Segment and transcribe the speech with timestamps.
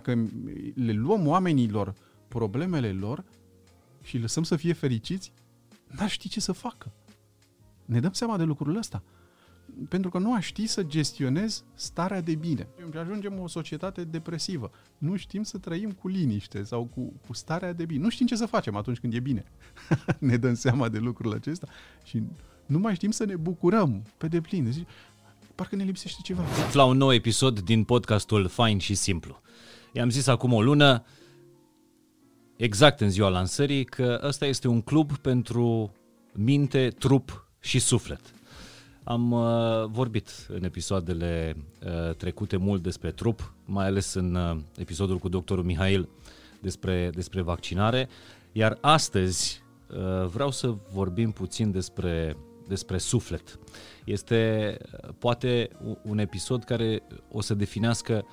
[0.00, 0.28] dacă
[0.74, 1.94] le luăm oamenilor
[2.28, 3.24] problemele lor
[4.02, 5.32] și îi lăsăm să fie fericiți,
[5.86, 6.92] n-ar ști ce să facă.
[7.84, 9.02] Ne dăm seama de lucrul ăsta.
[9.88, 12.68] Pentru că nu aș ști să gestionez starea de bine.
[12.90, 14.70] Și ajungem o societate depresivă.
[14.98, 18.02] Nu știm să trăim cu liniște sau cu, cu starea de bine.
[18.02, 19.44] Nu știm ce să facem atunci când e bine.
[20.18, 21.68] ne dăm seama de lucrul acesta
[22.04, 22.22] și
[22.66, 24.64] nu mai știm să ne bucurăm pe deplin.
[24.64, 24.84] Deci,
[25.54, 26.42] parcă ne lipsește ceva.
[26.72, 29.40] La un nou episod din podcastul Fain și Simplu.
[29.92, 31.04] I-am zis acum o lună,
[32.56, 35.92] exact în ziua lansării, că ăsta este un club pentru
[36.32, 38.20] minte, trup și suflet.
[39.04, 45.18] Am uh, vorbit în episoadele uh, trecute mult despre trup, mai ales în uh, episodul
[45.18, 46.08] cu doctorul Mihail
[46.60, 48.08] despre, despre vaccinare,
[48.52, 52.36] iar astăzi uh, vreau să vorbim puțin despre,
[52.68, 53.58] despre suflet.
[54.04, 55.70] Este uh, poate
[56.02, 58.24] un episod care o să definească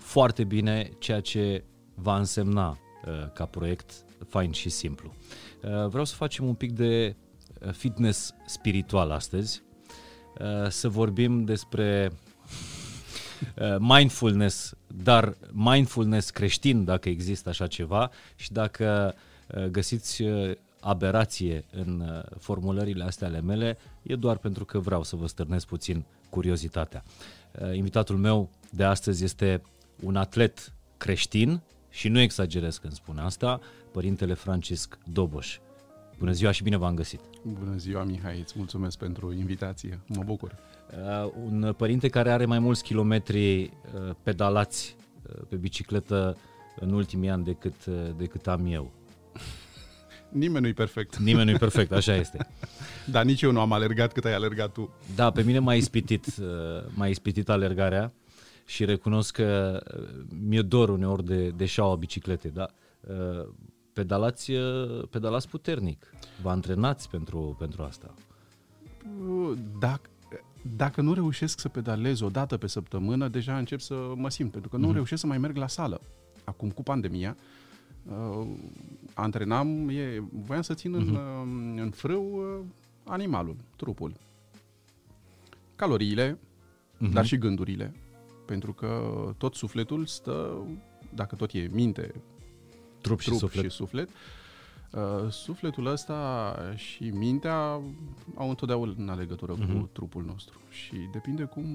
[0.00, 1.64] foarte bine ceea ce
[1.94, 5.14] va însemna uh, ca proiect fain și simplu.
[5.62, 7.16] Uh, vreau să facem un pic de
[7.66, 9.62] uh, fitness spiritual astăzi,
[10.38, 12.12] uh, să vorbim despre
[13.56, 19.14] uh, mindfulness, dar mindfulness creștin, dacă există așa ceva, și dacă
[19.54, 25.02] uh, găsiți uh, aberație în uh, formulările astea ale mele, e doar pentru că vreau
[25.02, 27.02] să vă stârnesc puțin curiozitatea.
[27.60, 29.62] Uh, invitatul meu de astăzi este
[30.02, 33.60] un atlet creștin și nu exagerez când spun asta,
[33.92, 35.58] părintele Francisc Doboș.
[36.18, 37.20] Bună ziua și bine v-am găsit!
[37.42, 40.56] Bună ziua, Mihai, îți mulțumesc pentru invitație, mă bucur.
[41.24, 43.70] Uh, un părinte care are mai mulți kilometri uh,
[44.22, 46.36] pedalați uh, pe bicicletă
[46.80, 48.90] în ultimii ani decât, uh, decât am eu.
[50.28, 51.16] Nimeni nu-i perfect.
[51.16, 52.46] Nimeni nu e perfect, așa este.
[53.06, 54.94] Dar nici eu nu am alergat cât ai alergat tu.
[55.14, 56.46] Da, pe mine m-a ispitit, uh,
[56.94, 58.12] m-a ispitit alergarea
[58.70, 62.66] și recunosc că uh, mi-e dor uneori de, de șaua bicicletei, da?
[63.08, 63.48] Uh,
[63.92, 68.14] Pedalați, uh, pedalați puternic, vă antrenați pentru, pentru asta.
[69.78, 70.10] Dacă,
[70.76, 74.70] dacă nu reușesc să pedalez o dată pe săptămână, deja încep să mă simt, pentru
[74.70, 74.94] că nu Mhm.
[74.94, 76.00] reușesc să mai merg la sală.
[76.44, 77.36] Acum, cu pandemia,
[78.08, 78.46] uh,
[79.14, 81.14] antrenam, e, voiam să țin în, Mhm.
[81.14, 82.64] uh, în frâu uh,
[83.04, 84.12] animalul, trupul.
[85.76, 86.38] Caloriile,
[86.98, 87.12] Mhm.
[87.12, 87.94] dar și gândurile.
[88.50, 90.66] Pentru că tot sufletul stă,
[91.14, 92.14] dacă tot e minte,
[93.00, 93.64] Trup și trup suflet.
[93.64, 94.08] și suflet.
[94.92, 97.56] Uh, sufletul ăsta și mintea
[98.34, 99.78] au întotdeauna legătură Mhm.
[99.80, 101.66] cu trupul nostru și depinde cum,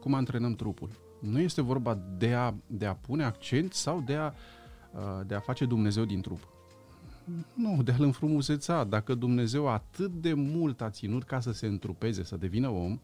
[0.00, 0.88] cum antrenăm trupul.
[1.20, 4.32] Nu este vorba de a, de a pune accent sau de a,
[4.94, 6.48] uh, de a face Dumnezeu din trup.
[7.54, 8.84] Nu, de a-l înfrumuseța.
[8.84, 13.00] Dacă Dumnezeu atât de mult a ținut ca să se întrupeze, să devină om,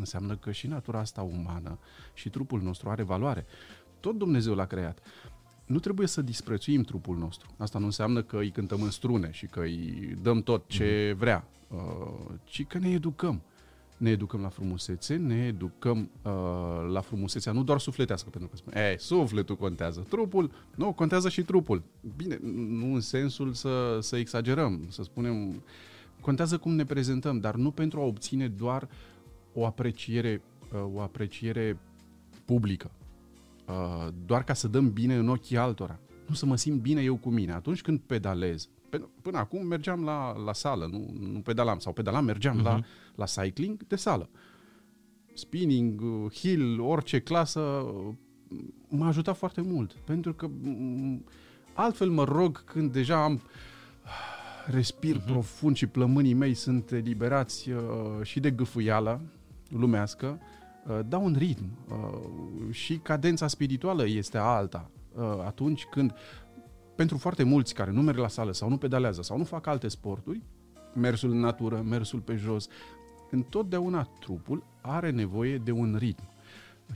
[0.00, 1.78] înseamnă că și natura asta umană
[2.14, 3.46] și trupul nostru are valoare.
[4.00, 4.98] Tot Dumnezeu l-a creat
[5.70, 7.54] nu trebuie să disprețuim trupul nostru.
[7.56, 11.48] Asta nu înseamnă că îi cântăm în strune și că îi dăm tot ce vrea,
[11.68, 11.78] uh,
[12.44, 13.42] ci că ne educăm.
[13.96, 16.32] Ne educăm la frumusețe, ne educăm uh,
[16.92, 21.42] la frumusețea nu doar sufletească, pentru că spune, e, sufletul contează, trupul, nu, contează și
[21.42, 21.82] trupul.
[22.16, 22.38] Bine,
[22.68, 25.62] nu în sensul să, să exagerăm, să spunem,
[26.20, 28.88] contează cum ne prezentăm, dar nu pentru a obține doar
[29.52, 31.78] o apreciere, uh, o apreciere
[32.44, 32.90] publică
[33.68, 35.98] uh, doar ca să dăm bine în ochii altora.
[36.26, 37.52] Nu să mă simt bine eu cu mine.
[37.52, 42.24] Atunci când pedalez, pe, până acum mergeam la, la sală, nu, nu pedalam, sau pedalam,
[42.24, 42.62] mergeam uh-huh.
[42.62, 42.80] la,
[43.14, 44.28] la cycling de sală.
[45.34, 48.14] Spinning, uh, hill, orice clasă, uh,
[48.88, 49.92] m-a ajutat foarte mult.
[49.92, 51.24] Pentru că m-
[51.72, 53.40] altfel mă rog când deja am
[54.66, 55.26] respir uh-huh.
[55.26, 57.80] profund și plămânii mei sunt eliberați uh,
[58.22, 59.20] și de gâfâială
[59.70, 60.40] lumească,
[60.86, 66.14] uh, dau un ritm uh, și cadența spirituală este alta uh, atunci când
[66.96, 69.88] pentru foarte mulți care nu merg la sală sau nu pedalează sau nu fac alte
[69.88, 70.42] sporturi,
[70.94, 72.68] mersul în natură, mersul pe jos,
[73.30, 76.28] întotdeauna trupul are nevoie de un ritm.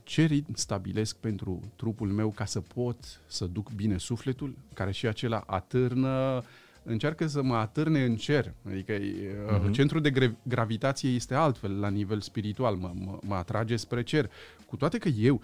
[0.03, 5.07] Ce ritm stabilesc pentru trupul meu ca să pot să duc bine sufletul, care și
[5.07, 6.43] acela atârnă,
[6.85, 8.55] încearcă să mă atârne în cer.
[8.67, 9.71] Adică uh-huh.
[9.71, 14.31] centrul de gra- gravitație este altfel la nivel spiritual, mă, mă, mă atrage spre cer.
[14.67, 15.41] Cu toate că eu,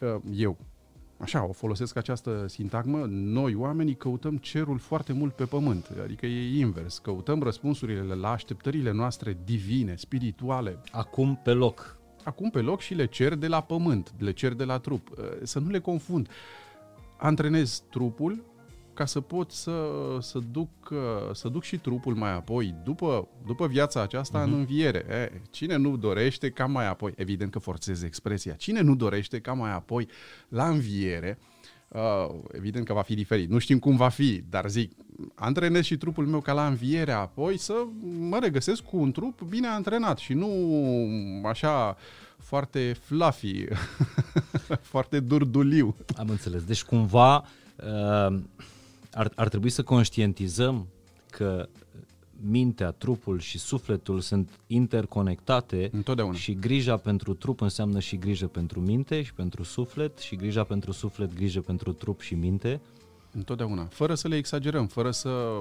[0.00, 0.58] uh, eu,
[1.18, 6.58] așa, o folosesc această sintagmă, noi oamenii căutăm cerul foarte mult pe pământ, adică e
[6.58, 11.96] invers, căutăm răspunsurile la așteptările noastre divine, spirituale, Acum pe loc.
[12.24, 15.08] acum pe loc și le cer de la pământ, le cer de la trup.
[15.10, 16.28] Uh, Să nu le confund.
[17.16, 18.44] Antrenez trupul
[18.94, 19.90] ca să pot să,
[20.20, 20.98] să, duc, uh,
[21.32, 24.46] să duc și trupul mai apoi, după, după viața aceasta, uh-huh.
[24.46, 25.04] în înviere.
[25.10, 29.52] E, cine nu dorește ca mai apoi, evident că forțez expresia, cine nu dorește ca
[29.52, 30.08] mai apoi
[30.48, 31.38] la înviere
[31.92, 33.50] Uh, evident că va fi diferit.
[33.50, 34.92] Nu știm cum va fi, dar zic,
[35.34, 37.74] antrenez și trupul meu ca la înviere, apoi să
[38.18, 40.50] mă regăsesc cu un trup bine antrenat și nu
[41.44, 41.96] așa
[42.38, 43.64] foarte fluffy,
[44.92, 45.96] foarte durduliu.
[46.16, 46.64] Am înțeles.
[46.64, 48.38] Deci cumva uh,
[49.12, 50.86] ar, ar trebui să conștientizăm
[51.30, 51.68] că
[52.40, 56.36] mintea, trupul și sufletul sunt interconectate Întotdeauna.
[56.36, 60.92] și grija pentru trup înseamnă și grijă pentru minte și pentru suflet și grija pentru
[60.92, 62.80] suflet, grijă pentru trup și minte.
[63.32, 63.84] Întotdeauna.
[63.84, 65.60] Fără să le exagerăm, fără să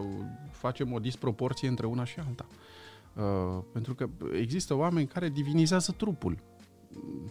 [0.51, 2.45] facem o disproporție între una și alta.
[3.13, 4.09] Uh, pentru că
[4.39, 6.37] există oameni care divinizează trupul.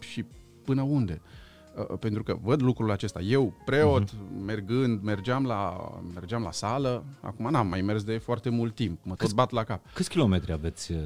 [0.00, 0.24] Și
[0.64, 1.20] până unde?
[1.24, 1.49] Uh,
[1.82, 3.20] pentru că văd lucrul acesta.
[3.20, 4.44] Eu, preot, uh-huh.
[4.44, 5.76] mergând, mergeam la,
[6.14, 9.64] mergeam la sală, acum n-am mai mers de foarte mult timp, mă tot bat la
[9.64, 9.80] cap.
[9.94, 10.98] Câți kilometri aveți uh,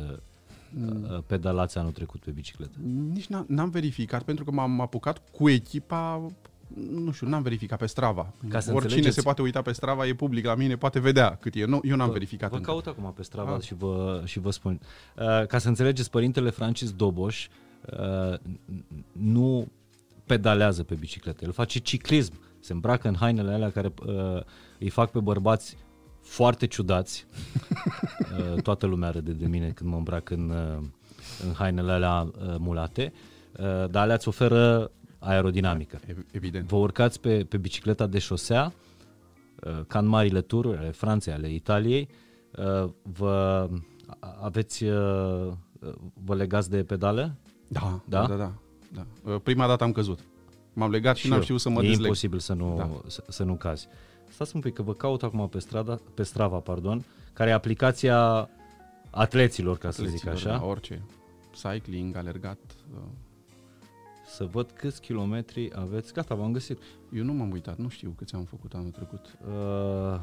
[1.13, 2.73] uh, pedalați anul trecut pe bicicletă?
[3.13, 6.31] Nici n- n-am verificat, pentru că m-am apucat cu echipa
[6.91, 8.23] nu știu, n-am verificat pe Strava.
[8.49, 11.37] Ca să Oricine înțelegeți- se poate uita pe Strava, e public la mine, poate vedea
[11.41, 11.65] cât e.
[11.65, 12.51] Nu, eu n-am Vă- verificat.
[12.51, 12.71] Vă încă.
[12.71, 13.61] caut acum pe Strava Ah.
[13.63, 14.81] și, vă, și vă spun.
[15.17, 17.49] Uh, ca să înțelegeți, părintele Francis Doboș
[18.31, 18.39] uh,
[19.13, 19.69] nu
[20.27, 22.33] pedalează pe bicicletă, el face ciclism.
[22.61, 24.41] Se îmbracă în hainele alea care uh,
[24.79, 25.77] îi fac pe bărbați
[26.23, 27.27] foarte ciudați.
[28.55, 30.85] Uh, toată lumea râde de mine când mă îmbrac în, uh,
[31.47, 33.13] în hainele alea uh, mulate,
[33.53, 36.01] uh, dar alea îți oferă aerodinamică.
[36.09, 36.69] E- Evident.
[36.69, 38.73] Vă urcați pe, pe bicicleta de șosea,
[39.65, 42.09] uh, ca în marile tururi ale Franței, ale Italiei,
[42.83, 43.69] uh, vă
[44.21, 45.53] a- aveți, uh,
[46.25, 47.35] vă legați de pedale?
[47.69, 48.27] Da, Da?
[48.27, 48.53] da, da.
[48.95, 49.33] Da, da.
[49.33, 50.19] Uh, Prima dată am căzut.
[50.73, 51.43] M-am legat și, n-am eu.
[51.43, 52.01] știut să mă E dezleg.
[52.01, 52.91] imposibil să nu, Da.
[53.07, 53.89] să, să nu cazi.
[54.29, 58.49] Stați un pic, că vă caut acum pe, strada, pe Strava, pardon, care e aplicația
[59.11, 61.03] atleților, ca să zic Atleților, așa, Da, orice.
[61.53, 62.59] Cycling, alergat.
[62.95, 63.01] uh,
[64.27, 66.13] să văd câți kilometri aveți.
[66.13, 66.79] Gata, v-am găsit.
[67.13, 69.37] Eu nu m-am uitat, nu știu câți am făcut anul trecut.
[69.49, 70.21] Uh,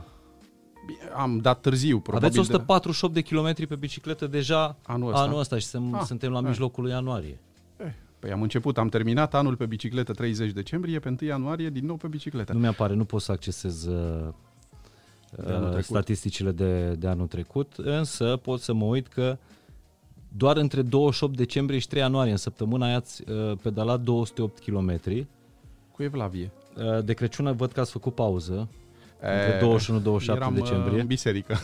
[0.86, 2.28] Bine, Am dat târziu, probabil.
[2.28, 5.22] aveți de la 148 de kilometri pe bicicletă deja Anul ăsta.
[5.22, 6.46] anul ăsta și suntem, Ah, suntem la eh.
[6.46, 7.40] mijlocul lui ianuarie.
[8.22, 11.96] Păi am început, am terminat anul pe bicicletă 30 decembrie, pe 1 ianuarie din nou
[11.96, 12.54] pe bicicletă.
[12.54, 14.28] Nu mi-apare, nu pot să accesez uh,
[15.36, 15.84] De anul uh, trecut.
[15.86, 19.38] statisticile de, de anul trecut, însă pot să mă uit că
[20.28, 25.00] doar între 28 decembrie și 3 ianuarie în săptămâna aia ați uh, pedalat 208 km.
[25.92, 26.52] Cu Evlavie.
[26.78, 28.70] Uh, de Crăciun văd că ați făcut pauză,
[29.20, 31.02] între E, 21-27 eram, uh, decembrie.
[31.02, 31.58] în biserică.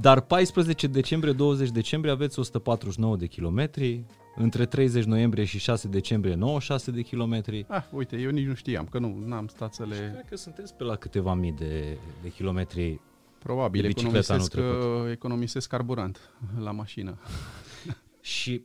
[0.00, 4.04] Dar 14 decembrie, 20 decembrie aveți 149 de kilometri,
[4.38, 7.64] între 30 noiembrie și 6 decembrie 96 de kilometri.
[7.68, 10.10] Ah, uite, eu nici nu știam, că nu am stat să Și le...
[10.12, 13.00] cred că sunteți pe la câteva mii de, de kilometri.
[13.38, 16.20] Probabil, de bicicletă economisesc, anul uh, economisesc carburant
[16.58, 17.18] la mașină.
[18.20, 18.62] Și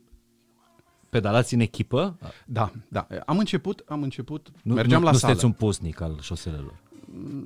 [1.10, 2.18] pedalați în echipă?
[2.46, 3.06] Da, da.
[3.26, 5.32] Am început, am început, Nu, mergeam nu, la nu sală.
[5.32, 6.82] sunteți un pusnic al șoselelor.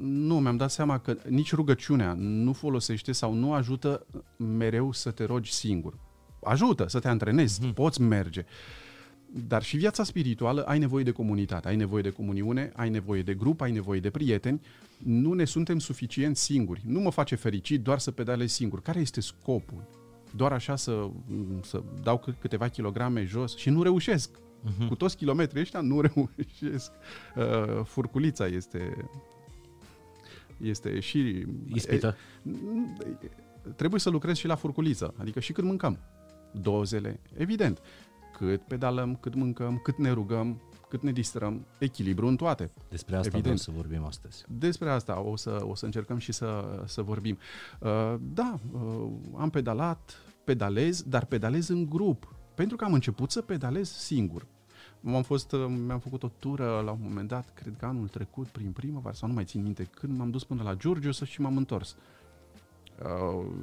[0.00, 5.24] Nu, mi-am dat seama că nici rugăciunea nu folosește sau nu ajută mereu să te
[5.24, 5.94] rogi singur.
[6.42, 7.70] Ajută să te antrenezi, Mhm.
[7.70, 7.74] mm-hmm.
[7.74, 8.44] poți merge.
[9.48, 13.34] Dar și viața spirituală ai nevoie de comunitate, ai nevoie de comuniune, ai nevoie de
[13.34, 14.60] grup, ai nevoie de prieteni.
[14.98, 16.80] Nu ne suntem suficient singuri.
[16.86, 18.82] Nu mă face fericit doar să pedalez singur.
[18.82, 19.82] Care este scopul?
[20.36, 21.10] Doar așa să,
[21.62, 24.30] să dau câ- câteva kilograme jos și nu reușesc.
[24.62, 24.88] Mhm.
[24.88, 26.90] Cu toți kilometrii ăștia nu reușesc.
[27.36, 28.96] Uh, furculița este
[30.56, 31.44] este și...
[31.74, 32.16] Ispită.
[33.22, 33.28] E,
[33.76, 35.98] trebuie să lucrezi și la furculiță, adică și când mâncăm.
[36.52, 37.80] Dozele, evident.
[38.32, 42.70] Cât pedalăm, cât mâncăm, cât ne rugăm, cât ne distrăm, echilibru în toate.
[42.88, 43.42] Despre asta Evident.
[43.42, 44.44] vreau să vorbim astăzi.
[44.48, 47.38] Despre asta o să, o să încercăm și să, să vorbim.
[47.80, 52.34] Uh, da, uh, am pedalat, pedalez, dar pedalez în grup.
[52.54, 54.46] Pentru că am început să pedalez singur.
[55.00, 58.46] M-am fost, uh, mi-am făcut o tură la un moment dat, cred că anul trecut,
[58.46, 61.56] prin primăvară, sau nu mai țin minte, când m-am dus până la Giurgiu și m-am
[61.56, 61.90] întors.
[61.90, 62.17] Uh,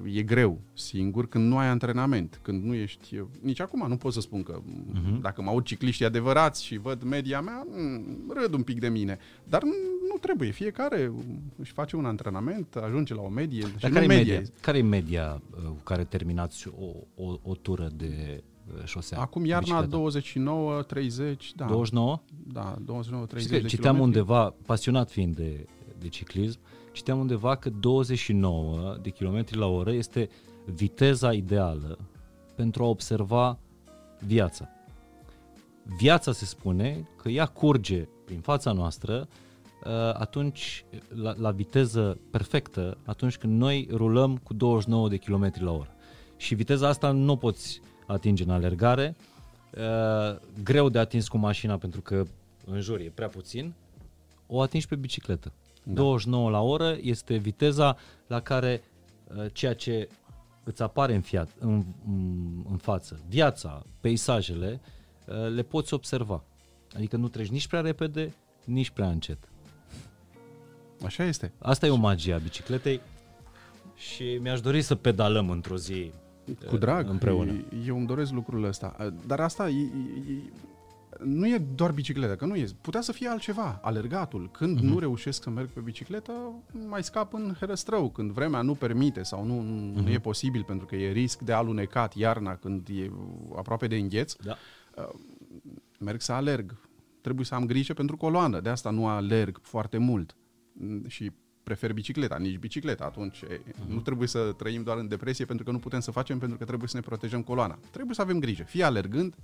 [0.04, 3.22] e greu singur când nu ai antrenament, când nu ești...
[3.42, 5.22] Nici acum nu pot să spun că uh-huh.
[5.22, 9.18] dacă mă aud cicliștii adevărați și văd media mea, mm, râd un pic de mine.
[9.44, 9.74] Dar nu,
[10.12, 10.52] nu trebuie.
[10.52, 11.12] Fiecare
[11.56, 13.62] își face un antrenament, ajunge la o medie.
[13.62, 14.34] Dar și care nu e medie.
[14.34, 18.44] media, care e media uh, cu care terminați o, o, o tură de
[18.78, 19.20] uh, șosea?
[19.20, 19.96] Acum de iarna bicicletă?
[19.96, 21.66] 29, 30, da.
[21.66, 22.22] 29?
[22.48, 24.20] Da, 29, 30 Știi că de citeam kilometri.
[24.20, 25.66] undeva, pasionat fiind de,
[26.00, 26.60] de ciclism,
[26.96, 30.30] citeam undeva că 29 de km la oră este
[30.66, 31.98] viteza ideală
[32.56, 33.60] pentru a observa
[34.20, 34.70] viața.
[35.98, 39.28] Viața se spune că ea curge prin fața noastră
[39.84, 45.72] uh, atunci la, la viteză perfectă atunci când noi rulăm cu 29 de km la
[45.72, 45.96] oră.
[46.38, 49.16] Și viteza asta nu o poți atinge în alergare,
[49.78, 52.24] uh, greu de atins cu mașina pentru că
[52.66, 53.74] în jur e prea puțin,
[54.48, 55.52] o atingi pe bicicletă.
[55.86, 55.94] Da.
[55.94, 58.84] 29 la oră este viteza la care
[59.36, 60.10] uh, ceea ce
[60.64, 61.84] îți apare în, fiat, în,
[62.70, 64.82] în față, viața, peisajele,
[65.28, 66.44] uh, le poți observa.
[66.96, 69.50] Adică nu treci nici prea repede, nici prea încet.
[71.04, 71.54] Așa este.
[71.60, 73.02] Asta e o magie a bicicletei
[73.96, 76.12] și mi-aș dori să pedalăm într-o zi
[76.68, 77.66] cu drag, împreună.
[77.86, 79.14] Eu îmi doresc lucrul ăsta.
[79.28, 80.52] Dar asta e, e,
[81.24, 82.66] nu e doar bicicleta, că nu e.
[82.82, 84.50] Putea să fie altceva, alergatul.
[84.52, 84.84] Când uh-huh.
[84.84, 86.32] nu reușesc să merg pe bicicletă,
[86.88, 88.10] mai scap în herăstrău.
[88.10, 90.04] Când vremea nu permite sau nu, uh-huh.
[90.04, 93.12] nu e posibil pentru că e risc de alunecat iarna când e
[93.56, 94.58] aproape de îngheț, da.
[96.00, 96.80] merg să alerg.
[97.22, 100.36] Trebuie să am grijă pentru coloană, de asta nu alerg foarte mult.
[101.08, 101.32] Și
[101.64, 103.06] prefer bicicleta, nici bicicleta.
[103.06, 103.88] Atunci uh-huh.
[103.88, 106.66] nu trebuie să trăim doar în depresie pentru că nu putem să facem, pentru că
[106.66, 107.80] trebuie să ne protejăm coloana.
[107.92, 109.44] Trebuie să avem grijă, fie alergând, uh,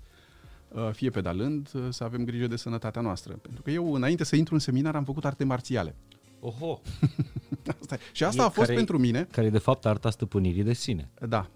[0.92, 3.34] fie pedalând, uh, să avem grijă de sănătatea noastră.
[3.34, 5.96] Pentru că eu, înainte să intru în seminar, am făcut arte marțiale.
[6.40, 6.82] Oho!
[7.82, 9.28] asta și asta e, a fost care, pentru mine.
[9.32, 11.10] Care e de fapt arta stăpânirii de sine.
[11.28, 11.50] Da,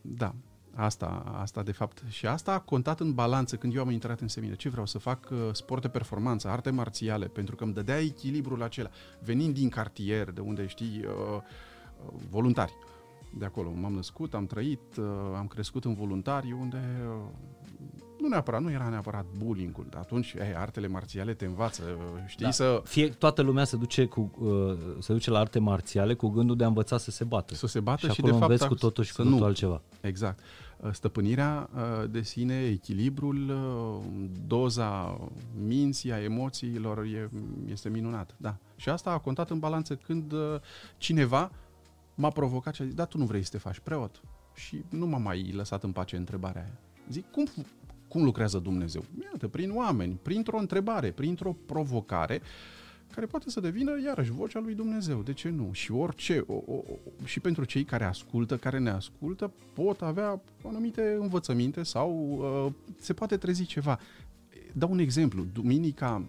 [0.00, 0.34] da.
[0.74, 2.02] Asta, asta de fapt.
[2.08, 4.56] Și asta a contat în balanță când eu am intrat în seminar.
[4.56, 5.28] Ce vreau să fac?
[5.30, 8.90] Uh, sport de performanță, arte marțiale, pentru că îmi dădea echilibrul acela.
[9.24, 12.72] Venind din cartier, de unde știi, uh, uh, voluntari.
[13.38, 14.98] De acolo m-am născut, am trăit,
[15.36, 16.80] am crescut în voluntari, unde
[18.20, 21.82] nu neapărat, nu era neapărat bullying-ul, dar atunci ei, artele marțiale te învață,
[22.26, 22.50] știi, da.
[22.50, 22.82] să...
[22.84, 26.64] Fie, toată lumea se duce, cu, uh, se duce la arte marțiale cu gândul de
[26.64, 27.54] a învăța să se bată.
[27.54, 28.42] Să se bată și, și de fapt...
[28.42, 29.44] înveți cu totul și cu totul nu.
[29.44, 29.82] altceva.
[30.00, 30.38] Exact.
[30.92, 35.18] Stăpânirea uh, de sine, echilibrul, uh, doza
[35.66, 37.30] minții, a emoțiilor e,
[37.70, 38.34] este minunat.
[38.36, 38.56] Da.
[38.76, 40.54] Și asta a contat în balanță când uh,
[40.98, 41.50] cineva
[42.14, 44.20] m-a provocat și a zis, da, tu nu vrei să te faci preot.
[44.54, 46.78] Și nu m-a mai lăsat în pace întrebarea aia.
[47.10, 47.46] Zic, cum,
[48.10, 49.04] cum lucrează Dumnezeu?
[49.22, 52.42] Iată, prin oameni, printr-o întrebare, printr-o provocare,
[53.14, 55.22] care poate să devină iarăși vocea lui Dumnezeu.
[55.22, 55.68] De ce nu?
[55.72, 56.82] Și orice, o, o,
[57.24, 63.12] și pentru cei care ascultă, care ne ascultă, pot avea anumite învățăminte sau uh, se
[63.12, 63.98] poate trezi ceva.
[64.72, 65.46] Dau un exemplu.
[65.52, 66.28] Duminica,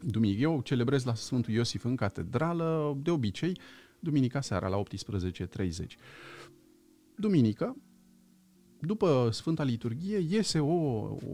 [0.00, 3.58] duminică, eu celebrez la Sfântul Iosif în catedrală, de obicei,
[4.00, 5.86] duminica seara la 18.30.
[7.14, 7.76] Duminică,
[8.84, 10.74] după Sfânta Liturghie, iese o,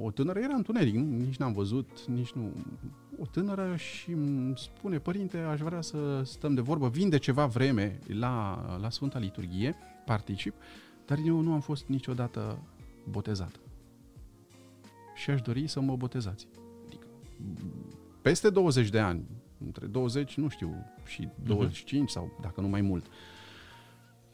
[0.03, 2.53] o tânără, era întuneric, nici n-am văzut, nici nu...
[3.19, 7.47] O tânără și îmi spune, părinte, aș vrea să stăm de vorbă, vin de ceva
[7.47, 10.55] vreme la, la Sfânta Liturghie, particip,
[11.07, 12.59] dar eu nu am fost niciodată
[13.11, 13.61] botezat.
[15.15, 16.49] Și aș dori să mă botezați.
[16.87, 17.07] Adică,
[18.23, 19.23] peste 20 de ani,
[19.65, 22.13] între 20, nu știu, și 25 uh-huh.
[22.13, 23.13] sau dacă nu mai mult, uh,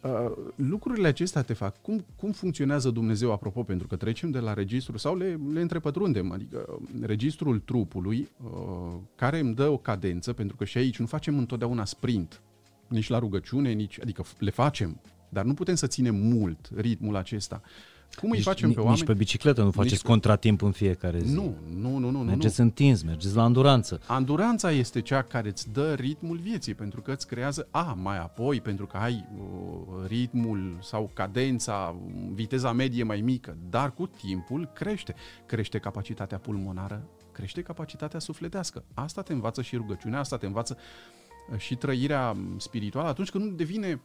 [0.06, 1.82] Uh, lucrurile acestea te fac.
[1.82, 6.32] Cum, cum funcționează Dumnezeu, apropo, pentru că trecem de la registru sau le, le întrepătrundem,
[6.32, 11.38] adică registrul trupului, uh, care îmi dă o cadență, pentru că și aici nu facem
[11.38, 12.42] întotdeauna sprint,
[12.88, 17.62] nici la rugăciune, nici, adică le facem, dar nu putem să ținem mult ritmul acesta.
[18.20, 18.96] Cum îi facem pe oameni?
[18.96, 20.08] Nici pe bicicletă nu faceți pe...
[20.08, 21.34] contratimp în fiecare zi.
[21.34, 22.10] Nu, nu, nu.
[22.10, 22.66] nu mergeți nu.
[22.66, 24.00] întins, mergeți la anduranță.
[24.06, 28.60] Anduranța este cea care îți dă ritmul vieții, pentru că îți creează, a, mai apoi,
[28.60, 31.96] pentru că ai uh, ritmul sau cadența,
[32.34, 35.14] viteza medie mai mică, dar cu timpul crește.
[35.46, 38.84] Crește capacitatea pulmonară, crește capacitatea sufletească.
[38.94, 40.76] Asta te învață și rugăciunea, asta te învață
[41.52, 43.98] uh, și trăirea spirituală atunci când nu devine uh,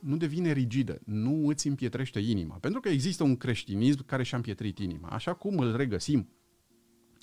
[0.00, 2.54] nu devine rigidă, nu îți împietrește inima.
[2.54, 5.08] Pentru că există un creștinism care și-a împietrit inima.
[5.08, 6.28] Așa cum îl regăsim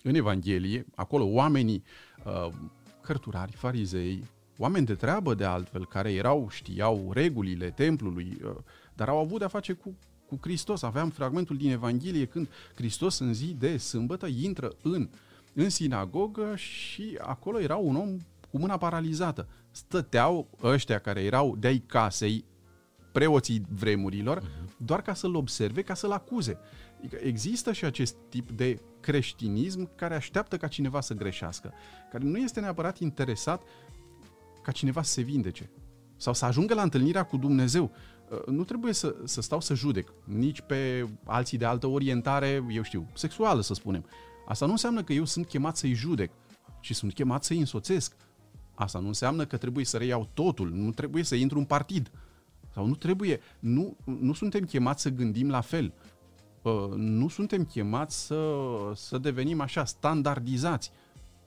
[0.03, 1.83] în Evanghelie, acolo oamenii
[2.25, 2.53] uh,
[3.01, 4.23] cărturari, farizei,
[4.57, 8.55] oameni de treabă de altfel, care erau, știau regulile templului, uh,
[8.95, 10.81] dar au avut de-a face cu, cu Hristos.
[10.81, 15.09] Aveam fragmentul din Evanghelie când Hristos în zi de sâmbătă intră în,
[15.53, 18.17] în sinagogă și acolo era un om
[18.49, 19.47] cu mâna paralizată.
[19.71, 22.45] Stăteau ăștia care erau de-ai casei,
[23.13, 24.77] preoții vremurilor, uh-huh.
[24.77, 26.57] doar ca să-l observe, ca să-l acuze.
[26.97, 31.73] Adică există și acest tip de creștinism care așteaptă ca cineva să greșească,
[32.11, 33.61] care nu este neapărat interesat
[34.61, 35.69] ca cineva să se vindece
[36.17, 37.91] sau să ajungă la întâlnirea cu Dumnezeu.
[38.29, 42.83] Uh, nu trebuie să, să stau să judec nici pe alții de altă orientare, eu
[42.83, 44.05] știu, sexuală să spunem.
[44.47, 46.31] Asta nu înseamnă că eu sunt chemat să-i judec,
[46.79, 48.15] ci sunt chemat să-i însoțesc.
[48.75, 52.11] Asta nu înseamnă că trebuie să reiau totul, nu trebuie să intru în partid.
[52.73, 55.93] Sau nu trebuie, nu, nu suntem chemați să gândim la fel.
[56.95, 58.55] Nu suntem chemați să,
[58.95, 60.91] să devenim așa standardizați.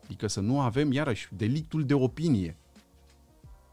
[0.04, 2.56] Adică să nu avem, iarăși, delictul de opinie.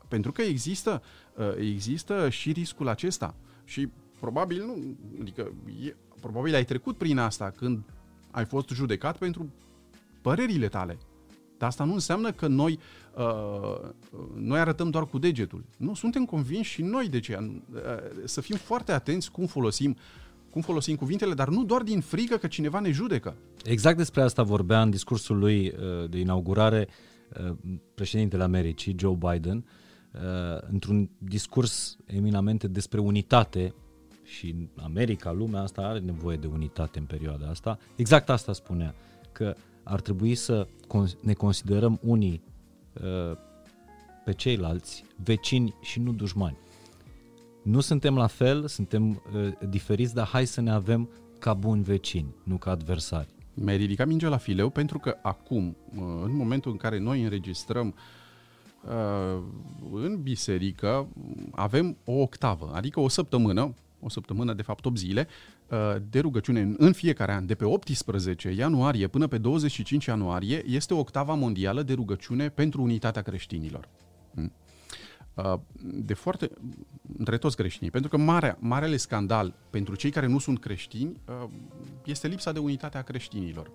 [0.08, 1.02] Pentru că există,
[1.38, 3.36] ă, există și riscul acesta.
[3.66, 5.54] Și probabil nu, adică
[5.86, 7.84] e, probabil ai trecut prin asta când
[8.32, 9.54] ai fost judecat pentru
[10.22, 10.98] părerile tale.
[11.58, 12.80] Dar asta nu înseamnă că noi,
[13.18, 13.90] uh,
[14.36, 15.64] noi arătăm doar cu degetul.
[15.78, 17.38] Nu, suntem convinși și noi de ce.
[17.40, 17.80] Uh,
[18.26, 19.98] să fim foarte atenți cum folosim
[20.54, 23.36] cum folosim cuvintele, dar nu doar din frică că cineva ne judecă.
[23.64, 26.88] Exact despre asta vorbea în discursul lui uh, de inaugurare
[27.48, 27.56] uh,
[27.96, 29.66] președintele Americii, Joe Biden,
[30.14, 30.22] uh,
[30.72, 33.74] într-un discurs eminamente despre unitate
[34.24, 37.78] și America, lumea asta are nevoie de unitate în perioada asta.
[37.96, 38.96] Exact asta spunea,
[39.32, 40.68] că ar trebui să
[41.22, 42.42] ne considerăm unii
[44.26, 46.58] pe ceilalți vecini și nu dușmani.
[47.64, 51.10] Nu suntem la fel, suntem uh, diferiți, dar hai să ne avem
[51.40, 53.28] ca buni vecini, nu ca adversari.
[53.54, 57.96] Mi-ai ridicat mingea la fileu pentru că acum, uh, în momentul în care noi înregistrăm
[58.84, 59.44] uh,
[59.92, 61.08] în biserică,
[61.52, 65.28] avem o octavă, adică o săptămână, o săptămână, de fapt 8 zile,
[65.63, 65.63] uh,
[66.10, 71.34] de rugăciune în fiecare an, de pe 18 ianuarie până pe 25 ianuarie, este octava
[71.34, 73.90] mondială de rugăciune pentru unitatea creștinilor.
[74.34, 74.52] Hmm?
[75.34, 76.50] Uh, de foarte,
[77.18, 81.50] între toți creștinii, pentru că marea, marele scandal pentru cei care nu sunt creștini uh,
[82.06, 83.72] este lipsa de unitate a creștinilor,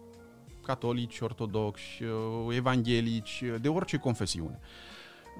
[0.63, 4.59] catolici, ortodoxi, uh, evanghelici, de orice confesiune.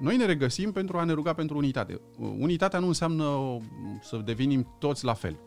[0.01, 2.01] Noi ne regăsim pentru a ne ruga pentru unitate.
[2.17, 3.57] Unitatea nu înseamnă
[4.01, 5.39] să devenim toți la fel.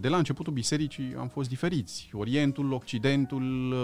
[0.00, 2.10] De la începutul bisericii am fost diferiți.
[2.12, 3.74] Orientul, Occidentul,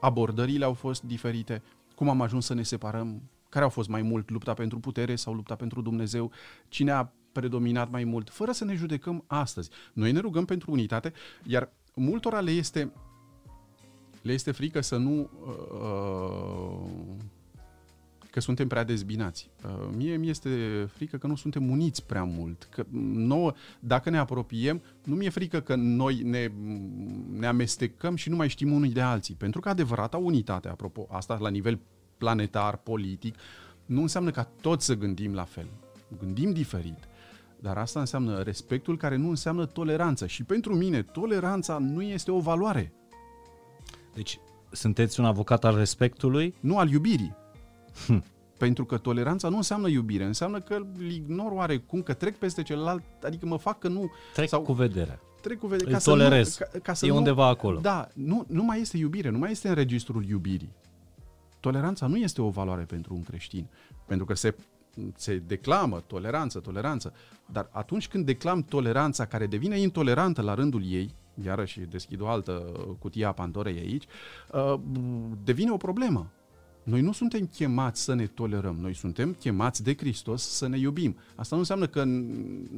[0.00, 1.62] abordările au fost diferite.
[1.94, 3.22] Cum am ajuns să ne separăm?
[3.48, 6.30] Care au fost mai mult, lupta pentru putere sau lupta pentru Dumnezeu?
[6.68, 8.30] Cine a predominat mai mult?
[8.30, 9.70] Fără să ne judecăm astăzi.
[9.92, 11.12] Noi ne rugăm pentru unitate,
[11.44, 12.92] iar multora le este,
[14.22, 15.30] le este frică să nu...
[15.44, 17.18] Uh,
[18.30, 19.50] că suntem prea dezbinați.
[19.64, 20.50] Uh, mie mi este
[20.92, 22.68] frică că nu suntem uniți prea mult.
[22.70, 26.50] Că nouă, dacă ne apropiem, nu mi-e frică că noi ne,
[27.38, 29.34] ne amestecăm și nu mai știm unii de alții.
[29.34, 31.78] Pentru că adevărata unitate, apropo, asta la nivel
[32.18, 33.34] planetar, politic,
[33.86, 35.66] nu înseamnă ca toți să gândim la fel.
[36.18, 37.08] Gândim diferit.
[37.60, 40.26] Dar asta înseamnă respectul care nu înseamnă toleranță.
[40.26, 42.92] Și pentru mine, toleranța nu este o valoare.
[44.14, 44.38] Deci,
[44.70, 46.54] sunteți un avocat al respectului?
[46.60, 47.36] Nu al iubirii.
[48.06, 48.24] Hm.
[48.58, 53.02] Pentru că toleranța nu înseamnă iubire, înseamnă că îl ignor oarecum, că trec peste celălalt,
[53.24, 54.10] adică mă fac că nu...
[54.34, 55.20] Trec sau, cu vederea.
[55.40, 55.92] Trec cu vederea.
[55.92, 56.48] Îl ca tolerez.
[56.48, 57.78] Să nu, ca, ca să e nu, undeva acolo.
[57.78, 60.72] Da, nu, nu mai este iubire, nu mai este în registrul iubirii.
[61.60, 63.66] Toleranța nu este o valoare pentru un creștin,
[64.06, 64.54] pentru că se,
[65.16, 67.12] se declamă toleranță, toleranță,
[67.52, 72.52] dar atunci când declam toleranța care devine intolerantă la rândul ei, iarăși deschid o altă
[72.98, 74.04] cutie a Pandorei aici,
[74.52, 74.80] uh,
[75.44, 76.30] devine o problemă.
[76.82, 81.16] Noi nu suntem chemați să ne tolerăm, noi suntem chemați de Hristos să ne iubim.
[81.34, 82.04] Asta nu înseamnă că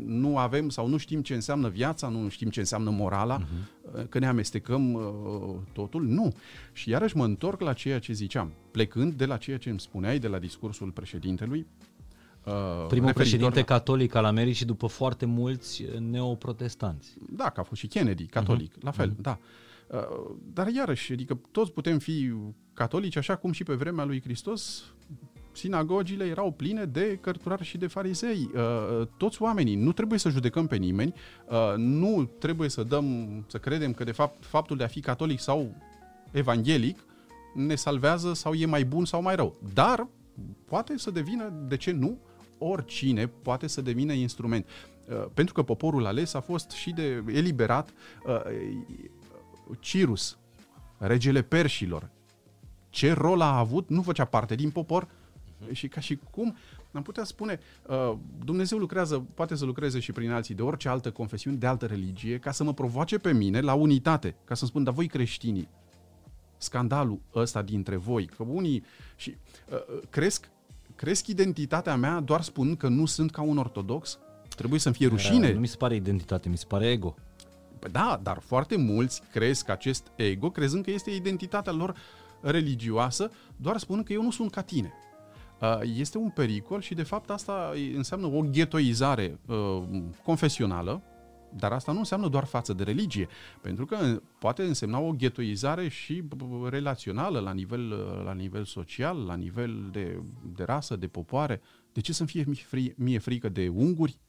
[0.07, 4.09] nu avem sau nu știm ce înseamnă viața, nu știm ce înseamnă morala, uh-huh.
[4.09, 5.03] că ne amestecăm uh,
[5.73, 6.05] totul.
[6.05, 6.33] Nu.
[6.73, 10.19] Și iarăși mă întorc la ceea ce ziceam, plecând de la ceea ce îmi spuneai
[10.19, 11.67] de la discursul președintelui,
[12.47, 13.65] Uh, Primul președinte la...
[13.65, 17.15] catolic al Americii după foarte mulți neoprotestanți.
[17.31, 18.83] Da, că a fost și Kennedy, catolic, uh-huh.
[18.83, 19.21] la fel, uh-huh.
[19.21, 19.38] da.
[19.41, 19.47] Uh,
[20.52, 22.33] dar iarăși, adică toți putem fi
[22.72, 24.85] catolici, așa cum și pe vremea lui Hristos
[25.52, 28.50] sinagogile erau pline de cărturari și de farisei.
[28.55, 31.14] Uh, toți oamenii, nu trebuie să judecăm pe nimeni,
[31.48, 33.07] uh, nu trebuie să dăm,
[33.48, 35.76] să credem că de fapt faptul de a fi catolic sau
[36.31, 37.05] evanghelic
[37.55, 39.57] ne salvează sau e mai bun sau mai rău.
[39.74, 40.09] Dar
[40.64, 42.18] poate să devină, de ce nu,
[42.59, 44.66] oricine poate să devină instrument.
[45.35, 47.92] Pentru că poporul ales a fost și de eliberat
[49.81, 50.39] Cirus,
[50.99, 52.11] regele perșilor,
[52.91, 55.73] ce rol a avut, nu făcea parte din popor uh-huh.
[55.73, 56.57] și ca și cum
[56.93, 61.11] am putea spune, uh, Dumnezeu lucrează, poate să lucreze și prin alții de orice altă
[61.11, 64.85] confesiune, de altă religie, ca să mă provoace pe mine la unitate, ca să spun,
[64.85, 65.69] dar voi creștinii,
[66.57, 68.85] scandalul ăsta dintre voi, că unii
[69.17, 69.37] și
[69.71, 70.51] uh, uh cresc,
[70.95, 74.19] cresc identitatea mea doar spunând că nu sunt ca un ortodox?
[74.57, 75.49] Trebuie să-mi fie rușine?
[75.49, 77.15] Uh, nu mi se pare identitate, mi se pare ego.
[77.83, 81.97] Păi da, dar foarte mulți cresc acest ego crezând că este identitatea lor
[82.40, 84.92] religioasă, doar spunând că eu nu sunt ca tine.
[85.61, 89.83] Uh, este un pericol și de fapt asta înseamnă o ghetoizare uh,
[90.25, 91.03] confesională,
[91.57, 93.29] dar asta nu înseamnă doar față de religie,
[93.61, 96.23] pentru că poate însemna o ghetoizare și
[96.68, 100.23] relațională la nivel, uh, la nivel social, la nivel de,
[100.55, 101.61] de rasă, de popoare.
[101.92, 104.21] De ce să-mi fie mie, mie frică de unguri?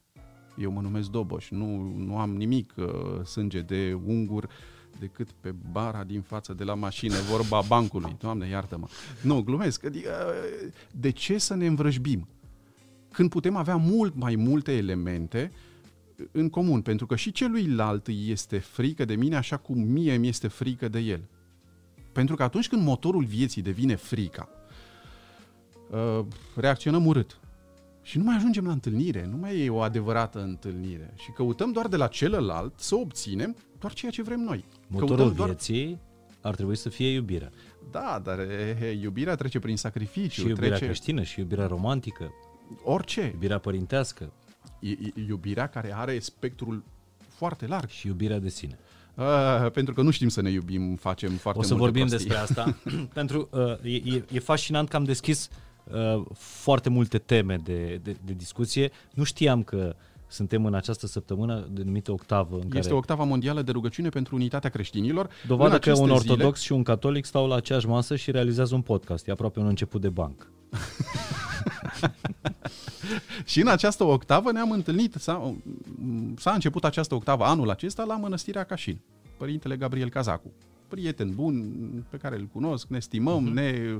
[0.57, 2.85] Eu mă numesc Doboș, nu, nu am nimic uh,
[3.25, 4.49] sânge de ungur
[4.99, 8.15] decât pe bara din față de la mașină, vorba bancului.
[8.19, 8.87] Doamne, iartă-mă.
[9.21, 9.85] Nu, glumesc.
[9.85, 12.27] Adică, uh, de ce să ne învrăjbim?
[13.11, 15.51] Când putem avea mult mai multe elemente
[16.31, 20.47] în comun, pentru că și celuilalt este frică de mine așa cum mie mi este
[20.47, 21.29] frică de el.
[22.11, 24.49] Pentru că atunci când motorul vieții devine frica,
[25.89, 27.39] uh, reacționăm urât.
[28.03, 31.13] Și nu mai ajungem la întâlnire, nu mai e o adevărată întâlnire.
[31.15, 34.65] Și căutăm doar de la celălalt să obținem doar ceea ce vrem noi.
[34.87, 35.49] Motorul Căutăm doar...
[35.49, 35.99] vieții
[36.41, 37.49] ar trebui să fie iubirea.
[37.91, 40.41] Da, dar e, e, iubirea trece prin sacrificiu.
[40.41, 40.85] Și iubirea trece...
[40.85, 42.31] creștină, și iubirea romantică,
[42.83, 43.29] Orice.
[43.33, 44.31] iubirea părintească
[44.79, 46.83] E, e iubirea care are spectrul
[47.27, 47.89] foarte larg.
[47.89, 48.77] și iubirea de sine.
[49.15, 52.29] Uh, pentru că nu știm să ne iubim, facem foarte O să multe vorbim prostii.
[52.29, 52.77] despre asta,
[53.19, 55.55] pentru uh, e, e, e fascinant că am deschis uh,
[56.33, 58.91] foarte multe teme de, de, de discuție.
[59.13, 59.95] Nu știam că
[60.27, 64.69] suntem în această săptămână denumită octavă, în Este care octava mondială de rugăciune pentru unitatea
[64.69, 65.29] creștinilor.
[65.47, 68.31] dovadă În că aceste un zile- ortodox și un catolic stau la aceeași masă și
[68.31, 69.27] realizează un podcast.
[69.27, 70.47] E aproape un început de banc.
[73.45, 75.55] Și în această octavă ne-am întâlnit, s-a,
[76.37, 78.99] s-a început această octavă anul acesta la Mănăstirea Cașin.
[79.37, 80.51] Părintele Gabriel Cazacu.
[80.87, 81.73] Prieten bun
[82.09, 83.53] pe care îl cunosc, ne stimăm, uh-huh.
[83.53, 83.97] ne...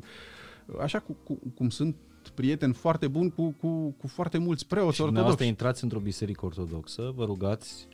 [0.82, 1.95] Așa cu, cu, cum sunt
[2.34, 5.49] prieteni foarte buni cu, cu, cu foarte mulți preoți Și dumneavoastră ortodoxi.
[5.49, 7.88] intrați într-o biserică ortodoxă, vă rugați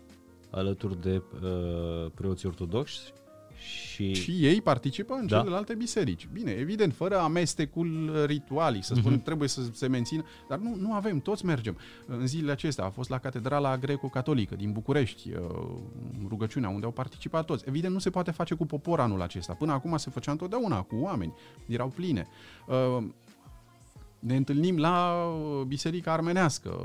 [0.49, 3.13] alături de uh, preoții ortodoxi
[3.59, 5.37] și, Și ei participă în Da.
[5.39, 6.27] celelalte biserici.
[6.33, 9.23] Bine, evident, fără amestecul ritualii, să spunem, Mhm.
[9.23, 11.77] trebuie să se mențină, dar nu, nu avem, toți mergem.
[12.05, 15.39] În zilele acestea a fost la Catedrala Greco-Catolică din București, uh,
[16.27, 17.63] rugăciunea unde au participat toți.
[17.67, 19.53] Evident, nu se poate face cu popor anul acesta.
[19.53, 21.33] Până acum se făcea întotdeauna cu oameni,
[21.67, 22.27] erau pline.
[24.21, 25.25] Uh, ne întâlnim la
[25.67, 26.77] Biserica Armenească,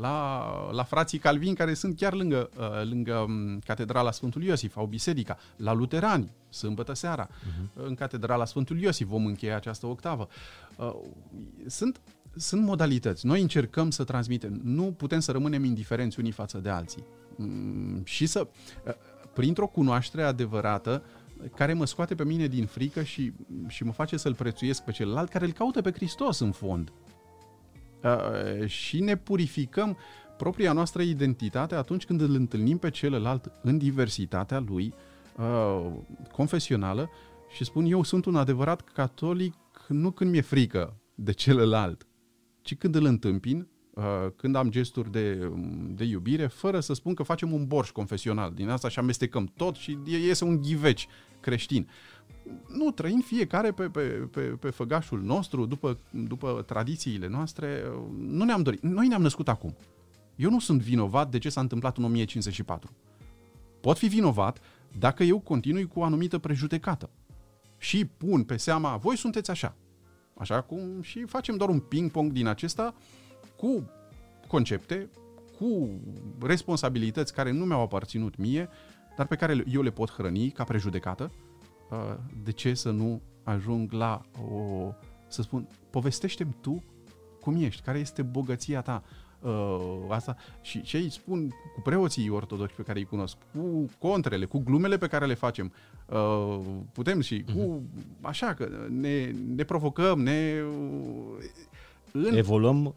[0.00, 4.86] la, la frații Calvin, care sunt chiar lângă, uh, lângă um, Catedrala Sfântul Iosif, au
[4.86, 7.82] biserica, la luterani, sâmbătă seara, uh-huh.
[7.86, 10.28] în Catedrala Sfântul Iosif vom încheia această octavă.
[10.76, 10.94] Uh,
[11.66, 12.00] Sunt,
[12.36, 13.26] sunt modalități.
[13.26, 14.60] Noi încercăm să transmitem.
[14.64, 17.04] Nu putem să rămânem indiferenți unii față de alții.
[17.36, 18.46] Mm, Și să,
[18.86, 18.92] uh,
[19.32, 21.02] printr-o cunoaștere adevărată,
[21.54, 23.32] care mă scoate pe mine din frică și,
[23.68, 26.92] și mă face să-l prețuiesc pe celălalt, care îl caută pe Hristos în fond.
[28.02, 29.96] Uh, și ne purificăm
[30.36, 34.94] propria noastră identitate atunci când îl întâlnim pe celălalt în diversitatea lui
[35.36, 35.92] uh,
[36.32, 37.10] confesională
[37.48, 39.54] și spun eu sunt un adevărat catolic
[39.88, 42.06] nu când mi-e frică de celălalt,
[42.62, 44.04] ci când îl întâmpin, uh,
[44.36, 45.52] când am gesturi de,
[45.94, 49.74] de iubire, fără să spun că facem un borș confesional din asta și amestecăm tot
[49.74, 51.08] și iese un ghiveci
[51.42, 51.88] creștin.
[52.68, 57.82] Nu, trăim fiecare pe, pe, pe, pe făgașul nostru, după, după tradițiile noastre.
[58.18, 58.82] Nu ne-am dorit.
[58.82, 59.76] Noi ne-am născut acum.
[60.36, 62.90] Eu nu sunt vinovat de ce s-a întâmplat în 1054.
[63.80, 64.60] Pot fi vinovat
[64.98, 67.10] dacă eu continui cu o anumită prejudecată
[67.78, 69.76] și pun pe seama, voi sunteți așa.
[70.34, 72.94] Așa cum și facem doar un ping-pong din acesta
[73.56, 73.90] cu
[74.46, 75.10] concepte,
[75.58, 75.90] cu
[76.40, 78.68] responsabilități care nu mi-au aparținut mie,
[79.16, 81.30] dar pe care eu le pot hrăni ca prejudecată.
[81.90, 84.20] Uh, De ce să nu ajung la
[84.50, 84.92] o,
[85.28, 86.82] să spun, povestește-mi tu
[87.40, 89.02] cum ești, care este bogăția ta,
[89.40, 94.44] uh, asta și ce îi spun cu preoții ortodoxi pe care îi cunosc, cu contrele,
[94.44, 95.72] cu glumele pe care le facem,
[96.06, 96.58] uh,
[96.92, 97.82] putem și cu,
[98.20, 100.62] așa că ne, ne provocăm, ne
[102.12, 102.94] în, evoluăm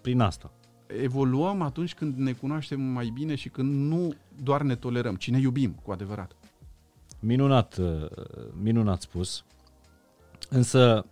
[0.00, 0.52] prin asta.
[0.86, 5.38] evoluăm atunci când ne cunoaștem mai bine și când nu doar ne tolerăm, ci ne
[5.38, 6.36] iubim cu adevărat.
[7.20, 8.06] Minunat, uh,
[8.62, 9.44] minunat spus.
[10.48, 11.06] Însă,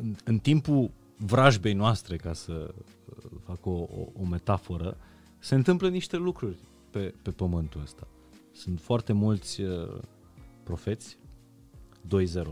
[0.00, 4.96] în, în timpul vrajbei noastre, ca să uh, fac o, o, o metaforă,
[5.38, 6.58] se întâmplă niște lucruri
[6.90, 8.08] pe, pe pământul ăsta.
[8.52, 9.98] Sunt foarte mulți uh,
[10.62, 11.18] profeți,
[12.06, 12.42] 2-0,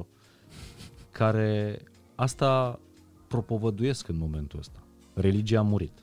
[1.10, 1.82] care
[2.14, 2.80] asta
[3.28, 4.82] propovăduiesc în momentul ăsta.
[5.14, 6.02] Religia a murit.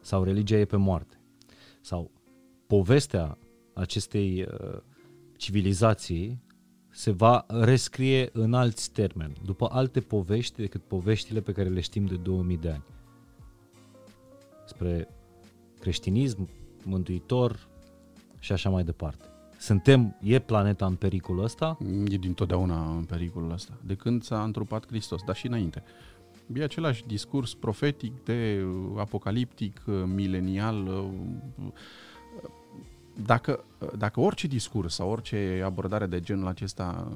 [0.00, 1.19] Sau religia e pe moarte.
[1.90, 2.10] Sau
[2.66, 3.38] povestea
[3.74, 4.78] acestei uh,
[5.36, 6.42] civilizații
[6.90, 12.04] se va rescrie în alți termeni, după alte povești decât poveștile pe care le știm
[12.04, 12.84] de 2000 de ani.
[14.66, 15.08] Spre
[15.80, 16.48] creștinism,
[16.84, 17.68] mântuitor
[18.38, 19.24] și așa mai departe.
[19.58, 21.78] Suntem, e planeta în pericolul ăsta?
[22.08, 25.82] E din totdeauna în pericolul ăsta, de când s-a întrupat Hristos, dar și înainte.
[26.54, 28.64] E același discurs profetic, de
[28.96, 29.80] apocaliptic,
[30.14, 31.10] milenial.
[33.24, 33.64] Dacă,
[33.98, 37.12] dacă orice discurs sau orice abordare de genul acesta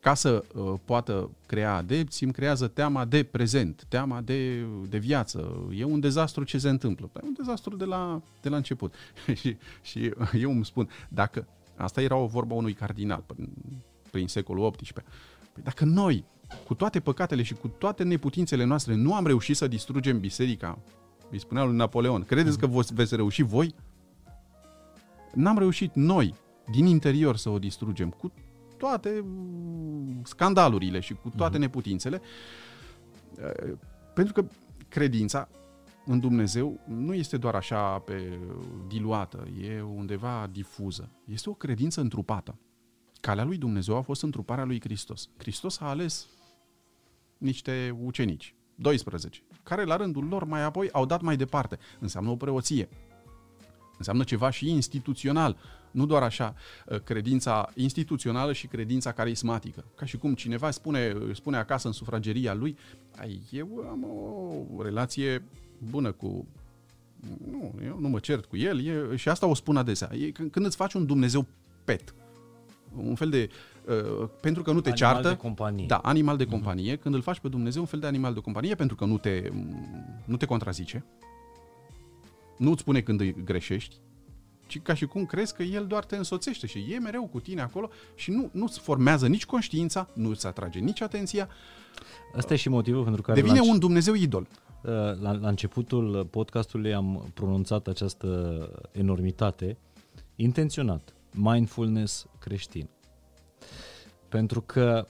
[0.00, 5.68] ca să uh, poată crea adepți, îmi creează teama de prezent, teama de, de viață.
[5.74, 7.10] E un dezastru ce se întâmplă.
[7.14, 8.94] E un dezastru de la, de la început.
[9.40, 13.48] și, și eu îmi spun, dacă asta era o vorba unui cardinal prin,
[14.10, 15.04] prin secolul XVIII,
[15.52, 16.24] păi dacă noi,
[16.66, 20.78] cu toate păcatele și cu toate neputințele noastre, nu am reușit să distrugem biserica,
[21.30, 23.74] îi spunea lui Napoleon, credeți că vă- veți reuși voi?
[25.34, 26.34] N-am reușit noi.
[26.70, 28.32] din interior să o distrugem, cu
[28.76, 31.60] toate mm, scandalurile și cu toate uh-huh.
[31.60, 32.20] neputințele,
[33.38, 33.76] uh,
[34.14, 34.44] pentru că
[34.88, 35.48] credința
[36.06, 38.38] în Dumnezeu nu este doar așa pe
[38.88, 41.10] diluată, e undeva difuză.
[41.24, 42.58] Este o credință întrupată.
[43.20, 45.28] Calea lui Dumnezeu a fost întruparea lui Hristos.
[45.36, 46.26] Hristos a ales
[47.40, 51.78] niște ucenici, 12, care la rândul lor mai apoi au dat mai departe.
[51.98, 52.88] Înseamnă o preoție.
[53.98, 55.56] Înseamnă ceva și instituțional,
[55.90, 56.54] nu doar așa,
[56.86, 59.84] uh, credința instituțională și credința carismatică.
[59.94, 62.76] Ca și cum cineva spune, spune acasă în sufrageria lui,
[63.50, 65.44] eu am o relație
[65.90, 66.46] bună cu
[67.50, 70.10] nu, eu nu mă cert cu el e, și asta o spun adesea.
[70.14, 71.46] E, când îți faci un Dumnezeu
[71.84, 72.14] pet,
[72.96, 73.48] un fel de
[73.88, 75.28] uh, pentru că nu te animal ceartă.
[75.28, 75.86] de companie.
[75.86, 76.52] Da, animal de mhm.
[76.52, 76.96] companie.
[76.96, 77.00] Uh-huh.
[77.00, 79.50] Când îl faci pe Dumnezeu un fel de animal de companie pentru că nu te,
[80.24, 81.04] nu te contrazice,
[82.56, 83.96] nu îți spune când îi greșești,
[84.66, 87.60] ci ca și cum crezi că el doar te însoțește și e mereu cu tine
[87.60, 91.48] acolo și nu, nu-ți formează nici conștiința, nu îți atrage nici atenția.
[92.36, 93.40] Asta e și motivul pentru care...
[93.40, 94.46] Devine un Dumnezeu idol.
[94.82, 99.76] Uh, la, la începutul podcastului am pronunțat această enormitate
[100.36, 101.14] intenționat.
[101.34, 102.88] Mindfulness creștin.
[104.28, 105.06] Pentru că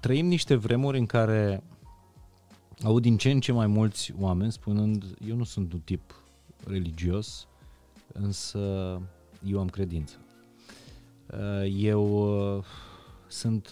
[0.00, 1.62] trăim niște vremuri în care
[2.82, 6.14] aud din ce în ce mai mulți oameni spunând eu nu sunt un tip
[6.66, 7.48] religios,
[8.12, 8.58] însă
[9.44, 10.16] eu am credință.
[11.30, 12.02] Uh, eu
[12.56, 12.64] uh,
[13.26, 13.68] sunt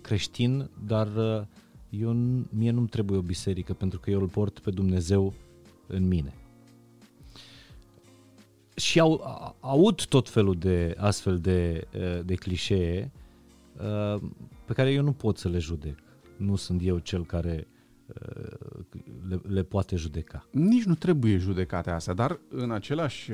[0.00, 1.08] creștin, dar
[1.90, 2.12] eu,
[2.50, 5.34] mie nu-mi trebuie o biserică pentru că eu îl port pe Dumnezeu
[5.86, 6.34] în mine.
[8.78, 9.22] Și au,
[9.60, 11.86] aud tot felul de astfel de,
[12.24, 13.10] de clișee
[14.64, 15.98] pe care eu nu pot să le judec.
[16.36, 17.66] Nu sunt eu cel care
[19.28, 20.46] le, le poate judeca.
[20.50, 23.30] Nici nu trebuie judecate astea, dar în același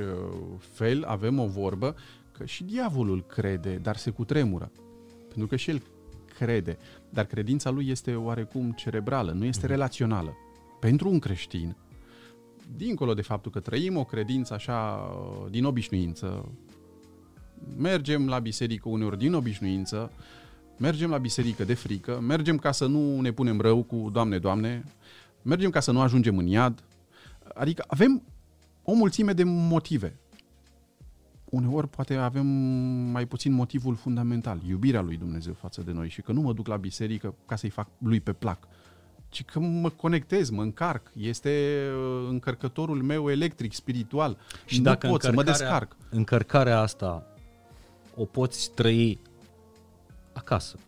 [0.59, 1.95] fel avem o vorbă
[2.33, 4.71] că și diavolul crede, dar se cutremură.
[5.29, 5.83] Pentru că și el
[6.39, 6.79] crede,
[7.11, 9.71] dar credința lui este oarecum cerebrală, nu este mhm.
[9.71, 10.37] relațională.
[10.81, 11.77] Pentru un creștin,
[12.77, 15.11] dincolo de faptul că trăim o credință așa
[15.51, 16.53] din obișnuință,
[17.77, 20.11] mergem la biserică uneori din obișnuință,
[20.79, 24.85] mergem la biserică de frică, mergem ca să nu ne punem rău cu Doamne, Doamne,
[25.43, 26.85] mergem ca să nu ajungem în iad.
[27.55, 28.23] Adică avem
[28.83, 30.19] o mulțime de motive
[31.55, 32.47] uneori poate avem
[33.13, 36.67] mai puțin motivul fundamental, iubirea lui Dumnezeu față de noi și că nu mă duc
[36.67, 38.69] la biserică ca să-i fac lui pe plac,
[39.35, 45.09] ci că mă conectez, mă încarc, este uh, încărcătorul meu electric, spiritual și nu dacă
[45.09, 45.97] pot să mă descarc.
[46.11, 47.27] Încărcarea asta
[48.17, 49.21] o poți trăi
[50.33, 50.79] acasă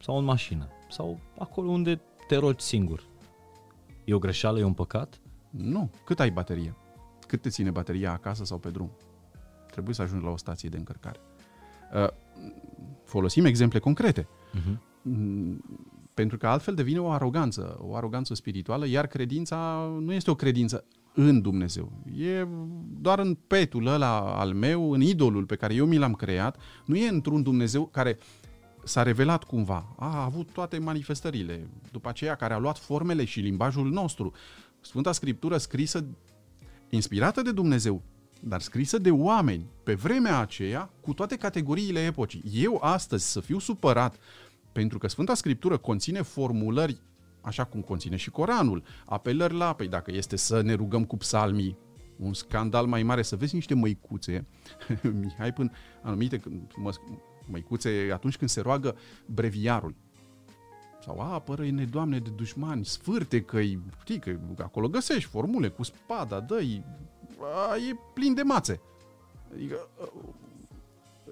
[0.00, 3.04] sau în mașină sau acolo unde te rogi singur.
[4.04, 5.20] E o greșeală, e un păcat?
[5.50, 5.90] Nu.
[6.04, 6.74] Cât ai baterie?
[7.26, 8.90] Cât te ține bateria acasă sau pe drum?
[9.70, 11.20] Trebuie să ajungi la o stație de încărcare.
[11.94, 12.08] Uh,
[13.04, 14.22] folosim exemple concrete.
[14.22, 14.76] Uh-huh.
[16.18, 20.84] Pentru că altfel devine o aroganță, o aroganță spirituală, iar credința nu este o credință
[21.14, 21.92] în Dumnezeu.
[22.16, 22.46] E
[23.00, 26.96] doar în petul ăla al meu, în idolul pe care eu mi l-am creat, nu
[26.96, 28.18] e într-un Dumnezeu care
[28.84, 33.90] s-a revelat cumva, a avut toate manifestările, după aceea care a luat formele și limbajul
[33.90, 34.32] nostru.
[34.80, 36.04] Sfânta Scriptură scrisă,
[36.88, 38.02] inspirată de Dumnezeu,
[38.40, 42.42] dar scrisă de oameni pe vremea aceea cu toate categoriile epocii.
[42.52, 44.18] Eu astăzi să fiu supărat
[44.72, 47.00] pentru că Sfânta Scriptură conține formulări
[47.40, 51.78] așa cum conține și Coranul, apelări la, păi dacă este să ne rugăm cu psalmii,
[52.16, 54.46] un scandal mai mare, să vezi niște măicuțe,
[55.20, 55.70] Mihai până
[56.02, 56.40] anumite
[56.76, 56.92] mă,
[57.50, 59.94] măicuțe atunci când se roagă breviarul,
[61.04, 66.60] sau apără-ne, Doamne, de dușmani, sfârte că-i, știi, că acolo găsești formule cu spada, dă
[66.60, 68.80] e plin de mațe.
[69.54, 69.88] Adică,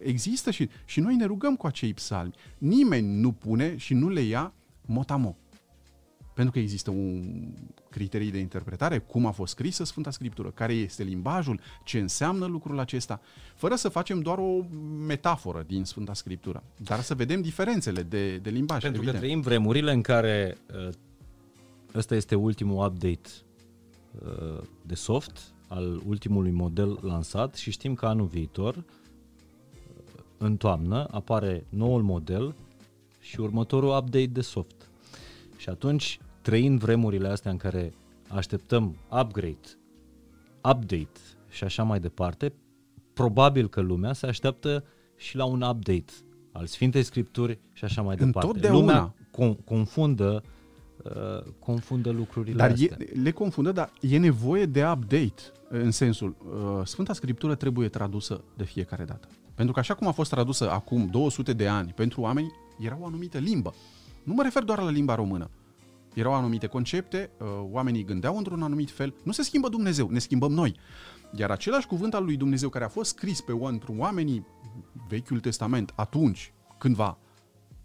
[0.00, 2.34] există și, și noi ne rugăm cu acei psalmi.
[2.58, 4.52] Nimeni nu pune și nu le ia
[4.86, 5.36] motamo.
[6.34, 7.24] Pentru că există un
[7.90, 12.78] criterii de interpretare, cum a fost scrisă Sfânta Scriptură, care este limbajul, ce înseamnă lucrul
[12.78, 13.20] acesta,
[13.54, 14.62] fără să facem doar o
[15.06, 18.82] metaforă din Sfânta Scriptură, dar să vedem diferențele de, de limbaj.
[18.82, 19.20] Pentru evident.
[19.20, 20.56] că trăim vremurile în care
[20.86, 20.94] uh,
[21.94, 23.28] ăsta este ultimul update
[24.24, 28.84] uh, de soft, al ultimului model lansat și știm că anul viitor,
[30.38, 32.54] în toamnă, apare noul model
[33.20, 34.90] și următorul update de soft.
[35.56, 37.94] Și atunci, trăind vremurile astea în care
[38.28, 39.68] așteptăm upgrade,
[40.56, 42.52] update și așa mai departe,
[43.12, 44.84] probabil că lumea se așteaptă
[45.16, 46.12] și la un update
[46.52, 48.70] al Sfintei Scripturi și așa mai departe.
[48.70, 49.14] Lumea
[49.64, 50.42] confundă
[51.02, 52.96] uh, confundă lucrurile dar astea.
[53.00, 58.44] E, le confundă, dar e nevoie de update în sensul, uh, Sfânta Scriptură trebuie tradusă
[58.56, 59.28] de fiecare dată.
[59.56, 63.06] Pentru că așa cum a fost tradusă acum 200 de ani pentru oameni, era o
[63.06, 63.74] anumită limbă.
[64.22, 65.50] Nu mă refer doar la limba română.
[66.14, 69.14] Erau anumite concepte, uh, oamenii gândeau într-un anumit fel.
[69.22, 70.76] Nu se schimbă Dumnezeu, ne schimbăm noi.
[71.34, 74.46] Iar același cuvânt al lui Dumnezeu care a fost scris pe pentru oamenii
[75.08, 77.18] Vechiul Testament atunci, cândva,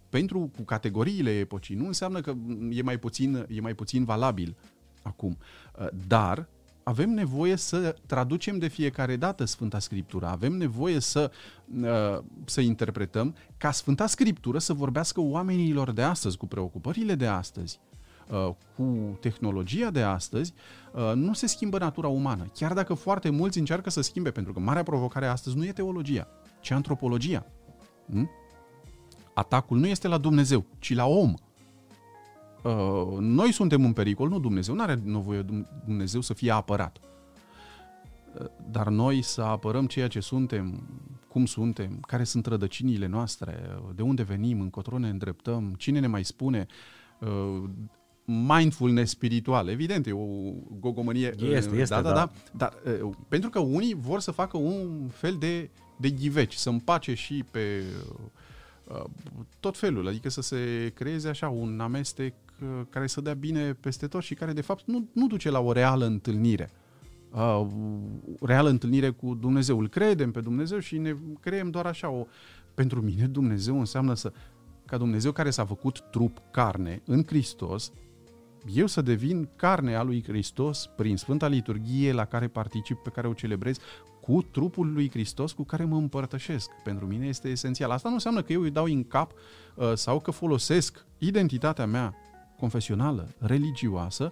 [0.09, 2.33] pentru cu categoriile epocii, nu înseamnă că
[2.69, 4.55] e mai puțin, e mai puțin valabil
[5.01, 5.37] acum.
[5.79, 6.47] Uh, dar
[6.83, 11.31] avem nevoie să traducem de fiecare dată Sfânta Scriptură, avem nevoie să,
[11.81, 17.79] uh, să interpretăm ca Sfânta Scriptură să vorbească oamenilor de astăzi, cu preocupările de astăzi,
[18.29, 20.53] uh, cu tehnologia de astăzi,
[21.15, 22.51] nu se schimbă natura umană.
[22.53, 26.27] Chiar dacă foarte mulți încearcă să schimbe, pentru că marea provocare astăzi nu e teologia,
[26.59, 27.45] ci antropologia.
[28.09, 28.29] Hmm?
[29.33, 31.33] Atacul nu este la Dumnezeu, ci la om.
[32.61, 34.75] Uh, noi suntem în pericol, nu Dumnezeu.
[34.75, 35.45] Nu are nevoie
[35.85, 36.99] Dumnezeu să fie apărat.
[38.39, 40.83] Uh, dar noi să apărăm ceea ce suntem,
[41.27, 46.23] cum suntem, care sunt rădăcinile noastre, de unde venim, încotro ne îndreptăm, cine ne mai
[46.23, 46.65] spune,
[47.19, 47.63] uh,
[48.25, 49.67] mindfulness spiritual.
[49.67, 50.25] Evident, e o
[50.79, 51.27] gogomănie.
[51.27, 52.13] Este, este, da, da, da.
[52.13, 52.31] da.
[52.51, 52.73] Dar
[53.27, 57.83] pentru că unii vor să facă un fel de, de ghiveci, să împace și pe
[59.59, 62.50] tot felul, adică să se creeze așa un amestec uh,
[62.89, 65.71] care să dea bine peste tot și care de fapt nu, nu duce la o
[65.71, 66.71] reală întâlnire.
[67.31, 67.67] Uh,
[68.41, 69.79] reală întâlnire cu Dumnezeu.
[69.79, 72.25] Îl credem pe Dumnezeu și ne creăm doar așa o...
[72.73, 74.33] Pentru mine Dumnezeu înseamnă să
[74.85, 77.91] ca Dumnezeu care s-a făcut trup carne în Hristos,
[78.73, 83.27] eu să devin carne a lui Hristos prin Sfânta Liturghie la care particip, pe care
[83.27, 83.77] o celebrez,
[84.21, 86.69] cu trupul lui Hristos cu care mă împărtășesc.
[86.83, 87.91] Pentru mine este esențial.
[87.91, 89.31] Asta nu înseamnă că eu îi dau în cap
[89.75, 92.15] uh, sau că folosesc identitatea mea
[92.61, 94.31] confesională, religioasă,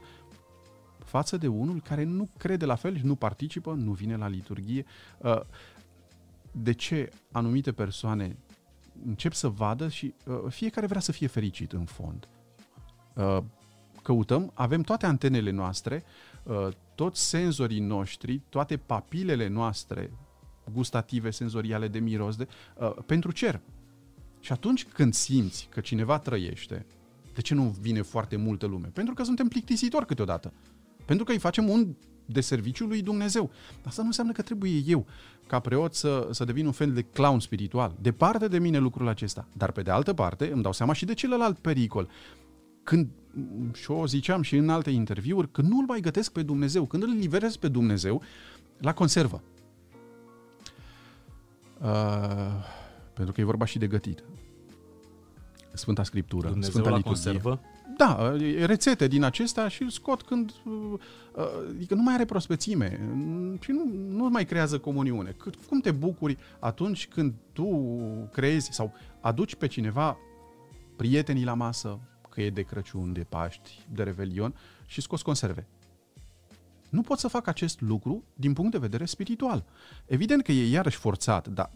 [0.98, 4.86] față de unul care nu crede la fel și nu participă, nu vine la liturghie.
[5.18, 5.40] Uh,
[6.52, 8.38] de ce anumite persoane
[9.06, 12.28] încep să vadă și uh, fiecare vrea să fie fericit în fond.
[14.02, 16.04] Căutăm, avem toate antenele noastre,
[16.96, 20.12] toți senzorii noștri, toate papilele noastre
[20.74, 23.62] gustative, senzoriale, de miros, de, uh, pentru cer.
[24.40, 26.86] Și atunci când simți că cineva trăiește,
[27.34, 28.88] de ce nu vine foarte multă lume?
[28.94, 30.54] Pentru că suntem plictisitori câteodată.
[31.06, 31.96] Pentru că îi facem un
[32.32, 33.52] de serviciu lui Dumnezeu.
[33.86, 35.06] Asta nu înseamnă că trebuie eu,
[35.48, 37.96] ca preot, să, să devin un fel de clown spiritual.
[38.02, 39.48] Departe de mine lucrul acesta.
[39.54, 42.10] Dar pe de altă parte îmi dau seama și de celălalt pericol.
[42.84, 43.08] Când
[43.74, 47.10] și o ziceam și în alte interviuri, că nu-L mai gătesc pe Dumnezeu, când îl
[47.10, 48.22] livrez pe Dumnezeu,
[48.78, 49.44] la conservă.
[51.82, 51.88] Uh,
[53.14, 54.24] pentru că e vorba și de gătit.
[55.80, 57.32] Sfânta Scriptură, Dumnezeu Sfânta la Liturghie.
[57.32, 57.62] conservă?
[57.98, 61.00] Da, rețete din acestea și îl scot când uh,
[61.70, 63.00] adică nu mai are prospețime
[63.60, 65.36] și nu, nu mai creează comuniune.
[65.38, 67.68] Cât, cum te bucuri atunci când tu
[68.32, 70.18] creezi sau aduci pe cineva
[70.96, 75.68] prietenii la masă, că e de Crăciun, de Paști, de Revelion și scos conserve.
[76.90, 79.66] Nu pot să fac acest lucru din punct de vedere spiritual.
[80.06, 81.72] Evident că e iarăși forțat, dar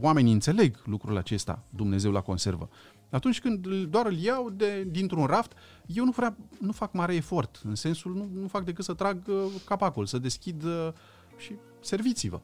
[0.00, 2.68] oamenii înțeleg lucrul acesta, Dumnezeu la conservă.
[3.10, 5.52] Atunci când doar îl iau de, dintr-un raft,
[5.86, 9.22] eu nu, vrea, nu fac mare efort, în sensul nu, nu fac decât să trag
[9.28, 10.88] uh, capacul, să deschid uh,
[11.36, 12.40] și serviți-vă.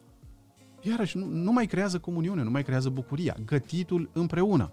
[0.81, 4.73] Iarăși, nu, nu mai creează comuniune, nu mai creează bucuria, gătitul împreună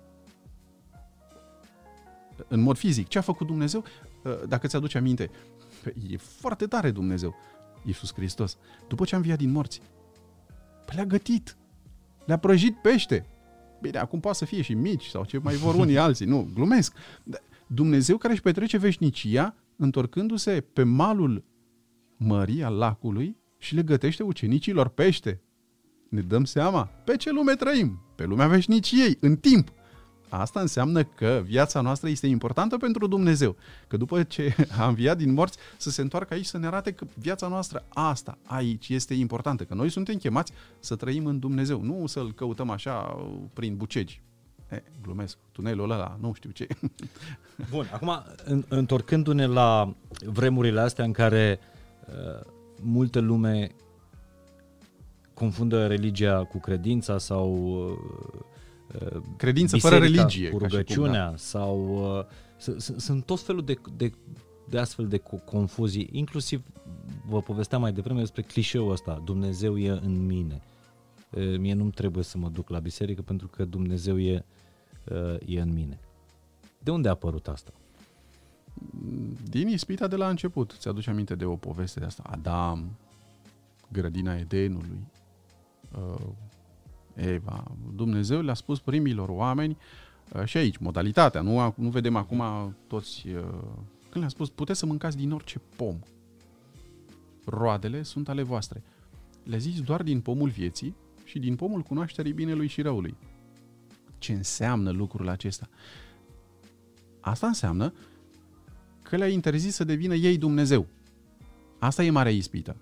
[2.48, 3.08] în mod fizic.
[3.08, 3.84] Ce a făcut Dumnezeu?
[4.24, 5.30] Uh, dacă ți-aduci aminte,
[6.10, 7.36] e foarte tare Dumnezeu,
[7.86, 8.58] Iisus Hristos.
[8.88, 9.82] După ce a înviat din morți,
[10.86, 11.58] păi le-a gătit,
[12.26, 13.26] le-a prăjit pește.
[13.82, 16.94] Bine, acum poate să fie și mici sau ce mai vor unii alții, nu, glumesc.
[17.68, 21.44] Dumnezeu care își petrece veșnicia întorcându-se pe malul
[22.18, 25.42] mării, al lacului și le gătește ucenicilor pește.
[26.10, 29.72] Ne dăm seama pe ce lume trăim, pe lumea veșniciei, în timp.
[30.30, 33.56] Asta înseamnă că viața noastră este importantă pentru Dumnezeu.
[33.88, 37.06] Că după ce a înviat din morți, să se întoarcă aici să ne arate că
[37.14, 39.64] viața noastră asta aici este importantă.
[39.64, 44.22] Că noi suntem chemați să trăim în Dumnezeu, nu să-L căutăm așa prin bucegi.
[44.70, 46.68] E, glumesc, tunelul ăla, nu știu ce.
[47.72, 51.60] Bun, acum, în, întorcându-ne la vremurile astea în care
[52.08, 52.46] uh,
[52.82, 53.72] multă lume
[55.34, 58.46] confundă religia cu credința sau uh,
[59.38, 60.50] Credință Biserica, fără religie.
[60.50, 61.38] Cu rugăciunea cum, da.
[61.38, 62.06] sau...
[62.18, 62.26] Uh,
[62.98, 64.12] sunt tot felul de, de,
[64.70, 66.64] de astfel de confuzii, inclusiv
[67.26, 70.62] vă povesteam mai devreme despre clișeul ăsta, Dumnezeu e în mine.
[71.32, 74.46] Uh, mie nu trebuie să mă duc la biserică pentru că Dumnezeu e,
[75.12, 76.00] uh, e în mine.
[76.80, 77.72] De unde a apărut asta?
[79.44, 80.76] Din ispita de la început.
[80.80, 82.24] Ți-aduce aminte de o poveste de asta?
[82.26, 82.98] Adam,
[83.92, 85.08] grădina Edenului,
[87.18, 87.64] Eva,
[87.96, 89.78] Dumnezeu le-a spus primilor oameni
[90.34, 92.44] uh, și aici, modalitatea, nu, nu vedem acum
[92.88, 93.28] toți...
[93.28, 93.42] Uh,
[94.10, 96.00] când le-a spus, puteți să mâncați din orice pom.
[97.46, 98.84] Roadele sunt ale voastre.
[99.44, 103.16] Le-a zis doar din pomul vieții și din pomul cunoașterii binelui și răului.
[104.18, 105.70] Ce înseamnă lucrul acesta?
[107.20, 107.94] Asta înseamnă
[109.02, 110.88] că le-a interzis să devină ei Dumnezeu.
[111.80, 112.76] Asta e marea ispită.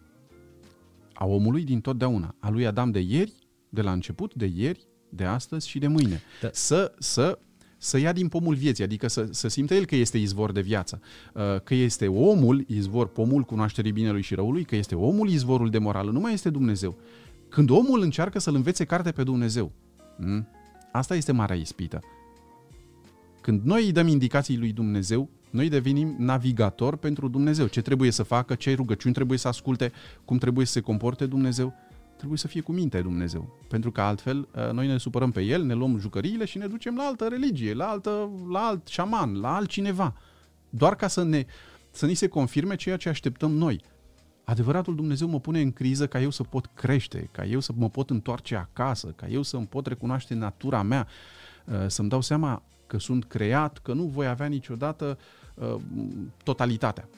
[1.14, 3.34] A omului din totdeauna, a lui Adam de ieri,
[3.76, 6.22] de la început, de ieri, de astăzi și de mâine.
[6.42, 6.50] Da.
[6.52, 7.40] Să, să,
[7.78, 11.02] să ia din pomul vieții, adică să, să simtă el că este izvor de viață,
[11.34, 15.78] uh, că este omul izvor, pomul cunoașterii binelui și răului, că este omul izvorul de
[15.78, 16.98] morală, nu mai este Dumnezeu.
[17.50, 19.72] Când omul încearcă să-l învețe carte pe Dumnezeu,
[20.18, 20.48] hmm?
[20.92, 22.00] asta este marea ispită.
[23.42, 27.68] Când noi îi dăm indicații lui Dumnezeu, noi devenim navigator pentru Dumnezeu.
[27.68, 29.92] Ce trebuie să facă, ce rugăciuni trebuie să asculte,
[30.26, 31.74] cum trebuie să se comporte Dumnezeu.
[32.18, 33.58] Trebuie să fie cu minte Dumnezeu.
[33.68, 36.96] Pentru că altfel uh, noi ne supărăm pe El, ne luăm jucăriile și ne ducem
[36.96, 40.16] la altă religie, la, altă, la alt șaman, la altcineva.
[40.70, 41.46] Doar ca să, ne,
[41.92, 43.82] să ni se confirme ceea ce așteptăm noi.
[44.44, 47.90] Adevăratul Dumnezeu mă pune în criză ca eu să pot crește, ca eu să mă
[47.90, 51.08] pot întoarce acasă, ca eu să îmi pot recunoaște natura mea,
[51.66, 55.18] uh, să-mi dau seama că sunt creat, că nu voi avea niciodată
[55.54, 55.76] uh,
[56.44, 57.10] totalitatea.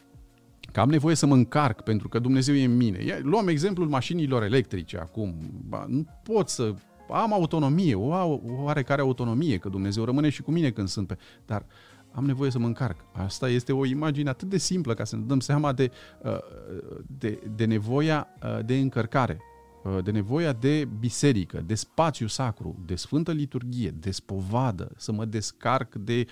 [0.72, 3.20] Că am nevoie să mă încarc pentru că Dumnezeu e în mine.
[3.22, 5.36] Luăm exemplul mașinilor electrice acum.
[5.68, 6.74] Ba, nu pot să
[7.10, 11.18] am autonomie, o, o oarecare autonomie, că Dumnezeu rămâne și cu mine când sunt pe...
[11.46, 11.66] Dar
[12.12, 12.98] am nevoie să mă încarc.
[13.12, 15.92] Asta este o imagine atât de simplă ca să ne dăm seama de,
[16.24, 16.38] uh,
[17.18, 19.42] de, de nevoia uh, de încărcare.
[19.84, 25.26] Uh, de nevoia de biserică, de spațiu sacru, de sfântă liturghie, de spovadă, să mă
[25.26, 26.32] descarc de uh,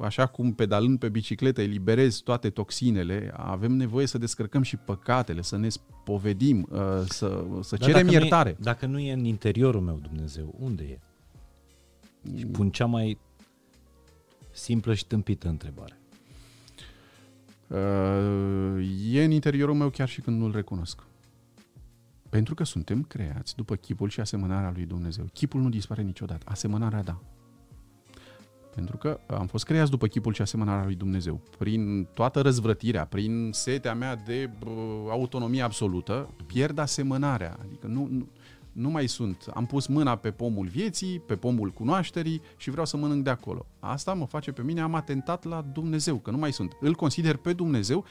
[0.00, 5.56] așa cum pedalând pe bicicletă eliberez toate toxinele, avem nevoie să descărcăm și păcatele, să
[5.56, 6.78] ne spovedim, uh,
[7.08, 8.50] să, să cerem dacă iertare.
[8.50, 10.98] Nu e, dacă nu e în interiorul meu Dumnezeu, unde e?
[12.38, 13.18] Și pun cea mai
[14.50, 15.94] simplă și tâmpită întrebare.
[19.10, 21.02] E în interiorul meu chiar și când nu-l recunosc.
[22.28, 25.24] Pentru că suntem creați după chipul și asemănarea lui Dumnezeu.
[25.32, 27.20] Chipul nu dispare niciodată, asemănarea da.
[28.74, 31.40] Pentru că am fost creați după chipul și asemănarea lui Dumnezeu.
[31.58, 34.72] Prin toată răzvrătirea, prin setea mea de uh,
[35.10, 37.58] autonomie absolută, pierd asemănarea.
[37.64, 38.28] Adică nu, nu,
[38.72, 39.50] nu mai sunt.
[39.54, 43.66] Am pus mâna pe pomul vieții, pe pomul cunoașterii și vreau să mănânc de acolo.
[43.78, 46.76] Asta mă face pe mine, am atentat la Dumnezeu, că nu mai sunt.
[46.80, 48.04] Îl consider pe Dumnezeu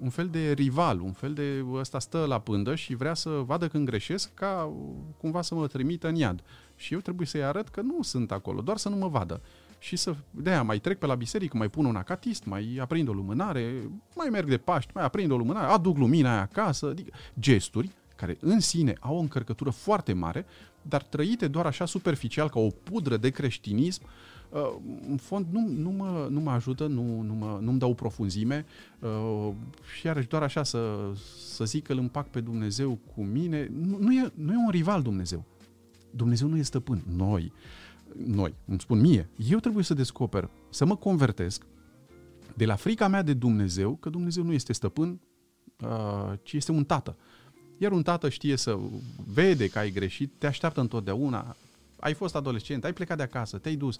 [0.00, 3.68] un fel de rival, un fel de ăsta stă la pândă și vrea să vadă
[3.68, 4.72] când greșesc ca
[5.16, 6.42] cumva să mă trimită în iad.
[6.76, 9.40] Și eu trebuie să-i arăt că nu sunt acolo, doar să nu mă vadă.
[9.80, 13.08] Și să, de aia mai trec pe la biserică, mai pun un acatist, mai aprind
[13.08, 17.10] o lumânare, mai merg de Paști, mai aprind o lumânare, aduc lumina aia acasă, adică
[17.38, 20.46] gesturi care în sine au o încărcătură foarte mare,
[20.82, 24.02] dar trăite doar așa superficial, ca o pudră de creștinism,
[24.48, 24.74] uh,
[25.08, 28.66] în fond nu, nu, mă, nu mă ajută, nu, nu mă, nu-mi dau profunzime
[28.98, 29.52] uh,
[29.96, 31.10] și iarăși doar așa să,
[31.48, 34.70] să zic că îl împac pe Dumnezeu cu mine, nu, nu, e, nu e un
[34.70, 35.44] rival Dumnezeu.
[36.10, 37.02] Dumnezeu nu e stăpân.
[37.16, 37.52] Noi,
[38.16, 41.66] noi, îmi spun mie, eu trebuie să descoper, să mă convertesc
[42.56, 45.20] de la frica mea de Dumnezeu, că Dumnezeu nu este stăpân,
[45.84, 47.16] uh, ci este un tată.
[47.78, 48.78] Iar un tată știe să
[49.32, 51.56] vede că ai greșit, te așteaptă întotdeauna,
[52.00, 53.98] ai fost adolescent, ai plecat de acasă, te-ai dus,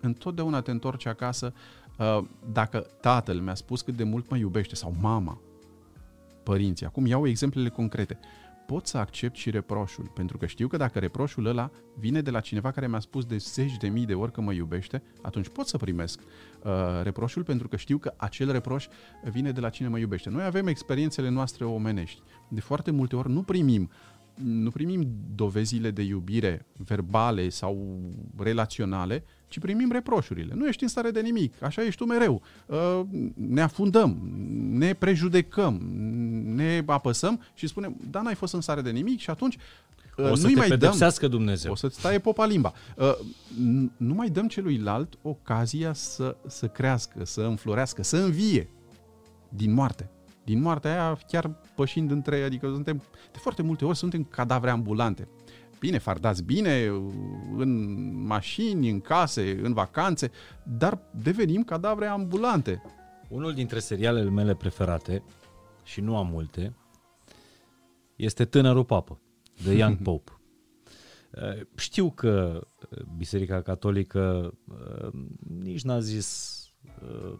[0.00, 1.52] întotdeauna te întorci acasă
[1.98, 5.40] uh, dacă tatăl mi-a spus cât de mult mă iubește sau mama,
[6.42, 6.86] părinții.
[6.86, 8.18] Acum iau exemplele concrete
[8.70, 12.40] pot să accept și reproșul, pentru că știu că dacă reproșul ăla vine de la
[12.40, 15.66] cineva care mi-a spus de zeci de mii de ori că mă iubește, atunci pot
[15.66, 16.20] să primesc
[16.62, 18.86] uh, reproșul pentru că știu că acel reproș
[19.30, 20.30] vine de la cine mă iubește.
[20.30, 22.22] Noi avem experiențele noastre omenești.
[22.48, 23.90] De foarte multe ori nu primim
[24.42, 28.00] nu primim dovezile de iubire verbale sau
[28.38, 30.54] relaționale, ci primim reproșurile.
[30.54, 32.42] Nu ești în stare de nimic, așa ești tu mereu.
[32.66, 33.00] Uh,
[33.34, 34.18] ne afundăm,
[34.70, 35.74] ne prejudecăm,
[36.54, 39.56] ne apăsăm și spunem, da, n-ai fost în stare de nimic și atunci
[40.16, 41.72] uh, o să nu mai dăm, Dumnezeu.
[41.72, 42.72] O să-ți taie popa limba.
[42.96, 43.12] Uh,
[43.96, 48.70] nu mai dăm celuilalt ocazia să, să crească, să înflorească, să învie
[49.48, 50.10] din moarte
[50.44, 55.28] din moartea aia, chiar pășind între, adică suntem, de foarte multe ori suntem cadavre ambulante.
[55.80, 56.86] Bine, fardați bine,
[57.56, 60.30] în mașini, în case, în vacanțe,
[60.62, 62.82] dar devenim cadavre ambulante.
[63.28, 65.22] Unul dintre serialele mele preferate,
[65.84, 66.74] și nu am multe,
[68.16, 69.20] este Tânărul Papă,
[69.62, 70.32] The Young Pope.
[71.30, 72.66] Eh, știu că
[73.16, 75.08] Biserica Catolică eh,
[75.58, 77.38] nici n-a zis eh,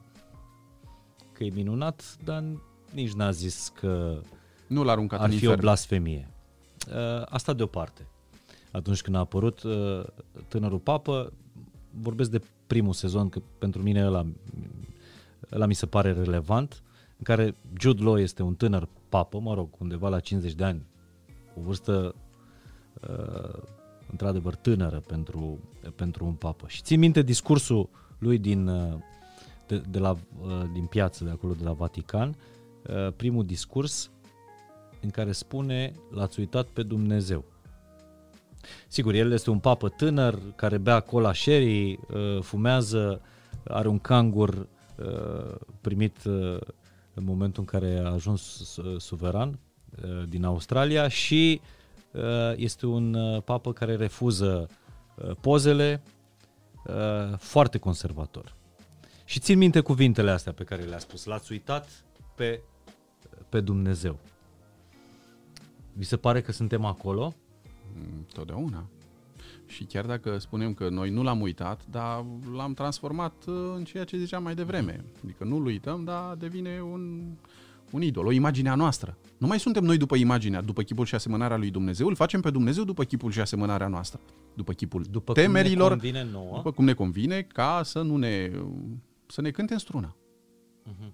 [1.32, 2.44] că e minunat, dar
[2.92, 4.20] nici n-a zis că
[4.66, 5.58] nu l-a aruncat ar în fi infern.
[5.58, 6.30] o blasfemie.
[6.88, 8.06] Uh, asta deoparte.
[8.70, 10.02] Atunci când a apărut uh,
[10.48, 11.32] tânărul papă.
[11.90, 14.26] Vorbesc de primul sezon, că pentru mine ăla,
[15.52, 16.82] ăla mi se pare relevant,
[17.16, 20.82] în care Jude Law este un tânăr papă, mă rog, undeva la 50 de ani,
[21.56, 22.14] o vârstă
[23.08, 23.62] uh,
[24.10, 25.58] într-adevăr tânără pentru,
[25.94, 26.64] pentru un papă.
[26.68, 28.94] Și țin minte discursul lui din, uh,
[29.66, 32.36] de, de la, uh, din piață, de acolo, de la Vatican,
[32.88, 34.10] uh, primul discurs
[35.00, 37.44] în care spune l-ați uitat pe Dumnezeu.
[38.88, 41.98] Sigur, el este un papă tânăr care bea cola sherry,
[42.40, 43.20] fumează,
[43.64, 44.66] are un cangur
[45.80, 46.24] primit
[47.14, 49.58] în momentul în care a ajuns suveran
[50.28, 51.60] din Australia și
[52.56, 54.68] este un papă care refuză
[55.40, 56.02] pozele,
[57.36, 58.54] foarte conservator.
[59.24, 61.24] Și țin minte cuvintele astea pe care le-a spus.
[61.24, 61.88] L-ați uitat
[62.34, 62.62] pe,
[63.48, 64.18] pe Dumnezeu.
[65.92, 67.34] Vi se pare că suntem acolo?
[67.96, 68.88] Mm, totdeauna.
[69.66, 72.24] Și chiar dacă spunem că noi nu l-am uitat, dar
[72.56, 75.04] l-am transformat uh, în ceea ce ziceam mai devreme.
[75.24, 77.20] Adică nu-l uităm, dar devine un,
[77.90, 79.18] un idol, o imagine a noastră.
[79.38, 82.50] Nu mai suntem noi după imaginea, după chipul și asemănarea lui Dumnezeu, îl facem pe
[82.50, 84.20] Dumnezeu după chipul și asemănarea noastră.
[84.54, 86.56] După chipul după temerilor, cum ne convine nouă.
[86.56, 88.50] după cum ne convine, ca să nu ne
[89.26, 90.16] să ne cânte în struna.
[90.86, 91.12] Uh-huh.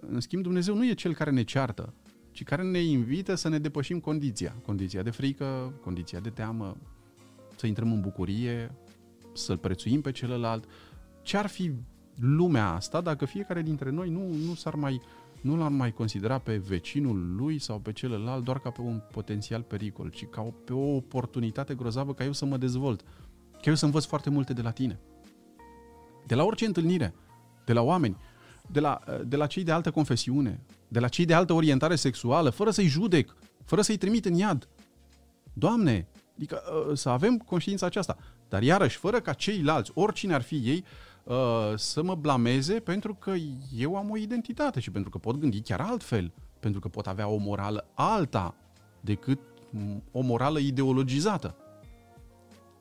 [0.00, 1.94] În schimb, Dumnezeu nu e cel care ne ceartă,
[2.32, 4.54] ci care ne invită să ne depășim condiția.
[4.66, 6.76] Condiția de frică, condiția de teamă,
[7.56, 8.74] să intrăm în bucurie,
[9.34, 10.64] să-L prețuim pe celălalt.
[11.22, 11.72] Ce ar fi
[12.20, 15.00] lumea asta dacă fiecare dintre noi nu, nu s-ar mai
[15.40, 19.62] nu l-ar mai considera pe vecinul lui sau pe celălalt doar ca pe un potențial
[19.62, 23.02] pericol, ci ca o, pe o oportunitate grozavă ca eu să mă dezvolt,
[23.50, 25.00] ca eu să învăț foarte multe de la tine
[26.26, 27.14] de la orice întâlnire,
[27.64, 28.16] de la oameni,
[28.70, 32.50] de la, de la cei de altă confesiune, de la cei de altă orientare sexuală,
[32.50, 34.68] fără să-i judec, fără să-i trimit în iad.
[35.52, 38.16] Doamne, adică ă, să avem conștiința aceasta.
[38.48, 40.84] Dar iarăși, fără ca ceilalți, oricine ar fi ei,
[41.28, 43.32] ă, să mă blameze pentru că
[43.76, 47.28] eu am o identitate și pentru că pot gândi chiar altfel, pentru că pot avea
[47.28, 48.54] o morală alta
[49.00, 49.38] decât
[50.12, 51.56] o morală ideologizată.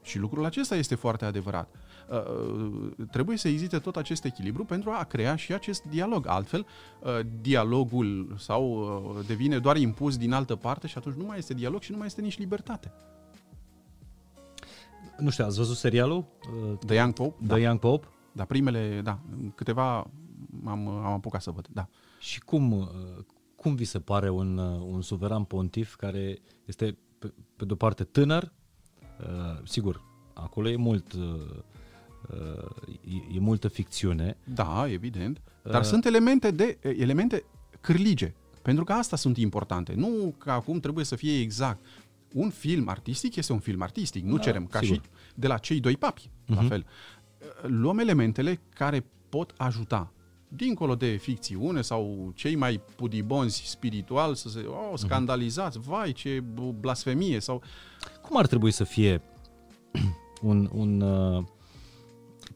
[0.03, 1.75] Și lucrul acesta este foarte adevărat.
[2.11, 6.27] Uh, trebuie să existe tot acest echilibru pentru a crea și acest dialog.
[6.27, 6.65] Altfel,
[6.99, 8.71] uh, dialogul sau
[9.17, 11.97] uh, devine doar impus din altă parte și atunci nu mai este dialog și nu
[11.97, 12.91] mai este nici libertate.
[15.17, 16.25] Nu știu, ați văzut serialul?
[16.85, 17.35] The Young Pope?
[17.37, 17.57] The da.
[17.57, 18.07] Young Pope?
[18.31, 19.19] Da, primele, da,
[19.55, 19.97] câteva
[20.65, 21.87] am, am apucat să văd, da.
[22.19, 22.89] Și cum,
[23.55, 28.51] cum vi se pare un, un suveran pontif care este, pe, pe de-o parte, tânăr,
[29.19, 30.01] uh, sigur,
[30.33, 31.63] acolo e mult uh,
[33.07, 34.37] e, e multă ficțiune.
[34.43, 35.41] Da, evident.
[35.63, 37.43] Dar uh, sunt elemente de elemente
[37.81, 38.33] cârlige.
[38.61, 39.93] Pentru că asta sunt importante.
[39.93, 41.85] Nu că acum trebuie să fie exact.
[42.33, 44.23] Un film artistic este un film artistic.
[44.23, 44.95] Nu da, cerem ca sigur.
[44.95, 45.01] și
[45.35, 46.21] de la cei doi papi.
[46.21, 46.55] Uh-huh.
[46.55, 46.67] La mhm.
[46.67, 46.85] fel.
[47.61, 50.13] Luăm elementele care pot ajuta
[50.53, 54.95] dincolo de ficțiune sau cei mai pudibonzi spiritual să se, oh, mhm.
[54.95, 56.43] scandalizați, vai, ce
[56.79, 57.61] blasfemie sau...
[58.21, 59.21] Cum ar trebui să fie
[60.41, 61.43] un, un uh,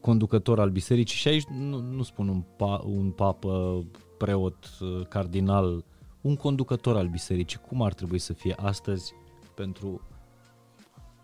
[0.06, 3.84] conducător al bisericii și aici nu, nu spun un, pa, un papă,
[4.18, 5.84] preot, uh, cardinal,
[6.20, 9.14] un conducător al bisericii, cum ar trebui să fie astăzi
[9.54, 10.00] pentru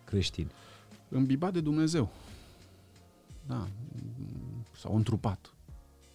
[0.05, 0.51] creștini?
[1.09, 2.09] Îmbibat de Dumnezeu.
[3.47, 3.67] Da.
[4.77, 5.55] Sau întrupat.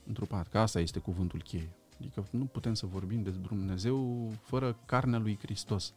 [0.07, 1.70] Întrupat, că asta este cuvântul cheie.
[1.99, 5.93] Adică nu putem să vorbim de Dumnezeu fără carnea lui Hristos,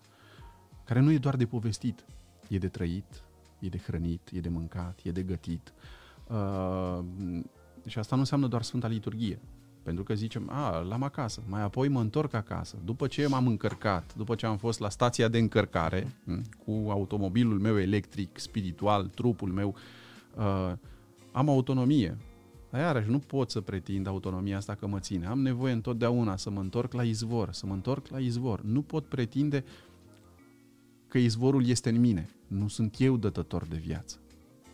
[0.84, 2.04] care nu e doar de povestit,
[2.48, 3.22] e de trăit,
[3.58, 5.72] e de hrănit, e de mâncat, e de gătit.
[6.30, 7.04] Uh,
[7.86, 9.40] și asta nu înseamnă doar Sfânta Liturghie.
[9.82, 12.76] Pentru că zicem, a, l-am acasă, mai apoi mă întorc acasă.
[12.84, 17.58] După ce m-am încărcat, după ce am fost la stația de încărcare, hm, cu automobilul
[17.58, 19.74] meu electric, spiritual, trupul meu,
[20.36, 20.72] uh,
[21.32, 22.16] am autonomie.
[22.70, 25.26] Dar iarăși nu pot să pretind autonomia asta că mă ține.
[25.26, 28.60] Am nevoie întotdeauna să mă întorc la izvor, să mă întorc la izvor.
[28.62, 29.64] Nu pot pretinde
[31.08, 32.30] că izvorul este în mine.
[32.46, 34.19] Nu sunt eu dătător de viață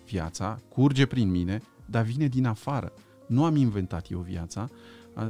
[0.07, 2.93] viața curge prin mine, dar vine din afară.
[3.27, 4.69] Nu am inventat eu viața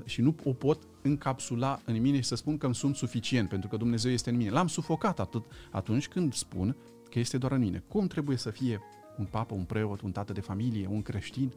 [0.04, 3.68] și nu o pot încapsula în mine și să spun că îmi sunt suficient pentru
[3.68, 4.50] că Dumnezeu este în mine.
[4.50, 6.76] L-am sufocat atât atunci când spun
[7.10, 7.84] că este doar în mine.
[7.88, 8.80] Cum trebuie să fie
[9.18, 11.52] un papă, un preot, un tată de familie, un creștin?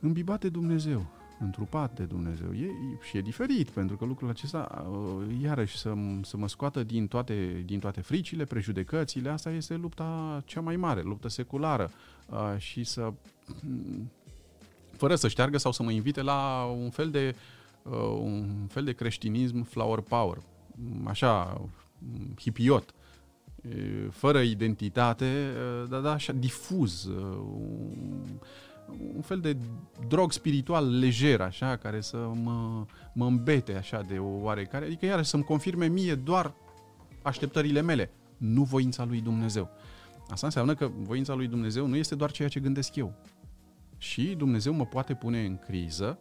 [0.00, 2.52] Îmbibat de Dumnezeu întrupat de Dumnezeu.
[2.52, 2.68] E,
[3.02, 7.62] și e diferit, pentru că lucrul acesta, uh, iarăși, să, să mă scoată din toate,
[7.66, 11.90] din toate fricile, prejudecățile, asta este lupta cea mai mare, lupta seculară.
[12.26, 13.12] Uh, și să,
[13.62, 14.10] mm,
[14.96, 17.34] fără să șteargă sau să mă invite la un fel de,
[17.82, 20.38] uh, un fel de creștinism flower power,
[21.04, 21.60] așa,
[22.40, 22.94] hipiot.
[24.10, 25.52] fără identitate,
[25.88, 27.08] dar da, așa difuz,
[29.14, 29.56] un fel de
[30.08, 35.28] drog spiritual lejer, așa, care să mă, mă îmbete așa de o oarecare, adică iarăși
[35.28, 36.54] să-mi confirme mie doar
[37.22, 39.70] așteptările mele, nu voința lui Dumnezeu.
[40.28, 43.14] Asta înseamnă că voința lui Dumnezeu nu este doar ceea ce gândesc eu.
[43.98, 46.18] Și Dumnezeu mă poate pune în criză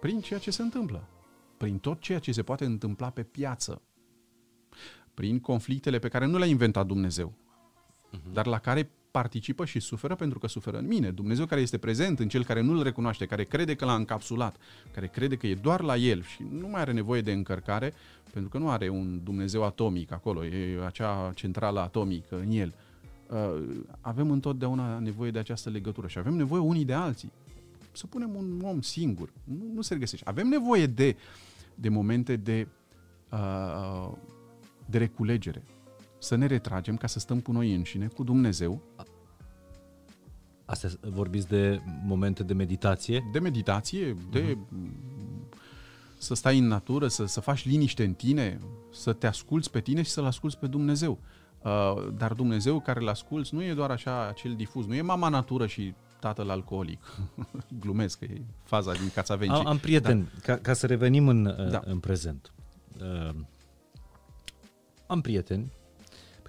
[0.00, 1.08] prin ceea ce se întâmplă,
[1.56, 3.82] prin tot ceea ce se poate întâmpla pe piață,
[5.14, 8.32] prin conflictele pe care nu le-a inventat Dumnezeu, uh-huh.
[8.32, 11.10] dar la care participă și suferă pentru că suferă în mine.
[11.10, 14.56] Dumnezeu care este prezent în cel care nu-l recunoaște, care crede că l-a încapsulat,
[14.94, 17.92] care crede că e doar la el și nu mai are nevoie de încărcare,
[18.32, 22.74] pentru că nu are un Dumnezeu atomic acolo, e acea centrală atomică în el.
[23.26, 23.62] Uh,
[24.00, 27.32] avem întotdeauna nevoie de această legătură și avem nevoie unii de alții.
[27.92, 30.28] Să punem un om singur, nu, nu se regăsește.
[30.28, 31.16] Avem nevoie de,
[31.74, 32.66] de momente de,
[33.30, 34.12] uh,
[34.86, 35.62] de reculegere,
[36.20, 38.82] să ne retragem ca să stăm cu noi înșine, cu Dumnezeu.
[40.64, 43.28] Astea vorbiți de momente de meditație?
[43.32, 45.58] De meditație, de uh-huh.
[46.18, 48.58] să stai în natură, să, să faci liniște în tine,
[48.92, 51.18] să te asculți pe tine și să-L asculți pe Dumnezeu.
[51.62, 55.28] Uh, dar Dumnezeu care îl asculți nu e doar așa acel difuz, nu e mama
[55.28, 57.00] natură și tatăl alcoolic.
[57.80, 59.52] Glumesc că e faza din Cațavenci.
[59.52, 60.40] Am, am prieteni, da.
[60.42, 61.80] ca, ca să revenim în, uh, da.
[61.84, 62.52] în prezent.
[63.00, 63.34] Uh,
[65.06, 65.72] am prieteni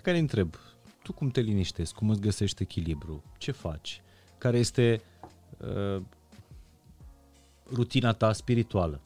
[0.01, 0.55] pe care îi întreb,
[1.03, 4.01] tu cum te liniștești, cum îți găsești echilibru, ce faci,
[4.37, 5.01] care este
[5.57, 6.01] uh,
[7.71, 9.01] rutina ta spirituală.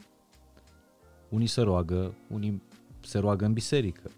[1.29, 2.61] Unii se roagă, unii
[3.01, 4.11] se roagă în biserică,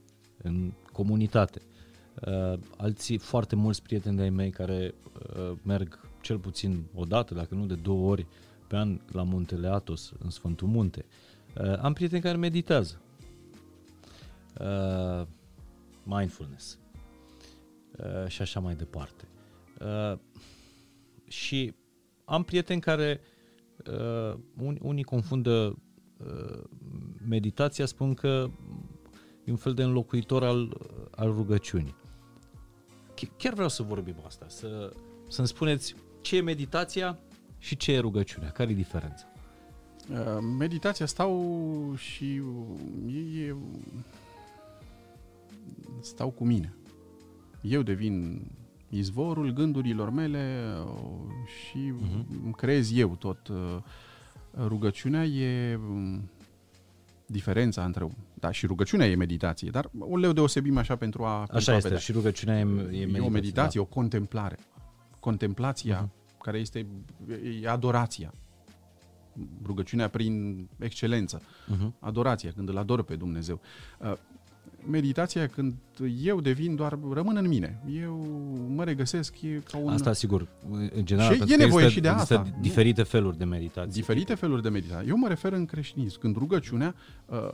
[0.44, 1.62] în comunitate.
[2.28, 4.94] Uh, alții, foarte mulți prieteni de-ai mei care
[5.38, 8.26] uh, merg cel puțin o dată, dacă nu de două ori
[8.68, 11.06] pe an la muntele Atos, în Sfântul Munte.
[11.62, 13.02] Uh, am prieteni care meditează.
[14.60, 15.28] Uh,
[16.08, 16.80] mindfulness
[17.98, 19.28] uh, și așa mai departe.
[19.80, 20.20] Uh,
[21.28, 21.74] și
[22.26, 23.22] am prieteni care
[23.92, 25.78] uh, unii, unii confundă
[26.18, 26.64] uh,
[27.28, 28.50] meditația, spun că
[29.44, 30.78] e un fel de înlocuitor al,
[31.12, 31.96] al rugăciunii.
[33.38, 34.94] Chiar vreau să vorbim asta, să,
[35.30, 37.20] să-mi spuneți ce e meditația
[37.58, 39.26] și ce e rugăciunea, care e diferența?
[40.12, 42.42] Uh, meditația stau și
[43.36, 43.56] e,
[46.00, 46.74] stau cu mine.
[47.62, 48.46] Eu devin
[48.90, 50.92] izvorul gândurilor mele uh,
[51.46, 52.52] și uh-huh.
[52.56, 53.48] creez eu tot.
[53.48, 53.78] Uh,
[54.58, 56.30] rugăciunea e um,
[57.26, 58.08] diferența între...
[58.34, 61.40] Da, și rugăciunea e meditație, dar le deosebim așa pentru a...
[61.40, 63.18] Așa pentru este, a și rugăciunea e, e meditație.
[63.18, 63.86] E o meditație, da.
[63.86, 64.58] o contemplare.
[65.20, 66.38] Contemplația, uh-huh.
[66.42, 66.88] care este
[67.62, 68.34] e adorația.
[69.66, 71.42] Rugăciunea prin excelență.
[71.42, 72.00] Uh-huh.
[72.00, 73.62] Adorația, când îl ador pe Dumnezeu.
[74.80, 75.74] Uh, meditația când
[76.24, 77.82] eu devin doar, rămân în mine.
[78.02, 78.16] Eu
[78.76, 79.90] mă regăsesc e ca un...
[79.90, 82.48] Asta sigur, în general, și e nevoie există, și de asta.
[82.62, 83.92] diferite feluri de meditație.
[84.02, 85.08] Diferite feluri de meditație.
[85.10, 86.20] Eu mă refer în creștinism.
[86.20, 87.50] Când rugăciunea, uh,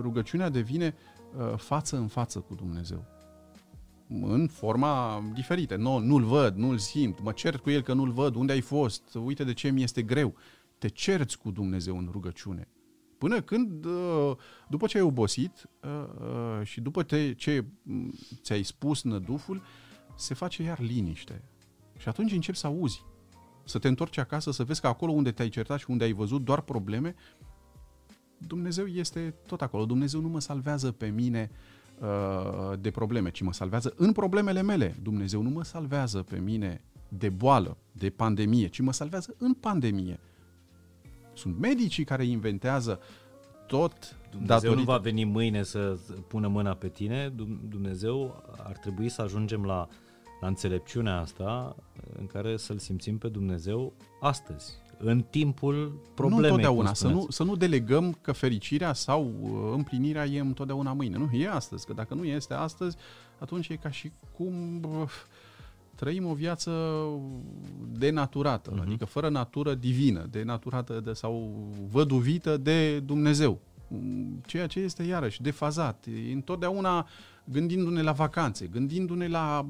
[0.00, 0.94] rugăciunea devine
[1.38, 3.04] uh, față în față cu Dumnezeu.
[4.08, 5.76] În forma diferită.
[5.76, 9.02] Nu, nu-l văd, nu-l simt, mă cert cu el că nu-l văd, unde ai fost,
[9.24, 10.34] uite de ce mi este greu.
[10.78, 12.68] Te cerți cu Dumnezeu în rugăciune
[13.18, 14.36] Până când, uh,
[14.68, 15.90] după ce ai obosit uh,
[16.20, 17.02] uh, și după
[17.36, 17.64] ce
[18.42, 19.62] ți-ai spus năduful,
[20.16, 21.44] se face iar liniște.
[21.98, 23.04] Și atunci începi să auzi.
[23.64, 26.44] Să te întorci acasă, să vezi că acolo unde te-ai certat și unde ai văzut
[26.44, 27.14] doar probleme,
[28.38, 29.84] Dumnezeu este tot acolo.
[29.84, 31.50] Dumnezeu nu mă salvează pe mine
[32.78, 34.96] de probleme, ci mă salvează în problemele mele.
[35.02, 40.20] Dumnezeu nu mă salvează pe mine de boală, de pandemie, ci mă salvează în pandemie.
[41.36, 43.00] Sunt medicii care inventează
[43.66, 44.78] tot Dumnezeu datorită...
[44.78, 47.32] nu va veni mâine să pună mâna pe tine,
[47.68, 49.88] Dumnezeu ar trebui să ajungem la,
[50.40, 51.76] la înțelepciunea asta
[52.18, 56.40] în care să-L simțim pe Dumnezeu astăzi, în timpul problemei.
[56.40, 61.16] Nu întotdeauna, să nu, să nu delegăm că fericirea sau uh, împlinirea e întotdeauna mâine.
[61.16, 62.96] Nu, e astăzi, că dacă nu este astăzi,
[63.38, 65.10] atunci e ca și cum uh,
[65.96, 66.72] trăim o viață
[67.98, 68.82] denaturată, uh-huh.
[68.82, 71.56] adică fără natură divină, denaturată de, sau
[71.90, 73.60] văduvită de Dumnezeu.
[74.46, 76.06] Ceea ce este iarăși defazat.
[76.28, 77.08] E întotdeauna
[77.44, 79.66] gândindu-ne la vacanțe, gândindu-ne la,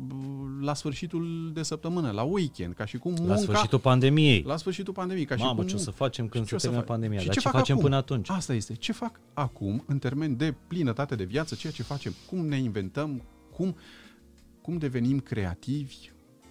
[0.61, 3.33] la sfârșitul de săptămână, la weekend, ca și cum munca...
[3.33, 4.43] La sfârșitul pandemiei.
[4.47, 5.27] La sfârșitul pandemiei.
[5.27, 7.19] Ca Mamă, și cum, ce o să facem când se termină pandemia?
[7.19, 7.85] Și Dar ce, ce facem acum?
[7.85, 8.31] până atunci?
[8.31, 8.75] Asta este.
[8.75, 12.13] Ce fac acum, în termen de plinătate de viață, ceea ce facem?
[12.27, 13.23] Cum ne inventăm?
[13.53, 13.77] Cum,
[14.63, 15.97] cum devenim creativi?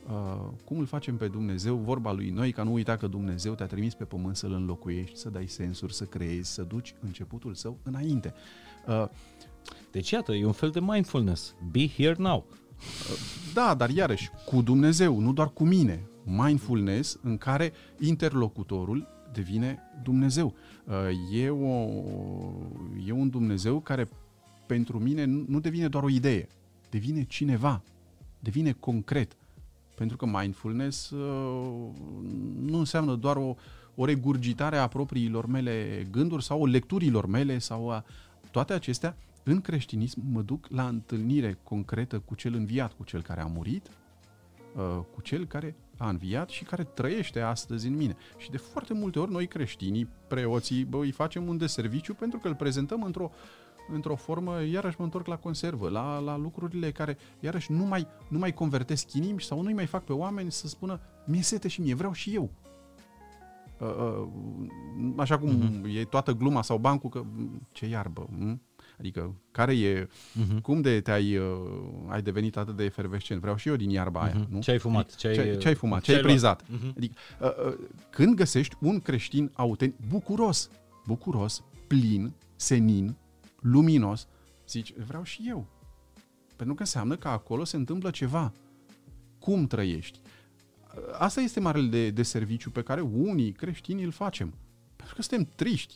[0.09, 3.65] Uh, cum îl facem pe Dumnezeu, vorba lui noi, ca nu uita că Dumnezeu te-a
[3.65, 8.33] trimis pe pământ să-L înlocuiești, să dai sensuri, să creezi, să duci începutul său înainte.
[8.87, 9.05] Uh,
[9.91, 11.55] Deci iată, e un fel de mindfulness.
[11.71, 12.45] Be here now.
[13.53, 16.07] Da, dar iarăși, cu Dumnezeu, nu doar cu mine.
[16.23, 20.53] Mindfulness în care interlocutorul devine Dumnezeu.
[20.85, 21.89] Uh, e, o,
[23.05, 24.07] e un Dumnezeu care
[24.65, 26.47] pentru mine nu devine doar o idee,
[26.89, 27.83] devine cineva,
[28.39, 29.37] devine concret.
[29.95, 31.89] Pentru că mindfulness uh,
[32.61, 33.55] nu înseamnă doar o,
[33.95, 38.03] o regurgitare a propriilor mele gânduri sau o lecturilor mele sau a
[38.51, 43.41] toate acestea în creștinism mă duc la întâlnire concretă cu cel înviat, cu cel care
[43.41, 43.89] a murit,
[44.75, 48.15] uh, cu cel care a înviat și care trăiește astăzi în mine.
[48.37, 52.47] Și de foarte multe ori noi creștinii, preoții, bă, îi facem un deserviciu pentru că
[52.47, 53.31] îl prezentăm într-o
[53.93, 58.37] într-o formă, iarăși mă întorc la conservă, la, la lucrurile care, iarăși, nu mai, nu
[58.37, 61.95] mai convertesc inimi sau nu-i mai fac pe oameni să spună, mi-e sete și mie,
[61.95, 62.49] vreau și eu.
[63.79, 64.27] Uh, uh,
[65.17, 65.99] așa cum uh-huh.
[65.99, 67.23] e toată gluma sau bancul că
[67.71, 68.61] ce iarbă, m?
[68.99, 70.61] Adică, care e, uh-huh.
[70.61, 71.45] cum de te-ai uh,
[72.07, 73.41] ai devenit atât de efervescent?
[73.41, 74.31] Vreau și eu din iarba uh-huh.
[74.31, 74.53] aia, mhm.
[74.53, 74.59] nu?
[74.59, 75.15] Ce ai fumat?
[75.15, 76.01] Ce ai, ce, ce ai fumat?
[76.01, 76.63] Ce, ce ai prizat?
[76.63, 76.95] Uh-huh.
[76.97, 77.77] Adică, uh, uh,
[78.09, 80.69] când găsești un creștin autentic, bucuros,
[81.05, 83.15] bucuros, plin, senin,
[83.65, 84.27] luminos,
[84.67, 85.67] zici, vreau și eu.
[86.55, 88.53] Pentru că înseamnă că acolo se întâmplă ceva.
[89.39, 90.19] Cum trăiești?
[91.17, 94.53] Asta este marele de, de serviciu pe care unii creștini îl facem.
[94.95, 95.95] Pentru că suntem triști.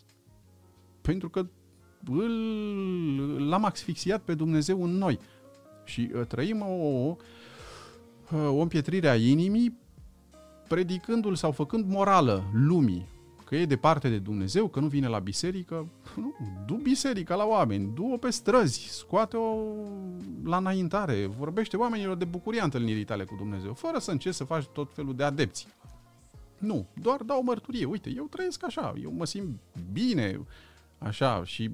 [1.02, 1.48] Pentru că
[2.06, 5.20] îl, l-am asfixiat pe Dumnezeu în noi.
[5.84, 7.16] Și uh, trăim o, o,
[8.32, 9.78] uh, o împietrire a inimii
[10.68, 13.08] predicându-l sau făcând morală lumii,
[13.50, 16.36] că e departe de Dumnezeu, că nu vine la biserică, nu,
[16.66, 19.56] du biserica la oameni, du-o pe străzi, scoate-o
[20.44, 24.66] la înaintare, vorbește oamenilor de bucuria întâlnirii tale cu Dumnezeu, fără să încerci să faci
[24.66, 25.68] tot felul de adepți.
[26.58, 27.86] Nu, doar dau mărturie.
[27.86, 29.60] Uite, eu trăiesc așa, eu mă simt
[29.92, 30.40] bine,
[30.98, 31.70] Așa, și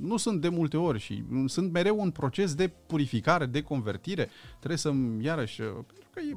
[0.00, 4.28] nu sunt de multe ori și sunt mereu un proces de purificare, de convertire.
[4.56, 6.36] Trebuie să-mi, iarăși, pentru că e,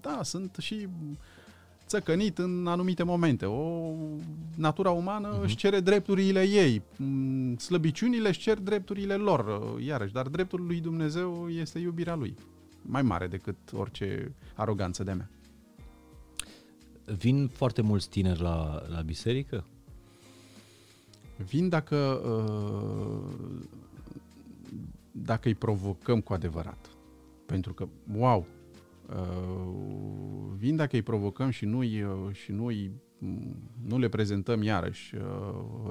[0.00, 0.88] da, sunt și
[1.90, 3.46] țăcănit în anumite momente.
[3.46, 3.92] O
[4.56, 5.42] natura umană uh-huh.
[5.42, 6.82] își cere drepturile ei,
[7.56, 12.34] slăbiciunile își cer drepturile lor, iarăși, dar dreptul lui Dumnezeu este iubirea lui,
[12.82, 15.30] mai mare decât orice aroganță de-a mea.
[17.04, 19.64] Vin foarte mulți tineri la, la biserică?
[21.36, 23.62] Vin dacă, uh,
[25.12, 26.90] dacă îi provocăm cu adevărat.
[27.46, 28.59] Pentru că, wow, uh,
[30.56, 32.70] vin dacă îi provocăm și nu, uh, și nu,
[33.86, 35.14] nu le prezentăm iarăși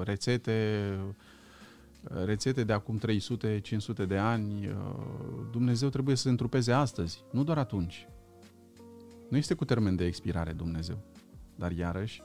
[0.03, 0.89] rețete,
[2.25, 2.99] rețete de acum
[4.03, 4.69] 300-500 de ani,
[5.51, 8.07] Dumnezeu trebuie să se întrupeze astăzi, nu doar atunci.
[9.29, 10.97] Nu este cu termen de expirare Dumnezeu,
[11.55, 12.21] dar iarăși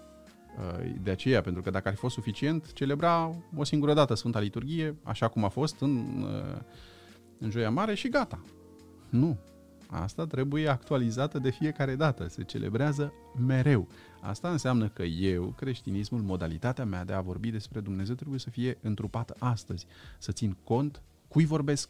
[0.59, 4.41] Uh, de aceea, pentru că dacă ar fi fost suficient, celebra o singură dată Sfânta
[4.41, 6.61] Liturghie, așa cum a fost în, uh,
[7.39, 8.43] în Joia Mare și gata.
[9.11, 9.39] Nu.
[10.03, 12.29] Asta trebuie actualizată de fiecare dată.
[12.29, 13.13] Se celebrează
[13.47, 13.89] mereu.
[14.21, 18.79] Asta înseamnă că eu, creștinismul, modalitatea mea de a vorbi despre Dumnezeu trebuie să fie
[18.81, 19.87] întrupată astăzi.
[20.19, 21.89] Să țin cont cui vorbesc,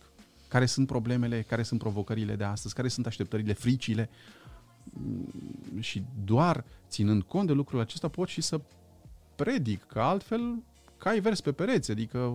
[0.49, 4.11] care sunt problemele, care sunt provocările de astăzi, care sunt așteptările, fricile,
[5.79, 8.61] și doar ținând cont de lucrul acesta pot și să
[9.35, 10.63] predic, că altfel
[10.99, 12.33] cai vers pe pereți, adică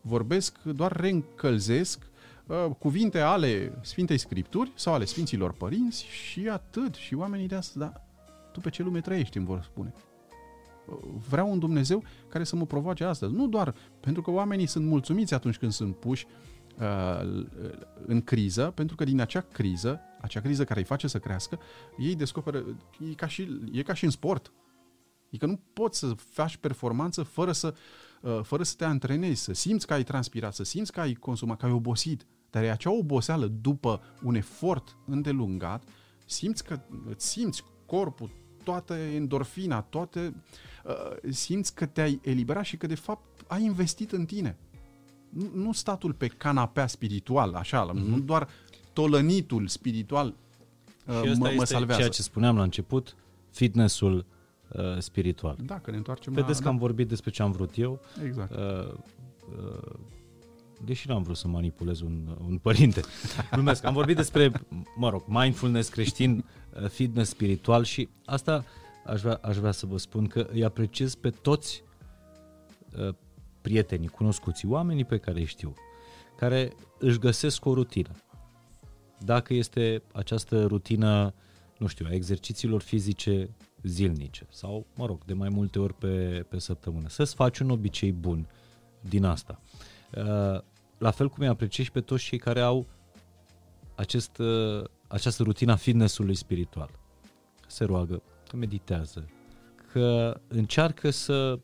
[0.00, 2.13] vorbesc, doar reîncălzesc uh,
[2.78, 6.94] cuvinte ale Sfintei Scripturi sau ale Sfinților Părinți și atât.
[6.94, 7.92] Și oamenii de astăzi, da,
[8.52, 9.94] tu pe ce lume trăiești, îmi vor spune.
[11.28, 13.32] Vreau un Dumnezeu care să mă provoace astăzi.
[13.32, 16.26] Nu doar pentru că oamenii sunt mulțumiți atunci când sunt puși
[16.78, 17.44] uh,
[18.06, 21.58] în criză, pentru că din acea criză acea criză care îi face să crească,
[21.98, 22.64] ei descoperă,
[23.10, 24.52] e ca și, e ca și în sport.
[25.26, 27.74] Adică nu poți să faci performanță fără să,
[28.20, 31.58] uh, fără să te antrenezi, să simți că ai transpirat, să simți că ai consumat,
[31.58, 32.26] că ai obosit.
[32.54, 35.82] Dar e acea oboseală după un efort îndelungat,
[36.24, 38.30] simți că îți simți corpul,
[38.62, 40.34] toată endorfina, toate,
[40.84, 44.56] uh, simți că te-ai eliberat și că de fapt ai investit în tine.
[45.28, 48.08] Nu, nu statul pe canapea spiritual, așa, mm-hmm.
[48.08, 48.48] nu doar
[48.92, 50.34] tolănitul spiritual
[51.06, 52.00] uh, și mă, mă salvează.
[52.00, 53.16] ceea ce spuneam la început,
[53.50, 54.26] fitnessul
[54.68, 55.56] uh, spiritual.
[55.64, 56.64] Da, că ne întoarcem Vedeți la...
[56.64, 58.00] că am vorbit despre ce am vrut eu.
[58.24, 58.54] Exact.
[58.54, 58.92] Uh,
[59.58, 59.94] uh,
[60.84, 63.00] deși n-am vrut să manipulez un, un părinte.
[63.52, 63.84] Glumesc.
[63.84, 64.52] Am vorbit despre,
[64.96, 66.44] mă rog, mindfulness creștin,
[66.82, 68.64] uh, fitness spiritual și asta
[69.06, 71.82] aș vrea, aș vrea să vă spun că îi apreciez pe toți
[72.98, 73.14] uh,
[73.60, 75.74] prietenii, cunoscuții, oamenii pe care îi știu,
[76.36, 78.10] care își găsesc o rutină
[79.24, 81.34] dacă este această rutină,
[81.78, 83.50] nu știu, a exercițiilor fizice
[83.82, 87.08] zilnice sau, mă rog, de mai multe ori pe, pe săptămână.
[87.08, 88.48] Să-ți faci un obicei bun
[89.00, 89.60] din asta.
[90.16, 90.60] Uh,
[90.98, 92.86] la fel cum îi apreciez pe toți cei care au
[93.94, 96.90] acest, uh, această rutina fitnessului spiritual.
[97.66, 99.28] Se roagă, că meditează,
[99.92, 101.58] că încearcă să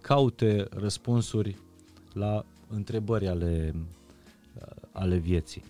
[0.00, 1.56] caute răspunsuri
[2.12, 3.74] la întrebări ale,
[4.54, 5.64] uh, ale vieții.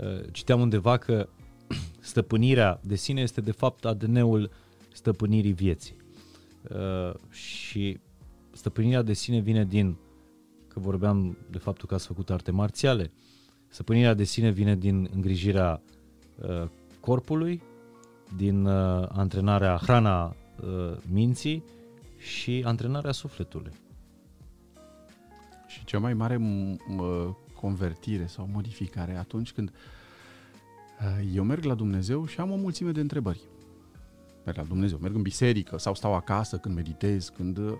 [0.00, 1.28] Uh, citeam undeva că
[2.00, 4.50] stăpânirea de sine este de fapt ADN-ul
[4.92, 5.96] stăpânirii vieții.
[7.30, 7.98] Și
[8.52, 9.96] stăpânirea de sine vine din,
[10.74, 13.10] că vorbeam de faptul că ați făcut arte marțiale,
[13.68, 15.82] stăpânirea de sine vine din îngrijirea
[16.40, 16.68] uh,
[17.00, 17.62] corpului,
[18.36, 21.64] din uh, antrenarea, hrana uh, minții
[22.18, 23.72] și antrenarea sufletului.
[25.66, 26.76] Și cea mai mare m-
[27.60, 29.72] convertire sau modificare atunci când
[31.00, 33.40] uh, eu merg la Dumnezeu și am o mulțime de întrebări.
[34.44, 37.72] Merg la Dumnezeu, merg în biserică sau stau acasă când meditez, când uh,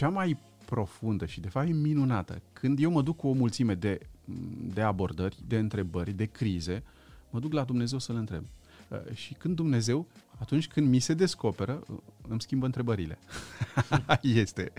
[0.00, 2.42] cea mai profundă și de fapt e minunată.
[2.52, 4.00] Când eu mă duc cu o mulțime de,
[4.74, 6.82] de abordări, de întrebări, de crize,
[7.30, 8.44] mă duc la Dumnezeu să-L întreb.
[8.88, 10.06] Uh, și când Dumnezeu,
[10.38, 11.96] atunci când mi se descoperă, uh,
[12.28, 13.18] îmi schimbă întrebările.
[14.22, 14.72] este.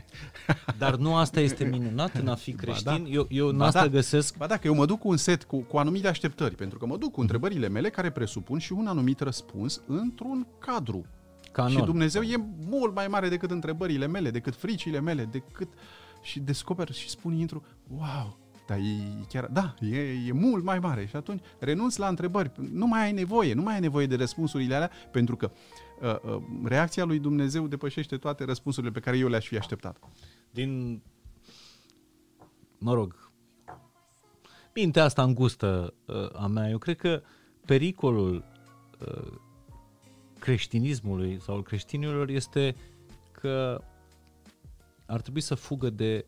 [0.77, 2.91] Dar nu asta este minunat în a fi creștin?
[2.91, 3.09] Ba da.
[3.09, 3.87] Eu, eu în asta da.
[3.87, 4.37] găsesc...
[4.37, 6.85] Ba da, că eu mă duc cu un set, cu, cu anumite așteptări, pentru că
[6.85, 11.05] mă duc cu întrebările mele care presupun și un anumit răspuns într-un cadru
[11.51, 11.71] Canon.
[11.71, 15.67] Și Dumnezeu e mult mai mare decât întrebările mele, decât fricile mele, decât...
[16.21, 18.37] Și descoper și spun, intru, wow,
[18.67, 21.05] dar e chiar, da, e, e mult mai mare.
[21.05, 22.51] Și atunci renunț la întrebări.
[22.71, 25.51] Nu mai ai nevoie, nu mai ai nevoie de răspunsurile alea, pentru că
[26.01, 29.97] uh, uh, reacția lui Dumnezeu depășește toate răspunsurile pe care eu le-aș fi așteptat.
[30.51, 31.01] Din,
[32.77, 33.31] mă rog,
[34.75, 37.21] mintea asta îngustă uh, a mea, eu cred că
[37.65, 38.45] pericolul
[38.99, 39.31] uh,
[40.41, 42.75] creștinismului sau al creștinilor este
[43.31, 43.81] că
[45.05, 46.25] ar trebui să fugă de,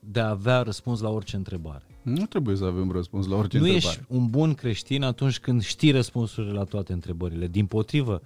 [0.00, 1.84] de a avea răspuns la orice întrebare.
[2.02, 3.94] Nu trebuie să avem răspuns la orice nu întrebare.
[3.94, 7.46] Nu ești un bun creștin atunci când știi răspunsurile la toate întrebările.
[7.46, 8.22] Din potrivă,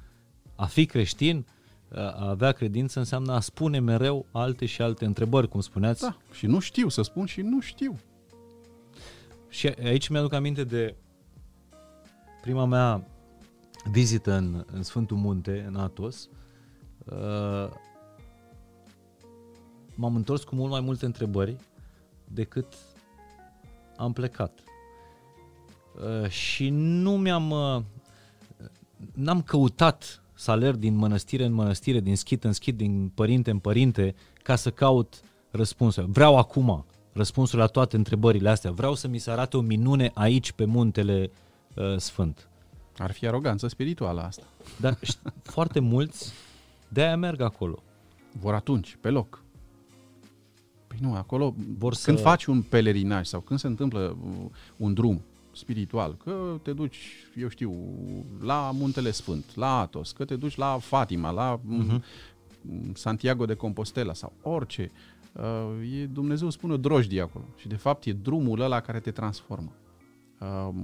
[0.55, 1.47] a fi creștin,
[1.95, 6.03] a avea credință înseamnă a spune mereu alte și alte întrebări, cum spuneați.
[6.03, 7.99] Da, și nu știu să spun și nu știu.
[9.49, 10.97] Și aici mi-aduc aminte de
[12.41, 13.07] prima mea
[13.91, 16.29] vizită în, în Sfântul Munte, în Atos,
[17.05, 17.71] uh,
[19.95, 21.57] m-am întors cu mult mai multe întrebări
[22.25, 22.75] decât
[23.97, 24.59] am plecat.
[26.23, 27.83] Uh, și nu mi-am uh,
[29.13, 33.59] n-am căutat să alerg din mănăstire în mănăstire, din schit în schit, din părinte în
[33.59, 35.21] părinte, ca să caut
[35.51, 36.07] răspunsuri.
[36.11, 38.71] Vreau acum răspunsuri la toate întrebările astea.
[38.71, 41.31] Vreau să mi se arate o minune aici pe muntele
[41.75, 42.49] uh, Sfânt.
[42.99, 44.47] Ar fi aroganță spirituală asta.
[44.81, 44.99] Dar
[45.43, 46.33] foarte mulți
[46.89, 47.83] de-aia merg acolo.
[48.41, 49.43] Vor atunci, pe loc.
[50.87, 52.23] Păi nu, acolo, Vor când să...
[52.23, 54.17] faci un pelerinaj sau când se întâmplă
[54.77, 55.23] un drum
[55.53, 56.99] spiritual, că te duci,
[57.37, 57.75] eu știu,
[58.41, 62.01] la Muntele Sfânt, la Atos, că te duci la Fatima, la uh-huh.
[62.95, 64.91] Santiago de Compostela sau orice,
[65.33, 69.11] uh, e, Dumnezeu spune o drojdie acolo și de fapt e drumul ăla care te
[69.11, 69.73] transformă.
[70.43, 70.75] Uh,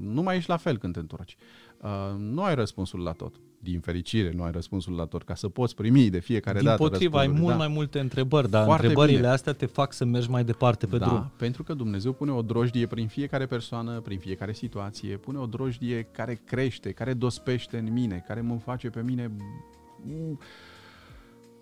[0.00, 1.36] nu mai ești la fel când te întorci.
[1.80, 1.88] Uh,
[2.18, 3.34] nu ai răspunsul la tot.
[3.62, 6.82] Din fericire, nu ai răspunsul la tot, ca să poți primi de fiecare Din dată
[6.82, 7.56] Din potriva, ai mult da.
[7.56, 9.30] mai multe întrebări, dar Foarte întrebările bine.
[9.30, 11.32] astea te fac să mergi mai departe pe da, drum.
[11.36, 16.02] pentru că Dumnezeu pune o drojdie prin fiecare persoană, prin fiecare situație, pune o drojdie
[16.02, 19.30] care crește, care dospește în mine, care mă face pe mine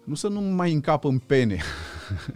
[0.05, 1.59] nu să nu mai încap în pene,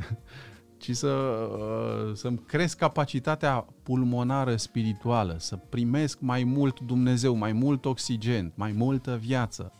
[0.82, 7.84] ci să, uh, să-mi cresc capacitatea pulmonară spirituală, să primesc mai mult Dumnezeu, mai mult
[7.84, 9.72] oxigen, mai multă viață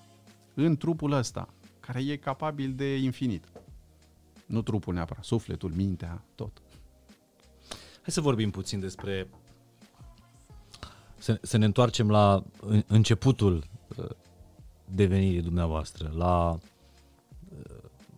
[0.55, 1.49] în trupul ăsta,
[1.81, 3.45] care e capabil de infinit.
[4.47, 6.63] Nu trupul neapărat, sufletul, mintea, tot.
[7.95, 9.29] Hai să vorbim puțin despre...
[11.19, 12.45] Să, să ne întoarcem la
[12.87, 13.65] începutul
[13.97, 14.05] uh,
[14.85, 16.59] devenirii dumneavoastră, la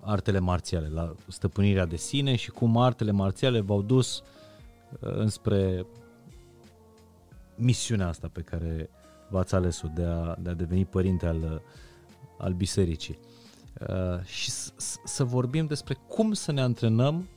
[0.04, 4.22] artele marțiale, la stăpânirea de sine și cum artele marțiale v-au dus
[5.00, 5.86] uh, înspre
[7.56, 8.90] misiunea asta pe care
[9.30, 11.62] v-ați ales-o de a, de a deveni părinte al,
[12.38, 13.18] al bisericii.
[13.88, 14.72] Uh, și s-
[15.04, 17.28] să vorbim despre cum să ne antrenăm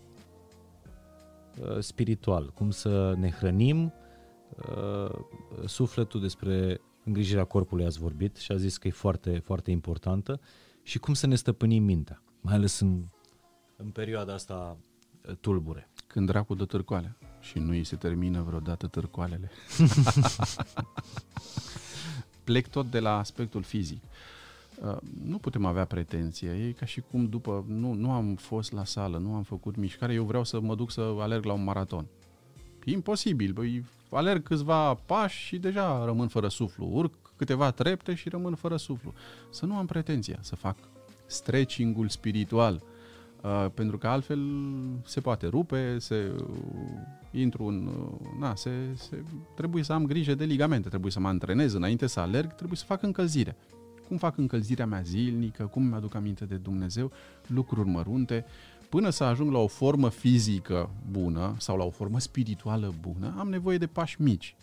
[1.62, 3.94] uh, spiritual, cum să ne hrănim
[4.76, 5.10] uh,
[5.66, 10.40] sufletul despre îngrijirea corpului ați vorbit și a zis că e foarte, foarte importantă
[10.84, 13.04] și cum să ne stăpânim mintea mai ales în,
[13.76, 14.78] în perioada asta
[15.28, 15.90] uh, tulbure.
[16.08, 19.52] Când dracu de târcoale și nu îi se termină vreodată târcoalele.
[22.44, 24.04] Plec tot de la aspectul fizic.
[24.82, 26.50] Uh, nu putem avea pretenție.
[26.50, 30.14] E ca și cum după, nu, nu am fost la sală, nu am făcut mișcare,
[30.14, 32.06] eu vreau să mă duc să alerg la un maraton.
[32.84, 33.52] E imposibil.
[33.52, 36.90] Băi, alerg câțiva pași și deja rămân fără suflu.
[36.92, 39.14] Urc câteva trepte și rămân fără suflu.
[39.50, 40.76] Să nu am pretenția să fac
[41.28, 42.82] stretching-ul spiritual,
[43.42, 44.40] uh, pentru că altfel
[45.06, 46.46] se poate rupe, se uh,
[47.32, 47.88] intru în...
[47.88, 49.24] Uh, na, se, se,
[49.56, 52.86] trebuie să am grijă de ligamente, trebuie să mă antrenez înainte să alerg, trebuie să
[52.86, 53.56] fac încălzire.
[54.08, 57.12] Cum fac încălzirea mea zilnică, cum mi-aduc aminte de Dumnezeu,
[57.48, 58.46] lucruri mărunte,
[58.90, 63.50] până să ajung la o formă fizică bună sau la o formă spirituală bună, am
[63.50, 64.56] nevoie de pași mici.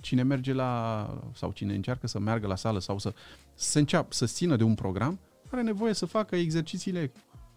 [0.00, 3.14] Cine merge la, sau cine încearcă să meargă la sală sau să,
[3.54, 5.18] să înceapă, să țină de un program,
[5.50, 7.12] are nevoie să facă exercițiile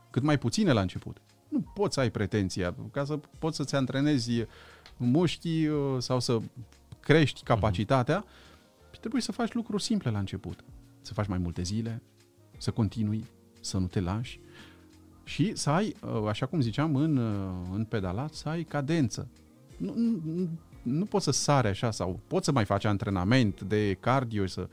[0.09, 1.21] cât mai puține la început.
[1.47, 4.45] Nu poți să ai pretenția ca să poți să-ți antrenezi
[4.97, 6.39] mușchii uh, sau să
[6.99, 8.99] crești capacitatea, uh-huh.
[8.99, 10.63] trebuie să faci lucruri simple la început.
[11.01, 12.01] Să faci mai multe zile,
[12.57, 13.25] să continui,
[13.59, 14.39] să nu te lași
[15.23, 19.27] și să ai, uh, așa cum ziceam în, uh, în pedalat, să ai cadență.
[19.77, 20.49] Nu, nu,
[20.81, 24.67] nu poți să sare așa sau poți să mai faci antrenament de cardio, să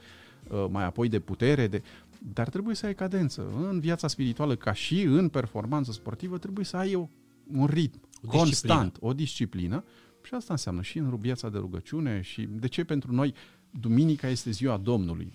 [0.71, 1.83] mai apoi de putere, de,
[2.19, 3.53] dar trebuie să ai cadență.
[3.69, 7.09] În viața spirituală, ca și în performanță sportivă, trebuie să ai o,
[7.53, 9.11] un ritm o constant, disciplină.
[9.11, 9.85] o disciplină.
[10.23, 13.35] Și asta înseamnă și în viața de rugăciune și de ce pentru noi
[13.71, 15.33] duminica este ziua Domnului.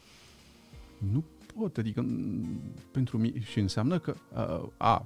[1.12, 1.24] Nu
[1.56, 2.06] pot, adică
[2.92, 5.06] pentru mine și înseamnă că a, a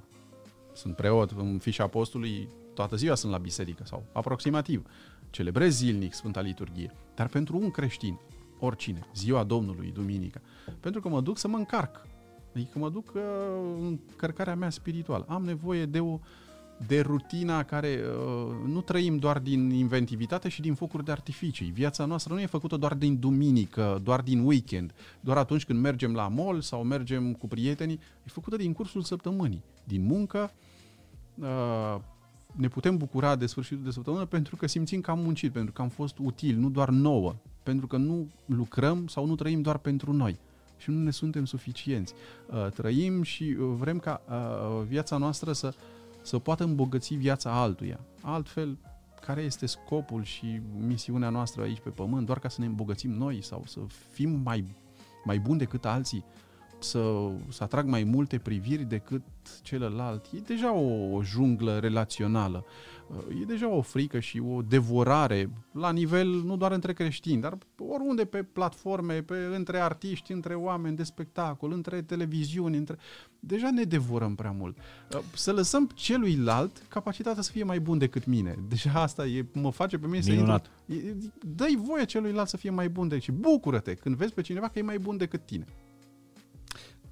[0.74, 4.86] sunt preot în fișa apostolului, toată ziua sunt la biserică sau aproximativ.
[5.30, 6.92] Celebrez zilnic Sfânta Liturghie.
[7.14, 8.18] Dar pentru un creștin,
[8.60, 10.40] oricine, ziua Domnului, duminica,
[10.80, 12.06] pentru că mă duc să mă încarc.
[12.54, 13.22] Adică mă duc uh,
[13.80, 15.24] în cărcarea mea spirituală.
[15.28, 16.18] Am nevoie de o
[16.86, 21.70] de rutina care uh, nu trăim doar din inventivitate și din focuri de artificii.
[21.70, 26.14] Viața noastră nu e făcută doar din duminică, doar din weekend, doar atunci când mergem
[26.14, 28.00] la mall sau mergem cu prietenii.
[28.24, 30.52] E făcută din cursul săptămânii, din muncă.
[31.34, 31.96] Uh,
[32.52, 35.82] ne putem bucura de sfârșitul de săptămână pentru că simțim că am muncit, pentru că
[35.82, 37.36] am fost util, nu doar nouă,
[37.68, 40.38] pentru că nu lucrăm sau nu trăim doar pentru noi
[40.76, 42.14] și nu ne suntem suficienți.
[42.50, 45.74] Uh, trăim și uh, vrem ca uh, viața noastră să,
[46.22, 48.00] să poată îmbogăți viața altuia.
[48.20, 48.76] Altfel,
[49.20, 52.26] care este scopul și misiunea noastră aici pe pământ?
[52.26, 53.80] Doar ca să ne îmbogățim noi sau să
[54.12, 54.64] fim mai,
[55.24, 56.24] mai buni decât alții?
[56.78, 59.22] să, să atrag mai multe priviri decât
[59.62, 60.26] celălalt.
[60.34, 62.64] E deja o, o junglă relațională.
[63.40, 68.24] E deja o frică și o devorare la nivel nu doar între creștini, dar oriunde
[68.24, 72.96] pe platforme, pe, între artiști, între oameni de spectacol, între televiziuni, între...
[73.40, 74.78] deja ne devorăm prea mult.
[75.34, 78.58] Să lăsăm celuilalt capacitatea să fie mai bun decât mine.
[78.68, 80.70] Deja asta e, mă face pe mine Minunat.
[80.86, 81.32] să intru...
[81.40, 84.78] Dă-i voie celuilalt să fie mai bun decât și bucură-te când vezi pe cineva că
[84.78, 85.64] e mai bun decât tine.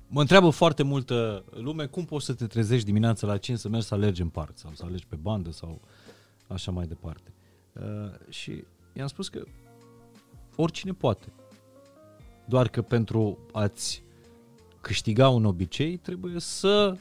[0.09, 3.87] Mă întreabă foarte multă lume cum poți să te trezești dimineața la 5 să mergi
[3.87, 5.81] să alergi în parc sau să alergi pe bandă sau
[6.47, 7.33] așa mai departe.
[7.73, 7.83] Uh,
[8.29, 9.45] și i-am spus că
[10.57, 11.33] oricine poate.
[12.45, 14.03] Doar că pentru a-ți
[14.81, 16.97] câștiga un obicei trebuie să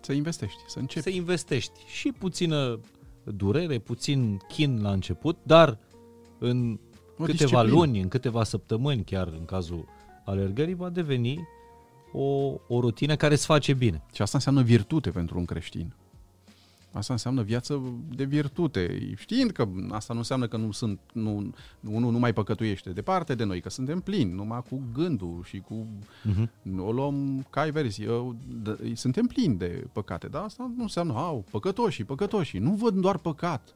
[0.00, 1.02] să investești, să începi.
[1.02, 2.80] Să investești și puțină
[3.24, 5.78] durere, puțin chin la început, dar
[6.38, 6.78] în
[7.18, 7.62] o câteva disciplină.
[7.62, 9.84] luni, în câteva săptămâni, chiar în cazul
[10.24, 11.38] alergării, va deveni
[12.16, 14.02] o, o rutină care îți face bine.
[14.12, 15.94] Și asta înseamnă virtute pentru un creștin.
[16.94, 17.82] Asta înseamnă viață
[18.16, 21.54] de virtute, știind că asta nu înseamnă că nu sunt, nu,
[21.90, 25.86] unul nu mai păcătuiește departe de noi, că suntem plini, numai cu gândul și cu...
[26.30, 26.48] Uh-huh.
[26.78, 28.04] O luăm ca versi.
[28.94, 32.58] Suntem plini de păcate, dar asta nu înseamnă, au, păcătoși, păcătoși.
[32.58, 33.74] Nu văd doar păcat.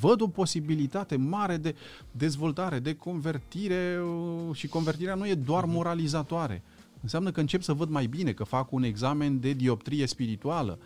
[0.00, 1.74] Văd o posibilitate mare de
[2.10, 5.72] dezvoltare, de convertire uh, și convertirea nu e doar mhm.
[5.72, 6.62] moralizatoare.
[7.02, 10.78] Înseamnă că încep să văd mai bine, că fac un examen de dioptrie spirituală,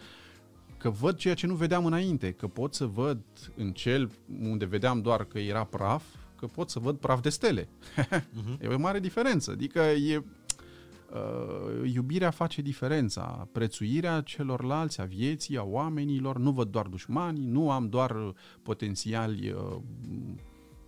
[0.77, 3.19] că văd ceea ce nu vedeam înainte, că pot să văd
[3.57, 4.11] în cel
[4.43, 6.03] unde vedeam doar că era praf,
[6.39, 7.69] că pot să văd praf de stele.
[7.97, 8.61] Uh-huh.
[8.63, 9.51] e o mare diferență.
[9.51, 16.87] Adică e, uh, iubirea face diferența, prețuirea celorlalți, a vieții, a oamenilor, nu văd doar
[16.87, 19.77] dușmani, nu am doar potențiali uh,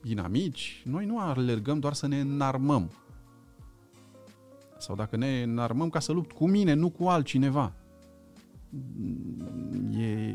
[0.03, 2.91] inamici, noi nu alergăm doar să ne înarmăm
[4.79, 7.73] sau dacă ne înarmăm ca să lupt cu mine, nu cu altcineva.
[9.99, 10.35] E,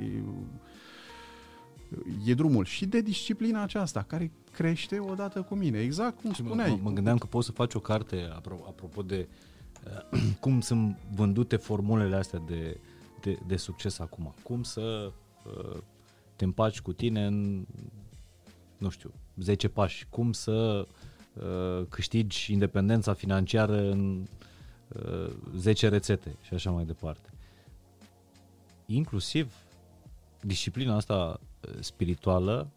[2.25, 6.69] e drumul și de disciplina aceasta, care crește odată cu mine, exact cum spuneai.
[6.69, 8.29] Mă, mă gândeam că poți să faci o carte
[8.65, 9.27] apropo de
[10.11, 12.79] uh, cum sunt vândute formulele astea de,
[13.21, 14.33] de, de succes acum.
[14.43, 15.11] Cum să
[15.45, 15.77] uh,
[16.35, 17.65] te împaci cu tine în,
[18.77, 20.07] nu știu, 10 pași.
[20.09, 20.93] Cum să uh,
[21.89, 24.25] câștigi independența financiară în
[24.87, 27.29] uh, 10 rețete și așa mai departe.
[28.85, 29.53] Inclusiv
[30.41, 32.67] disciplina asta uh, spirituală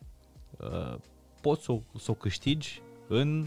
[0.58, 0.94] uh,
[1.40, 3.46] poți să o, să o câștigi în,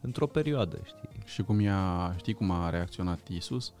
[0.00, 1.08] într-o perioadă, știi?
[1.24, 3.72] Și cum i-a, știi cum a reacționat Isus?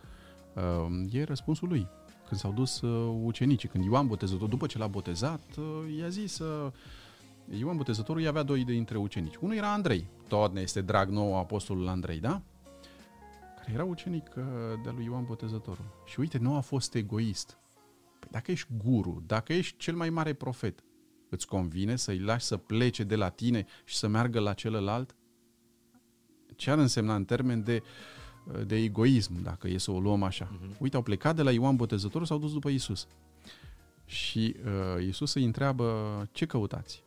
[0.54, 1.86] Uh, e răspunsul lui.
[2.28, 6.40] Când s-au dus uh, ucenicii, când Ioan Botezător, după ce l-a botezat, uh, i-a zis...
[7.50, 9.36] Uh, Ioan Botezătorul avea doi dintre ucenici.
[9.36, 12.42] Unul era Andrei, tot ne este drag nou apostolul Andrei, da?
[13.56, 14.44] Care era ucenic uh,
[14.84, 16.02] de lui Ioan Botezătorul.
[16.06, 17.58] Și uite, nu a fost egoist.
[18.18, 20.84] Păi dacă ești guru, dacă ești cel mai mare profet,
[21.28, 25.16] îți convine să-i lași să plece de la tine și să meargă la celălalt?
[26.56, 27.82] Ce ar însemna în termen de,
[28.46, 30.48] uh, de egoism, dacă e să o luăm așa?
[30.48, 30.78] Uh-huh.
[30.78, 33.06] Uite, au plecat de la Ioan Botezătorul, s-au dus după Isus.
[34.04, 37.06] Și uh, Isus îi întreabă, ce căutați?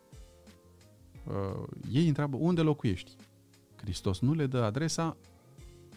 [1.32, 3.12] Uh, ei întreabă unde locuiești.
[3.76, 5.18] Hristos nu le dă adresa,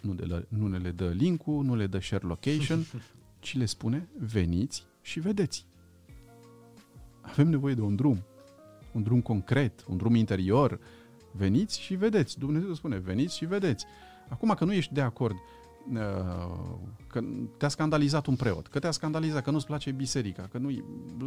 [0.01, 2.85] nu, de la, nu le dă link-ul, nu le dă share location,
[3.45, 5.67] ci le spune veniți și vedeți.
[7.21, 8.23] Avem nevoie de un drum,
[8.93, 10.81] un drum concret, un drum interior.
[11.33, 12.39] Veniți și vedeți.
[12.39, 13.87] Dumnezeu spune, veniți și vedeți.
[14.29, 15.37] Acum că nu ești de acord,
[15.93, 17.23] uh, că
[17.57, 20.71] te-a scandalizat un preot, că te-a scandalizat, că nu-ți place biserica, că nu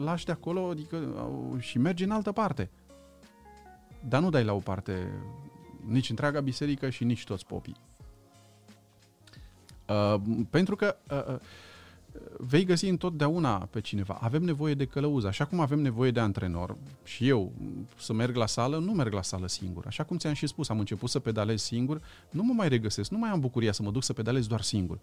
[0.03, 2.69] lași de acolo adică, uh, și mergi în altă parte
[4.07, 5.11] dar nu dai la o parte
[5.85, 7.75] nici întreaga biserică și nici toți popii.
[9.87, 11.39] Uh, pentru că uh, uh,
[12.37, 14.17] vei găsi întotdeauna pe cineva.
[14.21, 17.51] Avem nevoie de călăuz, așa cum avem nevoie de antrenor și eu
[17.97, 19.83] să merg la sală, nu merg la sală singur.
[19.87, 23.17] Așa cum ți-am și spus, am început să pedalez singur, nu mă mai regăsesc, nu
[23.17, 24.99] mai am bucuria să mă duc să pedalez doar singur.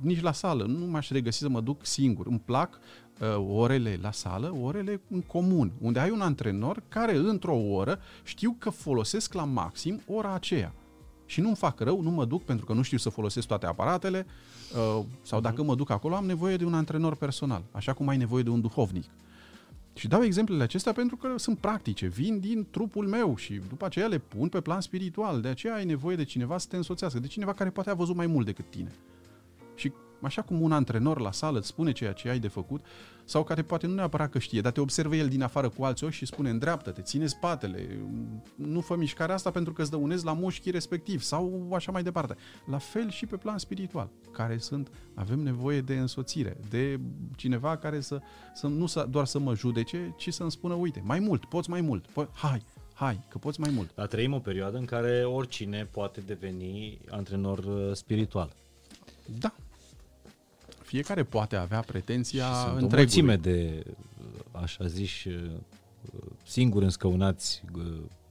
[0.00, 2.26] Nici la sală, nu m-aș regăsi să mă duc singur.
[2.26, 2.78] Îmi plac
[3.20, 8.56] uh, orele la sală, orele în comun, unde ai un antrenor care într-o oră știu
[8.58, 10.72] că folosesc la maxim ora aceea.
[11.30, 14.26] Și nu-mi fac rău, nu mă duc pentru că nu știu să folosesc toate aparatele
[14.74, 18.16] uh, sau dacă mă duc acolo am nevoie de un antrenor personal, așa cum ai
[18.16, 19.04] nevoie de un duhovnic.
[19.94, 24.06] Și dau exemplele acestea pentru că sunt practice, vin din trupul meu și după aceea
[24.06, 25.40] le pun pe plan spiritual.
[25.40, 28.16] De aceea ai nevoie de cineva să te însoțească, de cineva care poate a văzut
[28.16, 28.92] mai mult decât tine.
[29.74, 32.84] Și Așa cum un antrenor la sală îți spune ceea ce ai de făcut,
[33.30, 36.04] sau care poate nu neapărat că știe, dar te observă el din afară cu alți
[36.04, 38.00] ochi și spune îndreaptă-te, ține spatele,
[38.54, 42.36] nu fă mișcarea asta pentru că îți dăunezi la mușchii respectiv sau așa mai departe.
[42.66, 47.00] La fel și pe plan spiritual, care sunt, avem nevoie de însoțire, de
[47.36, 48.20] cineva care să,
[48.54, 51.80] să nu să, doar să mă judece, ci să-mi spună, uite, mai mult, poți mai
[51.80, 52.64] mult, po- hai,
[52.94, 53.94] hai, că poți mai mult.
[53.94, 58.52] Dar trăim o perioadă în care oricine poate deveni antrenor uh, spiritual.
[59.38, 59.54] Da,
[60.90, 62.94] fiecare poate avea pretenția și sunt întregului.
[62.94, 63.84] o mulțime de,
[64.50, 65.28] așa zici,
[66.44, 67.62] singuri înscăunați,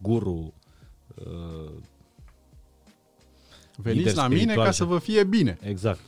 [0.02, 0.54] guru,
[3.76, 5.58] Veniți la mine ca să vă fie bine.
[5.62, 6.00] Exact.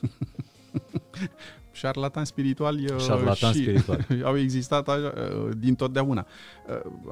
[1.72, 4.06] Șarlatani spirituali Șarlatan și spiritual.
[4.28, 4.88] au existat
[5.56, 6.26] din totdeauna.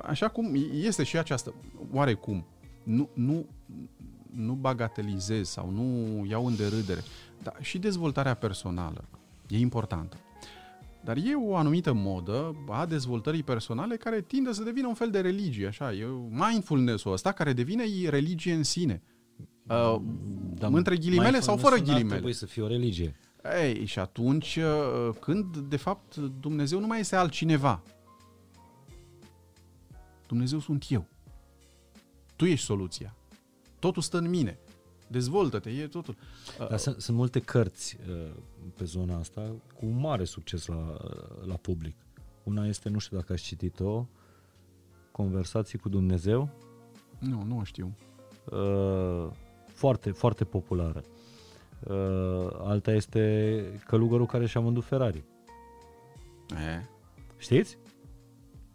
[0.02, 1.54] Așa cum este și această,
[1.92, 2.46] oarecum,
[2.82, 3.46] nu, nu,
[4.34, 7.02] nu bagatelizez sau nu iau în derâdere,
[7.42, 9.04] dar și dezvoltarea personală
[9.50, 10.16] e importantă.
[11.04, 15.20] Dar e o anumită modă a dezvoltării personale care tinde să devină un fel de
[15.20, 19.02] religie, așa, e mindfulness-ul ăsta care devine religie în sine.
[19.66, 20.00] Uh,
[20.54, 22.08] da, între ghilimele sau fără ghilimele.
[22.08, 23.16] Trebuie să fie o religie.
[23.62, 27.82] Ei, și atunci, uh, când de fapt Dumnezeu nu mai este altcineva.
[30.26, 31.06] Dumnezeu sunt eu.
[32.36, 33.16] Tu ești soluția.
[33.78, 34.58] Totul stă în mine
[35.10, 36.16] dezvoltă-te, e totul.
[36.58, 38.30] Dar sunt, sunt multe cărți uh,
[38.76, 40.96] pe zona asta cu mare succes la,
[41.44, 41.96] la public.
[42.42, 44.06] Una este, nu știu dacă ați citit-o,
[45.12, 46.48] Conversații cu Dumnezeu.
[47.18, 47.96] Nu, nu o știu.
[48.50, 49.30] Uh,
[49.66, 51.02] foarte, foarte populară.
[51.80, 55.24] Uh, alta este Călugărul care și-a vândut Ferrari.
[56.50, 56.84] E.
[57.36, 57.78] Știți?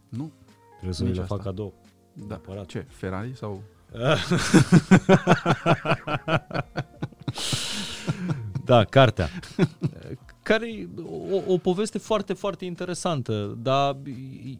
[0.08, 0.32] Nu.
[0.74, 1.74] Trebuie să le fac cadou.
[2.12, 2.24] Da.
[2.26, 2.66] Neapărat.
[2.66, 2.80] Ce?
[2.80, 3.62] Ferrari sau
[8.64, 9.28] da, cartea.
[10.42, 10.88] Care e
[11.30, 13.96] o, o poveste foarte, foarte interesantă, dar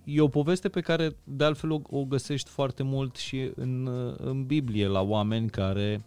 [0.04, 3.86] e o poveste pe care de altfel o, o găsești foarte mult și în,
[4.16, 6.04] în Biblie la oameni care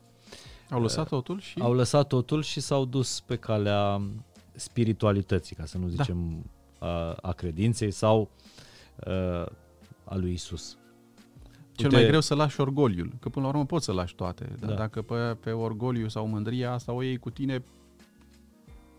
[0.69, 4.01] au lăsat totul și au lăsat totul și s-au dus pe calea
[4.51, 6.03] spiritualității, ca să nu da.
[6.03, 6.45] zicem
[6.79, 6.87] da.
[6.87, 8.29] a, a credinței sau
[9.05, 9.11] a,
[10.03, 10.77] a lui Isus.
[11.81, 14.69] Cel mai greu să lași orgoliul, că până la urmă poți să lași toate, dar
[14.69, 14.75] da.
[14.75, 17.63] dacă pe, pe orgoliu sau mândria asta o iei cu tine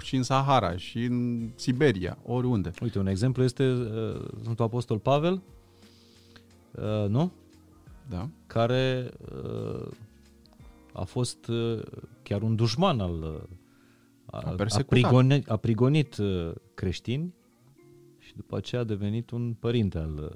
[0.03, 2.71] și în Sahara, și în Siberia, oriunde.
[2.83, 5.43] Uite, un exemplu este uh, Sfântul Apostol Pavel,
[6.71, 7.33] uh, nu?
[8.09, 8.29] Da.
[8.47, 9.11] Care
[9.45, 9.89] uh,
[10.93, 11.83] a fost uh,
[12.23, 13.43] chiar un dușman al, uh,
[14.27, 14.89] a, A a, persecutat.
[14.89, 17.35] prigonit, a prigonit uh, creștini
[18.19, 20.33] și după aceea a devenit un părinte al...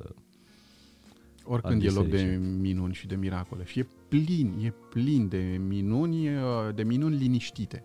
[1.44, 2.38] uh, Oricând al e loc de bisericii.
[2.38, 3.64] minuni și de miracole.
[3.64, 6.42] Și e plin, e plin de minuni, uh,
[6.74, 7.84] de minuni liniștite,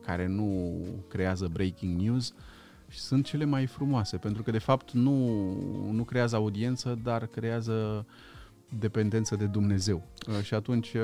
[0.00, 0.78] care nu
[1.08, 2.34] creează breaking news
[2.88, 5.16] și sunt cele mai frumoase, pentru că de fapt nu,
[5.92, 8.06] nu creează audiență, dar creează
[8.78, 10.02] dependență de Dumnezeu.
[10.28, 11.00] Uh, Și atunci uh,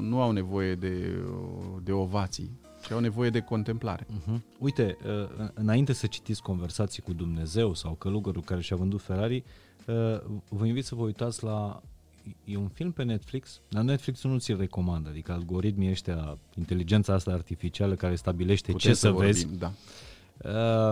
[0.00, 2.50] nu au nevoie de, uh, de ovații,
[2.86, 4.06] ci au nevoie de contemplare.
[4.06, 4.40] Uh-huh.
[4.58, 9.42] Uite, uh, înainte să citiți conversații cu Dumnezeu sau călugărul care și-a vândut Ferrari, uh,
[10.48, 11.82] vă invit să vă uitați la...
[12.44, 17.30] E un film pe Netflix, dar Netflix nu ți-l recomandă, adică algoritmii ăștia, inteligența asta
[17.30, 19.72] artificială care stabilește Putem ce să, vorbim, vezi, Da.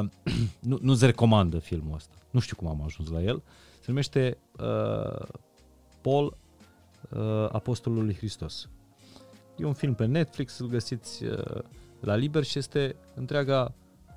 [0.00, 0.08] uh,
[0.70, 2.14] nu, nu-ți recomandă filmul ăsta.
[2.30, 3.42] Nu știu cum am ajuns la el.
[3.78, 5.26] Se numește uh,
[6.00, 6.36] Paul,
[7.10, 8.68] uh, Apostolul lui Hristos.
[9.56, 11.62] E un film pe Netflix, îl găsiți uh,
[12.00, 13.74] la liber și este întreaga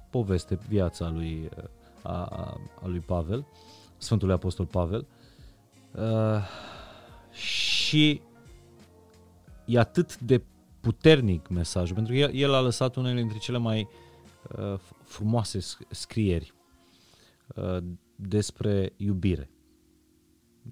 [0.10, 1.64] poveste, viața lui, uh,
[2.02, 3.46] a, a, a lui Pavel,
[3.98, 5.08] Sfântului Apostol Pavel.
[5.92, 6.42] Uh,
[7.32, 8.22] și
[9.66, 10.44] e atât de
[10.80, 13.88] puternic mesajul, pentru că el, el a lăsat unele dintre cele mai
[14.58, 16.54] uh, frumoase sc- scrieri
[17.56, 17.78] uh,
[18.16, 19.50] despre iubire.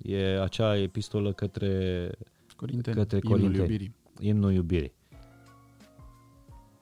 [0.01, 2.09] E acea epistolă către
[2.55, 3.63] Corinteni, Către imnul Corinteni.
[3.63, 3.95] iubirii.
[4.19, 4.93] imnul iubirii.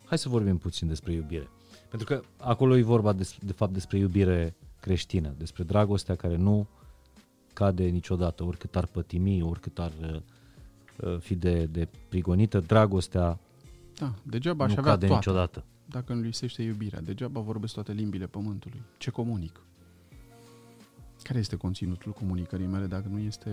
[0.05, 1.49] Hai să vorbim puțin despre iubire.
[1.89, 6.67] Pentru că acolo e vorba de, de fapt despre iubire creștină, despre dragostea care nu
[7.53, 10.21] cade niciodată, oricât ar pătimi, oricât ar uh,
[11.07, 13.39] uh, fi de, de prigonită, dragostea
[13.99, 15.25] Da, degeaba aș nu avea cade toate.
[15.25, 15.65] niciodată.
[15.85, 17.01] dacă nu lipsește iubirea.
[17.01, 18.81] Degeaba vorbesc toate limbile pământului.
[18.97, 19.61] Ce comunic?
[21.23, 23.49] Care este conținutul comunicării mele dacă nu este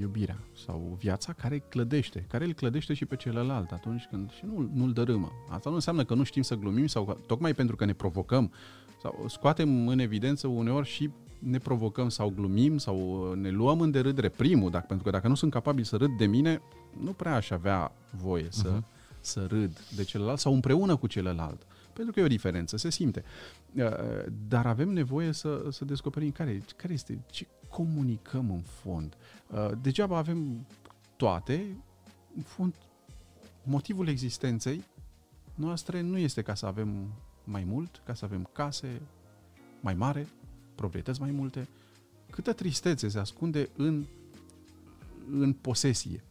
[0.00, 4.70] iubirea sau viața care clădește, care îl clădește și pe celălalt atunci când și nu,
[4.74, 5.32] nu-l dărâmă.
[5.48, 8.52] Asta nu înseamnă că nu știm să glumim sau că, tocmai pentru că ne provocăm
[9.02, 14.28] sau scoatem în evidență uneori și ne provocăm sau glumim sau ne luăm în derâdere
[14.28, 16.62] primul, dacă, pentru că dacă nu sunt capabil să râd de mine,
[17.00, 19.20] nu prea aș avea voie să, uh-huh.
[19.20, 21.66] să râd de celălalt sau împreună cu celălalt.
[21.92, 23.24] Pentru că e o diferență, se simte.
[23.74, 23.84] Uh,
[24.48, 29.16] Dar avem nevoie să, să descoperim care, care este, ce comunicăm în fond.
[29.50, 30.66] Uh, Degeaba avem
[31.16, 31.76] toate,
[32.36, 32.74] în fond,
[33.62, 34.84] motivul existenței
[35.54, 37.12] noastre nu este ca să avem
[37.44, 39.00] mai mult, ca să avem case
[39.80, 40.28] mai mare,
[40.74, 41.68] proprietăți mai multe.
[42.30, 44.04] Câtă tristețe se ascunde în,
[45.30, 46.24] în posesie.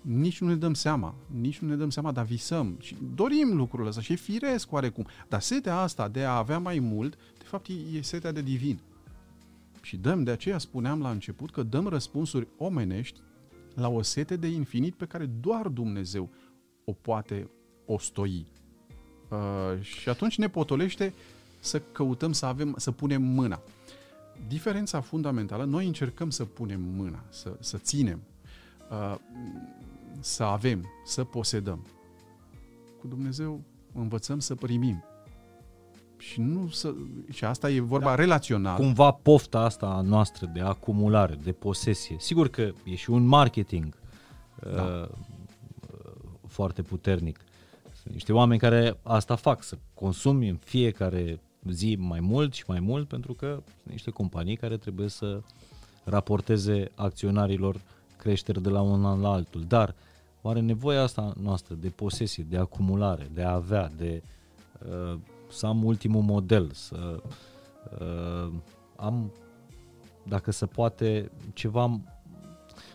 [0.00, 3.86] Nici nu ne dăm seama, nici nu ne dăm seama, dar visăm și dorim lucrul
[3.86, 5.06] ăsta și e firesc oarecum.
[5.28, 8.80] Dar setea asta de a avea mai mult, de fapt e, e setea de divin.
[9.82, 13.20] Și dăm, de aceea spuneam la început că dăm răspunsuri omenești
[13.74, 16.30] la o sete de infinit pe care doar Dumnezeu
[16.84, 17.50] o poate
[17.86, 18.46] ostoi.
[19.28, 21.12] Uh, și atunci ne potolește
[21.60, 23.60] să căutăm să avem, să punem mâna.
[24.48, 28.20] Diferența fundamentală, noi încercăm să punem mâna, să, să ținem,
[28.90, 29.16] uh,
[30.20, 31.86] să avem, să posedăm.
[33.00, 33.60] Cu Dumnezeu
[33.94, 35.04] învățăm să primim.
[36.18, 36.94] Și nu să.
[37.30, 38.14] Și asta e vorba da.
[38.14, 38.76] relațional.
[38.76, 42.16] Cumva pofta asta a noastră de acumulare, de posesie.
[42.18, 43.94] Sigur că e și un marketing
[44.74, 44.82] Da.
[44.82, 45.08] uh,
[46.46, 47.40] foarte puternic.
[48.06, 52.80] Sunt niște oameni care asta fac, să consumi în fiecare zi mai mult și mai
[52.80, 55.40] mult, pentru că sunt niște companii care trebuie să
[56.04, 57.80] raporteze acționarilor
[58.16, 59.64] creșteri de la un an la altul.
[59.68, 59.94] Dar
[60.42, 64.22] oare nevoia asta noastră de posesie, de acumulare, de a avea, de
[64.88, 65.18] uh,
[65.50, 67.22] să am ultimul model, să
[68.00, 68.52] uh,
[68.96, 69.32] am,
[70.22, 72.00] dacă se poate, ceva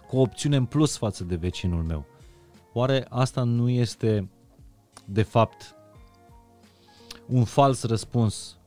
[0.07, 2.05] cu o opțiune în plus față de vecinul meu.
[2.73, 4.29] Oare asta nu este,
[5.11, 5.75] de fapt,
[7.27, 8.57] un fals răspuns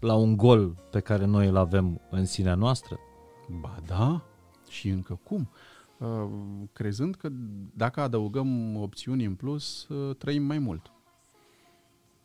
[0.00, 2.98] la un gol pe care noi îl avem în sinea noastră?
[3.60, 4.22] Ba da,
[4.68, 5.50] și încă cum.
[5.98, 6.28] Uh,
[6.72, 7.28] Crezând că
[7.74, 10.92] dacă adăugăm opțiuni în plus, uh, trăim mai mult.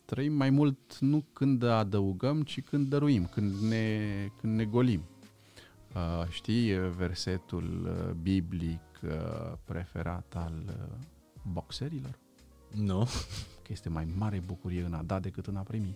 [0.05, 4.07] Trăim mai mult nu când adăugăm, ci când dăruim, când ne,
[4.39, 5.01] când ne golim.
[5.95, 9.11] Uh, Știi uh, versetul uh, biblic uh,
[9.63, 10.97] preferat al uh,
[11.43, 12.23] boxerilor?
[12.75, 13.03] Nu.
[13.61, 15.95] Că este mai mare bucurie în a da decât în a primi.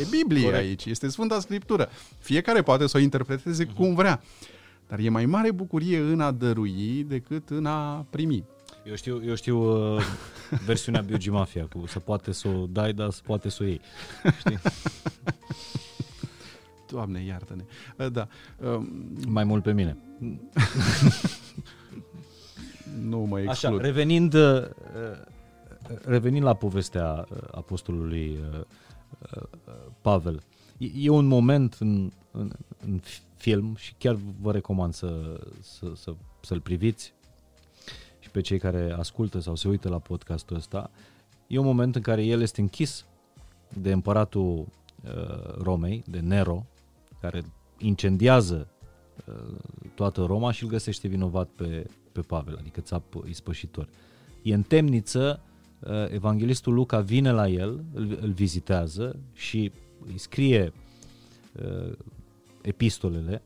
[0.00, 0.62] e Biblie Corect.
[0.62, 1.88] aici, este Sfânta Scriptură.
[2.18, 4.22] Fiecare poate să o interpreteze cum vrea.
[4.88, 8.44] Dar e mai mare bucurie în a dărui decât în a primi.
[8.84, 9.58] Eu știu, eu știu
[9.96, 10.02] uh,
[10.64, 13.80] versiunea Biogi Mafia cu să poate să o dai, dar să poate să o iei.
[14.38, 14.58] Știi?
[16.90, 17.64] Doamne, iartă-ne.
[17.98, 18.28] Uh, Da.
[18.64, 18.88] Um,
[19.28, 19.96] Mai mult pe mine.
[23.02, 23.80] Nu mă Așa, exclud.
[23.80, 24.62] revenind, uh,
[26.04, 28.60] revenind la povestea uh, apostolului uh,
[29.36, 29.42] uh,
[30.00, 30.42] Pavel,
[30.78, 32.50] e, e un moment în, în,
[32.86, 33.00] în
[33.36, 37.14] film și chiar vă recomand să, să, să, să-l priviți
[38.18, 40.90] și pe cei care ascultă sau se uită la podcastul ăsta,
[41.46, 43.04] e un moment în care el este închis
[43.80, 44.66] de împăratul
[45.04, 46.66] uh, Romei, de Nero,
[47.20, 47.42] care
[47.78, 48.68] incendiază
[49.26, 49.34] uh,
[49.94, 51.86] toată Roma și îl găsește vinovat pe,
[52.16, 53.88] pe Pavel, adică țap ispășitor.
[54.42, 55.42] E în temniță,
[55.80, 59.72] uh, evanghelistul Luca vine la el, îl, îl vizitează și
[60.06, 60.72] îi scrie
[61.52, 61.92] uh,
[62.62, 63.42] epistolele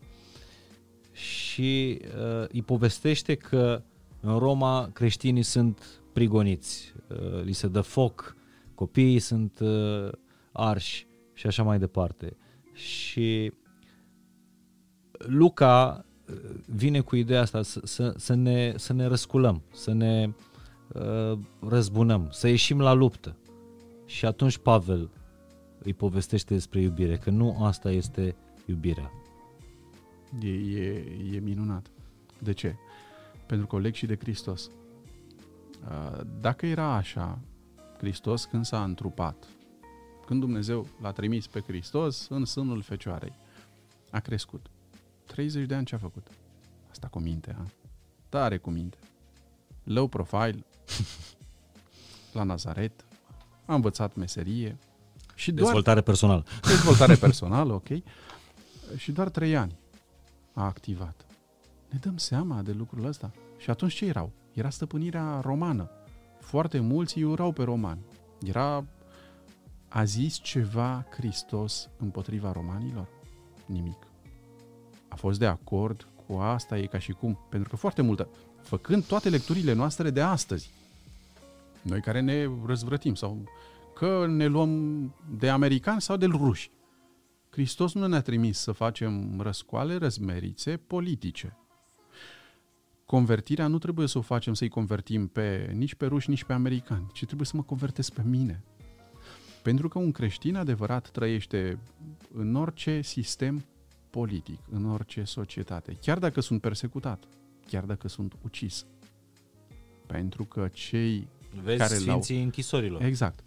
[1.12, 3.82] și uh, îi povestește că
[4.20, 8.36] în Roma creștinii sunt prigoniți, uh, li se dă foc,
[8.74, 10.08] copiii sunt uh,
[10.52, 12.36] arși și așa mai departe.
[12.72, 13.52] Și
[15.12, 16.09] Luca uh,
[16.66, 20.32] vine cu ideea asta să, să, să, ne, să ne răsculăm, să ne
[20.92, 23.36] uh, răzbunăm, să ieșim la luptă.
[24.04, 25.10] Și atunci Pavel
[25.82, 28.36] îi povestește despre iubire, că nu asta este
[28.66, 29.12] iubirea.
[30.42, 31.90] E, e, e minunat.
[32.38, 32.76] De ce?
[33.46, 34.70] Pentru că o leg și de Hristos.
[35.88, 37.38] Uh, dacă era așa,
[37.98, 39.46] Hristos când s-a întrupat,
[40.26, 43.32] când Dumnezeu l-a trimis pe Hristos în sânul Fecioarei,
[44.10, 44.66] a crescut.
[45.32, 46.26] 30 de ani ce a făcut?
[46.90, 47.64] Asta cu minte, ha?
[48.28, 48.96] Tare cu minte.
[49.84, 50.64] Low profile,
[52.32, 53.04] la Nazaret,
[53.66, 54.78] a învățat meserie.
[55.34, 56.44] Și doar, dezvoltare personală.
[56.62, 57.88] Dezvoltare personală, ok.
[58.96, 59.78] Și doar trei ani
[60.52, 61.24] a activat.
[61.88, 63.30] Ne dăm seama de lucrul ăsta?
[63.58, 64.32] Și atunci ce erau?
[64.52, 65.90] Era stăpânirea romană.
[66.40, 68.00] Foarte mulți îi urau pe romani.
[68.42, 68.84] Era...
[69.88, 73.08] A zis ceva Hristos împotriva romanilor?
[73.66, 74.09] Nimic.
[75.10, 77.38] A fost de acord cu asta, e ca și cum.
[77.48, 78.28] Pentru că foarte multă,
[78.62, 80.70] făcând toate lecturile noastre de astăzi,
[81.82, 83.44] noi care ne răzvrătim sau
[83.94, 86.70] că ne luăm de americani sau de ruși.
[87.50, 91.56] Hristos nu ne-a trimis să facem răscoale, răzmerițe politice.
[93.06, 97.06] Convertirea nu trebuie să o facem să-i convertim pe, nici pe ruși, nici pe americani,
[97.12, 98.64] ci trebuie să mă convertesc pe mine.
[99.62, 101.78] Pentru că un creștin adevărat trăiește
[102.32, 103.64] în orice sistem
[104.10, 107.24] politic, în orice societate, chiar dacă sunt persecutat,
[107.66, 108.86] chiar dacă sunt ucis.
[110.06, 111.28] Pentru că cei
[111.62, 112.44] Vezi care sfinții l-au...
[112.44, 113.02] închisorilor.
[113.02, 113.44] Exact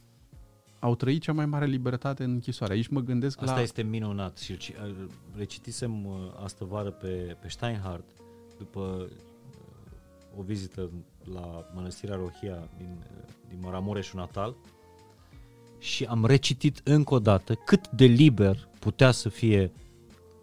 [0.84, 2.74] au trăit cea mai mare libertate în închisoare.
[2.74, 3.62] Aici mă gândesc Asta la...
[3.62, 4.58] este minunat și
[5.36, 6.14] recitisem uh,
[6.44, 8.06] astă vară pe, pe Steinhardt
[8.58, 10.90] după uh, o vizită
[11.34, 14.56] la Mănăstirea Rohia din, uh, din Maramureșul natal
[15.80, 19.72] și am recitit încă o dată cât de liber putea să fie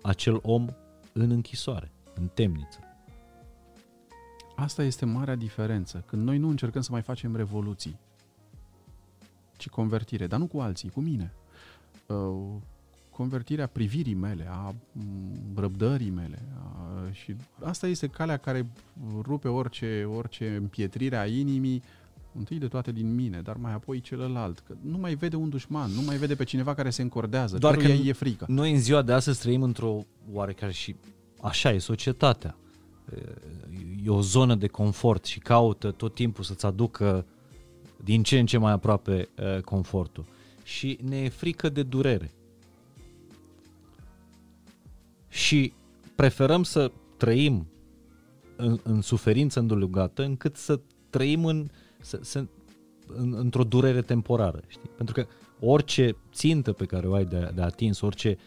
[0.02, 0.68] acel om
[1.12, 2.78] în închisoare, în temniță.
[4.56, 7.98] Asta este marea diferență, când noi nu încercăm să mai facem revoluții,
[9.56, 11.32] ci convertire, dar nu cu alții, cu mine.
[12.06, 12.16] Uh,
[13.10, 16.43] convertirea privirii mele, a mm, răbdării mele.
[16.56, 18.66] A, și asta este calea care
[19.22, 21.82] rupe orice, orice împietrire a inimii,
[22.39, 24.59] întâi de toate din mine, dar mai apoi celălalt.
[24.59, 27.77] Că nu mai vede un dușman, nu mai vede pe cineva care se încordează, doar
[27.77, 28.44] că e frică.
[28.48, 30.94] Noi în ziua de astăzi trăim într-o oarecare și
[31.40, 32.57] așa e societatea.
[34.05, 37.27] E o zonă de confort și caută tot timpul să-ți aducă
[38.05, 40.24] din ce în ce mai aproape uh, confortul.
[40.62, 42.32] Și ne e frică de durere.
[45.28, 45.73] Și
[46.15, 47.66] preferăm să trăim
[48.57, 50.81] în, în suferință îndelugată încât să
[51.11, 51.69] trăim în,
[52.01, 52.44] să, să,
[53.06, 54.60] în, într-o durere temporară.
[54.66, 54.90] Știi?
[54.97, 55.27] Pentru că
[55.60, 58.39] orice țintă pe care o ai de, de atins, orice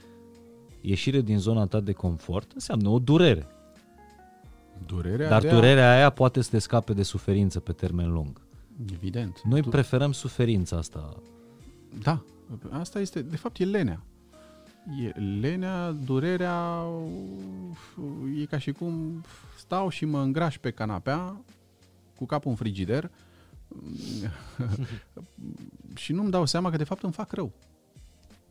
[0.82, 3.48] ieșire din zona ta de confort, înseamnă o durere.
[4.86, 5.96] Durerea Dar durerea a...
[5.96, 8.42] aia poate să te scape de suferință pe termen lung.
[8.94, 9.42] Evident.
[9.44, 9.70] Noi tu...
[9.70, 11.16] preferăm suferința asta.
[12.04, 12.24] Da,
[12.70, 14.04] asta este, de fapt e lenea.
[15.04, 16.86] E lenea, durerea,
[18.42, 19.24] e ca și cum
[19.58, 21.42] stau și mă îngraș pe canapea
[22.16, 23.12] cu capul în frigider
[25.96, 27.52] și nu-mi dau seama că de fapt îmi fac rău.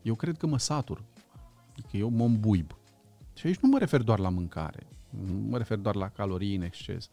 [0.01, 1.03] Eu cred că mă satur,
[1.91, 2.75] că eu mă îmbuib.
[3.33, 6.61] Și aici nu mă refer doar la mâncare, nu mă refer doar la calorii în
[6.61, 7.09] exces,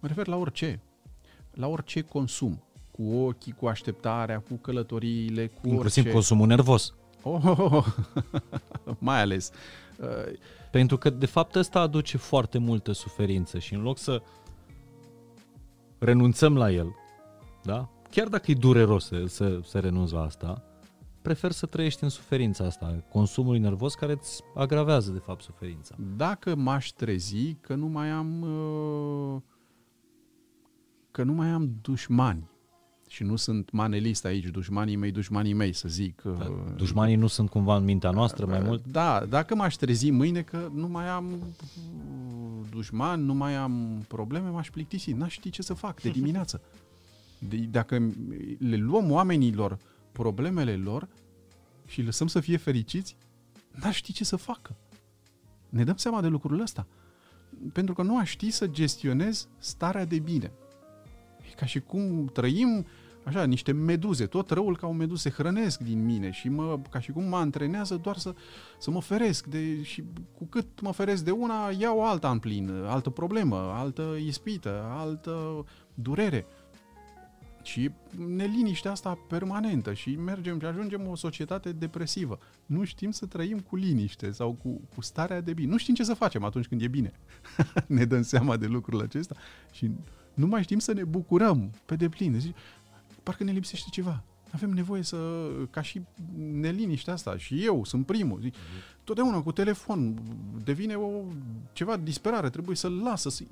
[0.00, 0.80] mă refer la orice
[1.54, 6.14] la orice consum, cu ochii, cu așteptarea, cu călătoriile, cu Inclusiv orice...
[6.14, 6.94] consumul nervos.
[7.22, 7.86] Oh, oh, oh.
[8.98, 9.50] mai ales.
[9.98, 10.32] Uh...
[10.70, 14.22] Pentru că, de fapt, ăsta aduce foarte multă suferință și în loc să
[15.98, 16.94] renunțăm la el,
[17.62, 17.88] da?
[18.12, 20.62] chiar dacă e dureros să, să, să renunți la asta,
[21.22, 25.94] prefer să trăiești în suferința asta, consumului nervos care îți agravează, de fapt, suferința.
[26.16, 29.40] Dacă m-aș trezi că nu mai am uh,
[31.10, 32.50] că nu mai am dușmani
[33.08, 36.22] și nu sunt manelist aici, dușmanii mei, dușmanii mei, să zic.
[36.22, 38.86] Da, dușmanii nu sunt cumva în mintea noastră mai mult?
[38.86, 41.54] Da, dacă m-aș trezi mâine că nu mai am
[42.70, 46.60] dușman, nu mai am probleme, m-aș plictisi, n-aș ști ce să fac de dimineață.
[47.48, 48.12] De, dacă
[48.58, 49.78] le luăm oamenilor
[50.12, 51.08] problemele lor
[51.86, 53.16] și îi lăsăm să fie fericiți,
[53.70, 54.76] n-aș ști ce să facă.
[55.68, 56.86] Ne dăm seama de lucrul ăsta.
[57.72, 60.52] Pentru că nu aș ști să gestionez starea de bine.
[61.50, 62.86] E ca și cum trăim
[63.24, 67.00] așa, niște meduze, tot răul ca o meduză se hrănesc din mine și mă, ca
[67.00, 68.34] și cum mă antrenează doar să,
[68.78, 70.04] să mă feresc de, și
[70.38, 75.64] cu cât mă feresc de una, iau alta în plin, altă problemă, altă ispită, altă
[75.94, 76.46] durere.
[77.62, 82.38] Și neliniștea asta permanentă și mergem și ajungem o societate depresivă.
[82.66, 85.70] Nu știm să trăim cu liniște sau cu, cu starea de bine.
[85.70, 87.12] Nu știm ce să facem atunci când e bine.
[87.86, 89.36] ne dăm seama de lucrul acesta
[89.72, 89.90] și
[90.34, 92.32] nu mai știm să ne bucurăm pe deplin.
[92.32, 92.52] Deci,
[93.22, 94.22] parcă ne lipsește ceva.
[94.50, 96.02] Avem nevoie să, ca și
[96.36, 99.04] neliniștea asta, și eu sunt primul, zic, uh-huh.
[99.04, 100.18] totdeauna cu telefon
[100.64, 101.08] devine o,
[101.72, 103.42] ceva disperare, trebuie să-l lasă, să,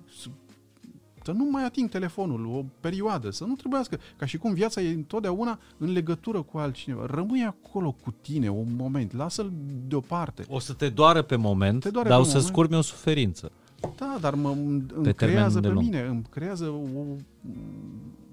[1.22, 4.80] să, să nu mai ating telefonul o perioadă, să nu trebuiască, ca și cum viața
[4.80, 7.06] e întotdeauna în legătură cu altcineva.
[7.06, 9.52] Rămâi acolo cu tine un moment, lasă-l
[9.86, 10.44] deoparte.
[10.48, 13.52] O să te doară pe moment, doare dar pe o să-ți curme o suferință.
[13.96, 14.50] Da, dar mă,
[14.94, 15.84] îmi creează pe lung.
[15.84, 17.02] mine, îmi creează o,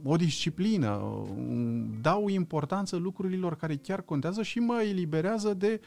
[0.04, 1.02] o disciplină,
[2.02, 5.82] dau importanță lucrurilor care chiar contează și mă eliberează de,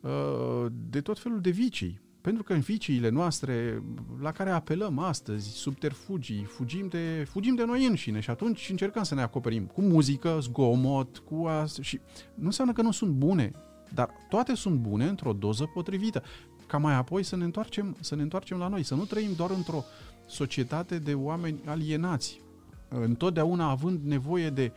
[0.00, 2.00] uh, de tot felul de vicii.
[2.20, 3.82] Pentru că în viciile noastre
[4.20, 9.14] la care apelăm astăzi, subterfugii, fugim de, fugim de noi înșine și atunci încercăm să
[9.14, 12.00] ne acoperim cu muzică, zgomot, cu asta și
[12.34, 13.52] nu înseamnă că nu sunt bune,
[13.94, 16.22] dar toate sunt bune într-o doză potrivită
[16.66, 19.50] ca mai apoi să ne întoarcem, să ne întoarcem la noi, să nu trăim doar
[19.50, 19.84] într-o
[20.26, 22.40] societate de oameni alienați,
[22.88, 24.72] întotdeauna având nevoie de,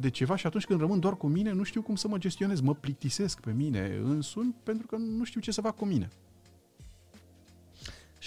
[0.00, 2.60] de ceva și atunci când rămân doar cu mine, nu știu cum să mă gestionez,
[2.60, 6.08] mă plictisesc pe mine însumi pentru că nu știu ce să fac cu mine.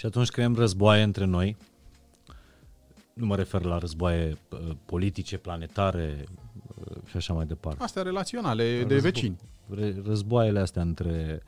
[0.02, 1.56] Și atunci creăm războaie între noi,
[3.14, 4.38] nu mă refer la războaie
[4.84, 6.24] politice, planetare
[7.06, 7.82] și așa mai departe.
[7.82, 9.36] Astea relaționale, Războ- de vecini.
[10.04, 11.42] Războaiele astea între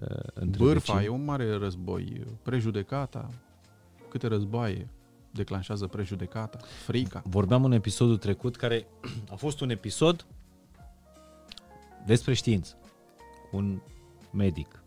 [0.00, 1.04] Uh, între Bârfa vecini.
[1.12, 2.24] e un mare război.
[2.42, 3.28] Prejudecata,
[4.08, 4.88] câte războaie
[5.30, 7.22] declanșează prejudecata, frica.
[7.26, 8.86] Vorbeam în episodul trecut, care
[9.32, 10.26] a fost un episod
[12.06, 12.76] despre știință,
[13.52, 13.80] un
[14.32, 14.77] medic.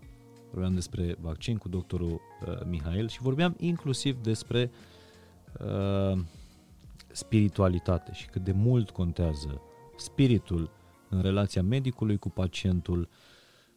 [0.52, 4.72] Vorbeam despre vaccin cu doctorul uh, Mihail și vorbeam inclusiv despre
[5.60, 6.20] uh,
[7.12, 9.62] spiritualitate și cât de mult contează
[9.98, 10.70] spiritul
[11.10, 13.10] în relația medicului cu pacientul,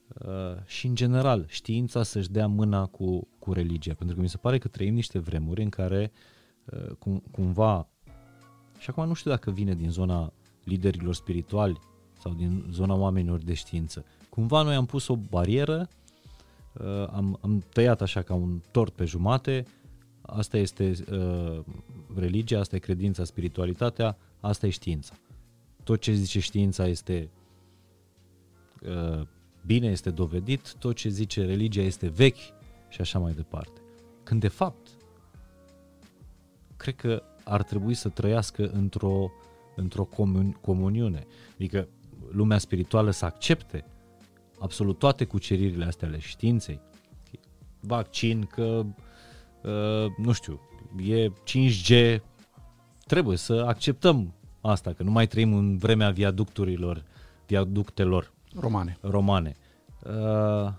[0.08, 3.94] Uh, și în general știința să-și dea mâna cu, cu religia.
[3.94, 6.12] Pentru că mi se pare că trăim niște vremuri în care
[6.64, 7.88] uh, cum, cumva,
[8.78, 10.32] și acum nu știu dacă vine din zona
[10.64, 11.80] liderilor spirituali
[12.18, 16.03] sau din zona oamenilor de știință, cumva noi am pus o barieră, uh,
[17.10, 19.64] am, am tăiat așa ca un tort pe jumate,
[20.20, 21.60] asta este uh,
[22.16, 25.14] religia, asta e credința, spiritualitatea, asta e știința.
[25.82, 27.30] Tot ce zice știința este
[28.82, 29.26] uh,
[29.66, 32.52] bine este dovedit, tot ce zice religia este vechi
[32.88, 33.80] și așa mai departe.
[34.22, 34.88] Când de fapt,
[36.76, 39.30] cred că ar trebui să trăiască într-o,
[39.76, 41.26] într-o comun- comuniune.
[41.54, 41.88] Adică
[42.32, 43.84] lumea spirituală să accepte
[44.58, 46.80] absolut toate cuceririle astea ale științei.
[47.80, 48.84] Vaccin, că,
[49.62, 50.60] uh, nu știu,
[51.02, 52.20] e 5G,
[53.06, 57.04] trebuie să acceptăm asta, că nu mai trăim în vremea viaducturilor,
[57.46, 58.98] viaductelor romane.
[59.00, 59.56] romane.
[60.02, 60.72] Uh,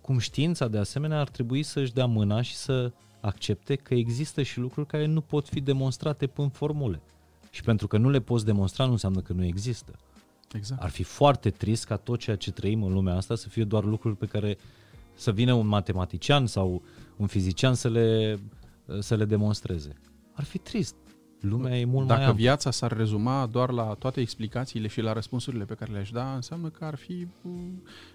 [0.00, 4.58] cum știința, de asemenea, ar trebui să-și dea mâna și să accepte că există și
[4.58, 7.02] lucruri care nu pot fi demonstrate prin formule.
[7.50, 9.92] Și pentru că nu le poți demonstra, nu înseamnă că nu există.
[10.52, 10.82] Exact.
[10.82, 13.84] Ar fi foarte trist ca tot ceea ce trăim în lumea asta să fie doar
[13.84, 14.58] lucruri pe care
[15.14, 16.82] să vină un matematician sau
[17.16, 18.38] un fizician să le,
[19.00, 19.92] să le demonstreze.
[20.32, 20.94] Ar fi trist.
[21.40, 22.42] Lumea e mult Dacă mai amplă.
[22.42, 26.68] viața s-ar rezuma doar la toate explicațiile și la răspunsurile pe care le-aș da, înseamnă
[26.68, 27.26] că ar fi...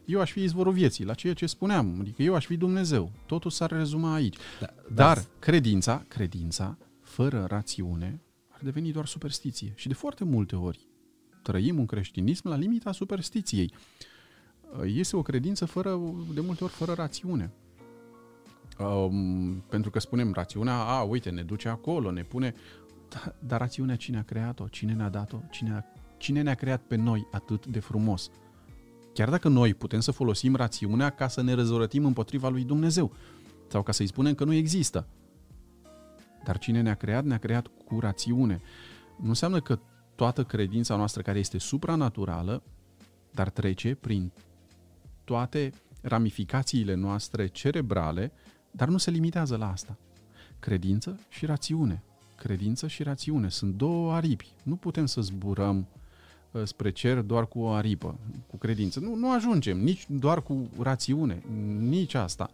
[0.06, 1.98] Eu aș fi izvorul vieții, la ceea ce spuneam.
[2.00, 3.12] Adică eu aș fi Dumnezeu.
[3.26, 4.36] Totul s-ar rezuma aici.
[4.60, 5.24] Da, Dar da.
[5.40, 9.74] credința, credința, fără rațiune, ar deveni doar superstiție.
[9.76, 10.87] Și de foarte multe ori
[11.48, 13.74] trăim un creștinism la limita superstiției.
[14.86, 16.00] Este o credință fără,
[16.34, 17.52] de multe ori fără rațiune.
[18.80, 22.54] Um, pentru că spunem rațiunea, a, uite, ne duce acolo, ne pune
[23.10, 24.68] da, dar rațiunea cine a creat-o?
[24.68, 25.38] Cine ne-a dat-o?
[25.50, 25.84] Cine, a,
[26.18, 28.30] cine ne-a creat pe noi atât de frumos?
[29.14, 33.12] Chiar dacă noi putem să folosim rațiunea ca să ne răzvrătim împotriva lui Dumnezeu
[33.68, 35.08] sau ca să-i spunem că nu există.
[36.44, 38.62] Dar cine ne-a creat, ne-a creat cu rațiune.
[39.22, 39.80] Nu înseamnă că
[40.18, 42.64] toată credința noastră care este supranaturală,
[43.32, 44.32] dar trece prin
[45.24, 48.32] toate ramificațiile noastre cerebrale,
[48.72, 49.98] dar nu se limitează la asta.
[50.60, 52.04] Credință și rațiune.
[52.36, 54.54] Credință și rațiune sunt două aripi.
[54.64, 55.88] Nu putem să zburăm
[56.52, 59.00] uh, spre cer doar cu o aripă, cu credință.
[59.00, 61.44] Nu, nu ajungem, nici doar cu rațiune,
[61.80, 62.50] nici asta.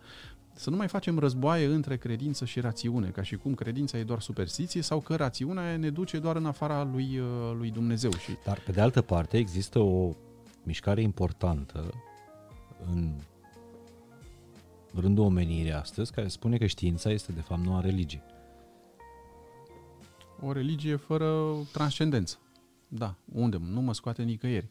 [0.56, 4.20] Să nu mai facem războaie între credință și rațiune, ca și cum credința e doar
[4.20, 8.12] superstiție sau că rațiunea ne duce doar în afara lui, uh, lui Dumnezeu.
[8.12, 8.38] Și...
[8.46, 10.14] Dar, pe de altă parte, există o
[10.64, 11.90] mișcare importantă
[12.92, 13.14] în
[14.96, 18.24] rândul omenirii astăzi, care spune că știința este de fapt noua religie.
[20.42, 22.38] O religie fără transcendență.
[22.88, 23.58] Da, unde?
[23.72, 24.70] Nu mă scoate nicăieri.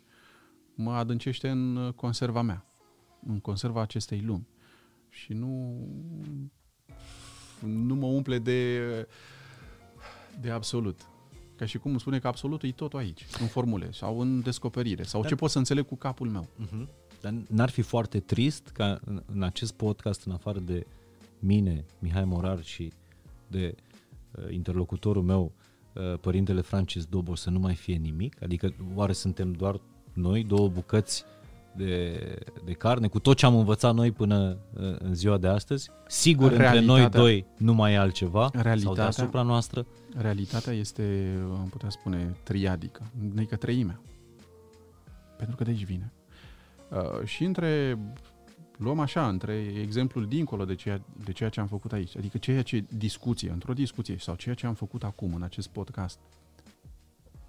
[0.74, 2.66] Mă adâncește în conserva mea,
[3.26, 4.46] în conserva acestei lumi.
[5.12, 5.78] Și nu,
[7.60, 8.80] nu mă umple de,
[10.40, 11.00] de absolut.
[11.56, 15.20] Ca și cum spune că absolutul e totul aici, în formule sau în descoperire, sau
[15.20, 15.30] Dar...
[15.30, 16.48] ce pot să înțeleg cu capul meu.
[16.66, 16.86] Uh-huh.
[17.20, 20.86] Dar n-ar fi foarte trist ca în acest podcast, în afară de
[21.38, 22.92] mine, Mihai Morar și
[23.46, 23.74] de
[24.30, 25.52] uh, interlocutorul meu,
[25.94, 28.42] uh, părintele Francis Dobor, să nu mai fie nimic?
[28.42, 29.80] Adică oare suntem doar
[30.12, 31.24] noi, două bucăți
[31.76, 32.18] de,
[32.64, 35.90] de carne, cu tot ce am învățat noi până uh, în ziua de astăzi?
[36.06, 39.86] Sigur, realitatea, între noi doi nu mai e altceva realitatea, sau deasupra noastră?
[40.16, 43.02] Realitatea este, am putea spune, triadică,
[43.36, 44.00] adică treimea.
[45.36, 46.12] Pentru că de aici vine.
[46.88, 47.98] Uh, și între,
[48.76, 52.62] luăm așa, între exemplul dincolo de ceea, de ceea ce am făcut aici, adică ceea
[52.62, 56.18] ce discuție, într-o discuție sau ceea ce am făcut acum în acest podcast,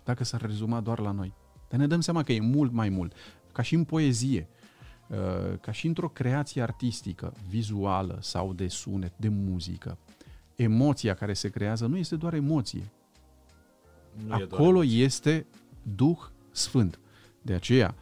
[0.03, 1.33] dacă s-ar rezuma doar la noi.
[1.69, 3.13] Dar ne dăm seama că e mult mai mult.
[3.53, 4.47] Ca și în poezie,
[5.07, 9.97] uh, ca și într-o creație artistică, vizuală sau de sunet, de muzică,
[10.55, 12.91] emoția care se creează nu este doar emoție.
[14.25, 15.45] Nu Acolo doar este
[15.95, 16.17] Duh
[16.51, 16.99] Sfânt.
[17.41, 17.95] De aceea,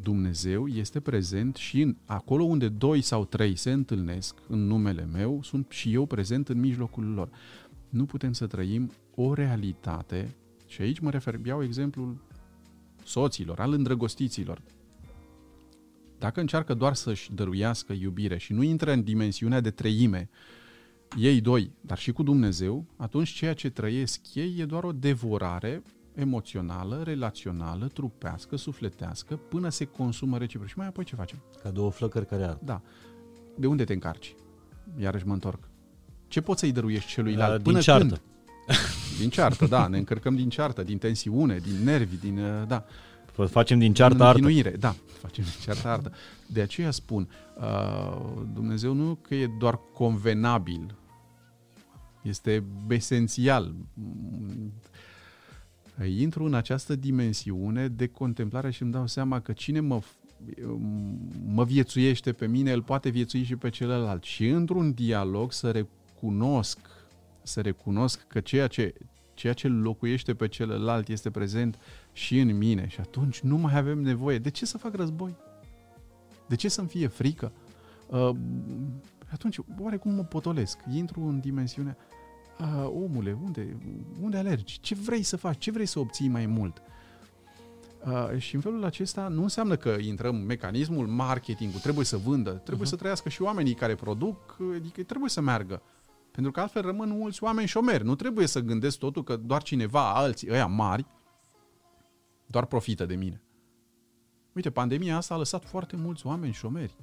[0.00, 5.42] Dumnezeu este prezent și în, acolo unde doi sau trei se întâlnesc în numele meu,
[5.42, 7.28] sunt și eu prezent în mijlocul lor.
[7.88, 10.34] Nu putem să trăim o realitate,
[10.66, 12.16] și aici mă refer, iau exemplul
[13.04, 14.62] soților, al îndrăgostiților.
[16.18, 20.30] Dacă încearcă doar să-și dăruiască iubire și nu intră în dimensiunea de treime,
[21.18, 25.82] ei doi, dar și cu Dumnezeu, atunci ceea ce trăiesc ei e doar o devorare
[26.14, 30.68] emoțională, relațională, trupească, sufletească, până se consumă reciproc.
[30.68, 31.42] Și mai apoi ce facem?
[31.62, 32.60] Ca două flăcări care ard.
[32.64, 32.82] Da.
[33.56, 34.34] De unde te încarci?
[34.98, 35.68] Iarăși mă întorc.
[36.28, 37.54] Ce poți să-i dăruiești celuilalt?
[37.54, 38.06] Din până ceartă.
[38.06, 38.20] Când?
[39.18, 39.86] Din ceartă, da.
[39.86, 42.38] Ne încărcăm din ceartă, din tensiune, din nervi, din...
[42.38, 42.84] Uh, da.
[43.46, 44.50] Facem din ceartă ardă.
[44.78, 46.12] Da, facem din ceartă ardă.
[46.46, 47.28] De aceea spun,
[47.58, 50.94] uh, Dumnezeu nu că e doar convenabil,
[52.22, 53.74] este esențial
[56.16, 60.00] intru în această dimensiune de contemplare și îmi dau seama că cine mă,
[61.46, 64.22] mă viețuiește pe mine, îl poate viețui și pe celălalt.
[64.22, 66.78] Și într-un dialog să recunosc,
[67.42, 68.94] să recunosc că ceea ce,
[69.34, 71.78] ceea ce locuiește pe celălalt este prezent
[72.12, 72.88] și în mine.
[72.88, 74.38] Și atunci nu mai avem nevoie.
[74.38, 75.36] De ce să fac război?
[76.48, 77.52] De ce să-mi fie frică?
[78.06, 78.30] Uh,
[79.32, 80.78] atunci, oarecum mă potolesc?
[80.94, 81.96] Intru în dimensiunea
[82.58, 83.76] uh, omule, unde,
[84.20, 84.80] unde alergi?
[84.80, 85.58] Ce vrei să faci?
[85.58, 86.82] Ce vrei să obții mai mult?
[88.06, 92.86] Uh, și în felul acesta nu înseamnă că intrăm mecanismul marketingul, trebuie să vândă, trebuie
[92.86, 92.90] uh-huh.
[92.90, 95.82] să trăiască și oamenii care produc, adică trebuie să meargă.
[96.32, 98.04] Pentru că altfel rămân mulți oameni șomeri.
[98.04, 101.06] Nu trebuie să gândesc totul că doar cineva, alții, ăia mari,
[102.46, 103.42] doar profită de mine.
[104.52, 106.96] Uite, pandemia asta a lăsat foarte mulți oameni șomeri.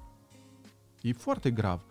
[1.01, 1.81] E foarte grav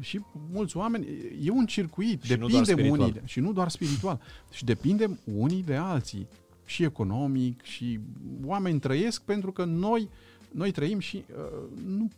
[0.00, 1.06] și mulți oameni,
[1.42, 5.76] e un circuit, și depindem unii, de, și nu doar spiritual, și depindem unii de
[5.76, 6.28] alții,
[6.64, 8.00] și economic, și
[8.44, 10.08] oameni trăiesc pentru că noi,
[10.50, 12.10] noi trăim și uh, nu,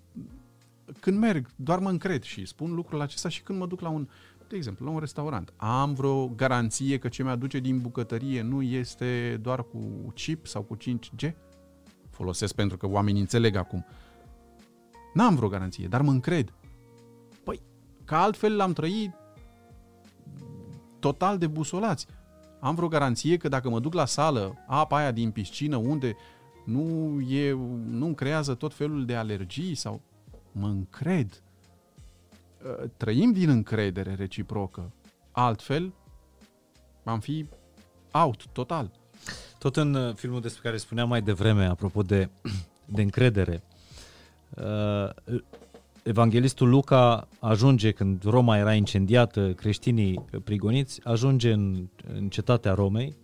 [1.00, 4.08] când merg, doar mă încred și spun lucrul acesta și când mă duc la un,
[4.50, 5.52] de exemplu, la un restaurant.
[5.56, 10.76] Am vreo garanție că ce mi-aduce din bucătărie nu este doar cu chip sau cu
[10.76, 11.32] 5G?
[12.10, 13.86] Folosesc pentru că oamenii înțeleg acum.
[15.14, 16.52] N-am vreo garanție, dar mă încred.
[18.04, 19.12] Că altfel l-am trăit
[20.98, 22.06] total de busolați.
[22.60, 26.16] Am vreo garanție că dacă mă duc la sală, apa aia din piscină, unde
[26.64, 27.52] nu e,
[27.84, 30.00] nu creează tot felul de alergii sau
[30.52, 31.42] mă încred.
[32.64, 34.92] Ă, trăim din încredere reciprocă.
[35.30, 35.92] Altfel,
[37.04, 37.46] am fi
[38.12, 38.90] out, total.
[39.58, 42.28] Tot în uh, filmul despre care spuneam mai devreme, apropo de,
[42.94, 43.62] de încredere,
[44.56, 45.08] uh,
[46.02, 53.16] evanghelistul Luca ajunge, când Roma era incendiată, creștinii prigoniți, ajunge în, în cetatea Romei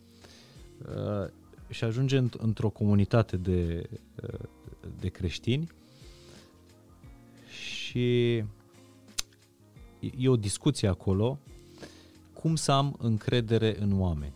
[0.86, 1.28] uh,
[1.68, 3.88] și ajunge într-o comunitate de,
[5.00, 5.66] de creștini
[7.48, 8.42] și
[9.98, 11.38] e o discuție acolo
[12.32, 14.34] cum să am încredere în oameni.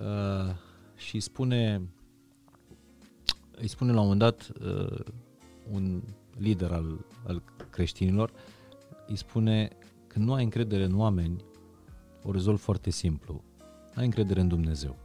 [0.00, 0.54] Uh,
[0.96, 1.88] și spune
[3.56, 5.04] îi spune la un moment dat uh,
[5.72, 6.02] un
[6.38, 8.32] lider al, al creștinilor,
[9.06, 9.68] îi spune
[10.06, 11.44] că nu ai încredere în oameni,
[12.22, 13.44] o rezolv foarte simplu.
[13.94, 14.96] Ai încredere în Dumnezeu.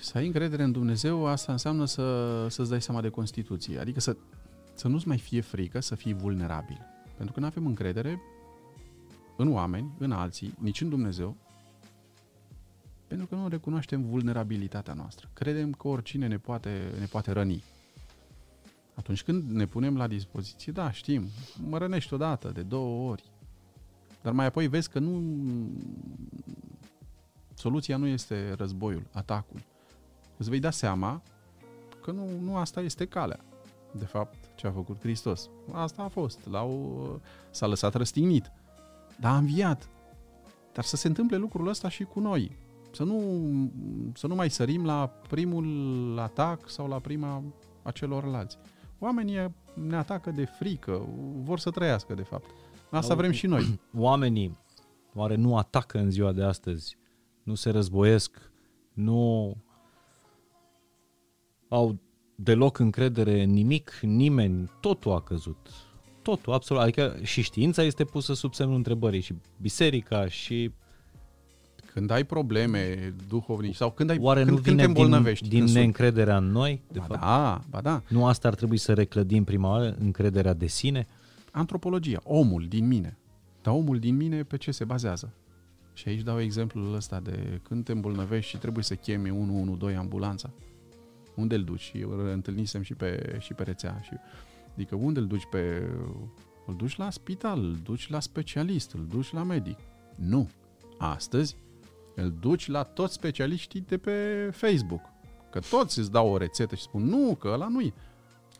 [0.00, 3.78] Să ai încredere în Dumnezeu, asta înseamnă să, să-ți dai seama de Constituție.
[3.78, 4.16] Adică să,
[4.80, 6.80] să nu-ți mai fie frică, să fii vulnerabil.
[7.16, 8.20] Pentru că nu avem încredere
[9.36, 11.36] în oameni, în alții, nici în Dumnezeu,
[13.06, 15.28] pentru că nu recunoaștem vulnerabilitatea noastră.
[15.32, 17.64] Credem că oricine ne poate, ne poate răni.
[18.94, 21.28] Atunci când ne punem la dispoziție, da, știm,
[21.68, 23.24] mă rănești odată, de două ori,
[24.22, 25.22] dar mai apoi vezi că nu...
[27.54, 29.60] Soluția nu este războiul, atacul.
[30.36, 31.22] Îți vei da seama
[32.02, 33.44] că nu, nu asta este calea.
[33.92, 35.50] De fapt, ce a făcut Hristos.
[35.72, 36.48] Asta a fost.
[36.50, 38.52] L-au, s-a lăsat răstignit.
[39.20, 39.88] Dar a înviat.
[40.72, 42.56] Dar să se întâmple lucrul ăsta și cu noi.
[42.92, 43.20] Să nu,
[44.14, 47.42] să nu mai sărim la primul atac sau la prima
[47.82, 48.58] a celorlalți.
[48.98, 51.08] Oamenii ne atacă de frică,
[51.42, 52.50] vor să trăiască, de fapt.
[52.90, 53.80] Asta vrem și noi.
[53.96, 54.58] Oamenii
[55.14, 56.96] oare nu atacă în ziua de astăzi?
[57.42, 58.50] Nu se războiesc?
[58.92, 59.56] Nu
[61.68, 61.98] au
[62.42, 65.70] deloc încredere în nimic, nimeni, totul a căzut.
[66.22, 66.82] Totul, absolut.
[66.82, 70.70] Adică și știința este pusă sub semnul întrebării și biserica și
[71.92, 75.64] când ai probleme duhovnice sau când ai Oare când, nu vine când te îmbolnăvești, din,
[75.64, 76.82] din neîncrederea în noi?
[76.92, 77.20] De ba fapt?
[77.20, 78.02] da, ba da.
[78.08, 81.06] Nu asta ar trebui să reclădim prima oară, încrederea de sine?
[81.50, 83.18] Antropologia, omul din mine.
[83.62, 85.32] Dar omul din mine pe ce se bazează?
[85.92, 90.50] Și aici dau exemplul ăsta de când te îmbolnăvești și trebuie să chemi 112 ambulanța.
[91.34, 91.92] Unde îl duci?
[91.94, 94.00] Eu îl întâlnisem și pe, și pe rețea.
[94.02, 94.12] Și,
[94.74, 95.90] adică unde îl duci pe...
[96.66, 99.78] Îl duci la spital, îl duci la specialist, îl duci la medic.
[100.14, 100.50] Nu.
[100.98, 101.56] Astăzi
[102.14, 105.00] îl duci la toți specialiștii de pe Facebook.
[105.50, 107.94] Că toți îți dau o rețetă și spun, nu, că ăla nu-i.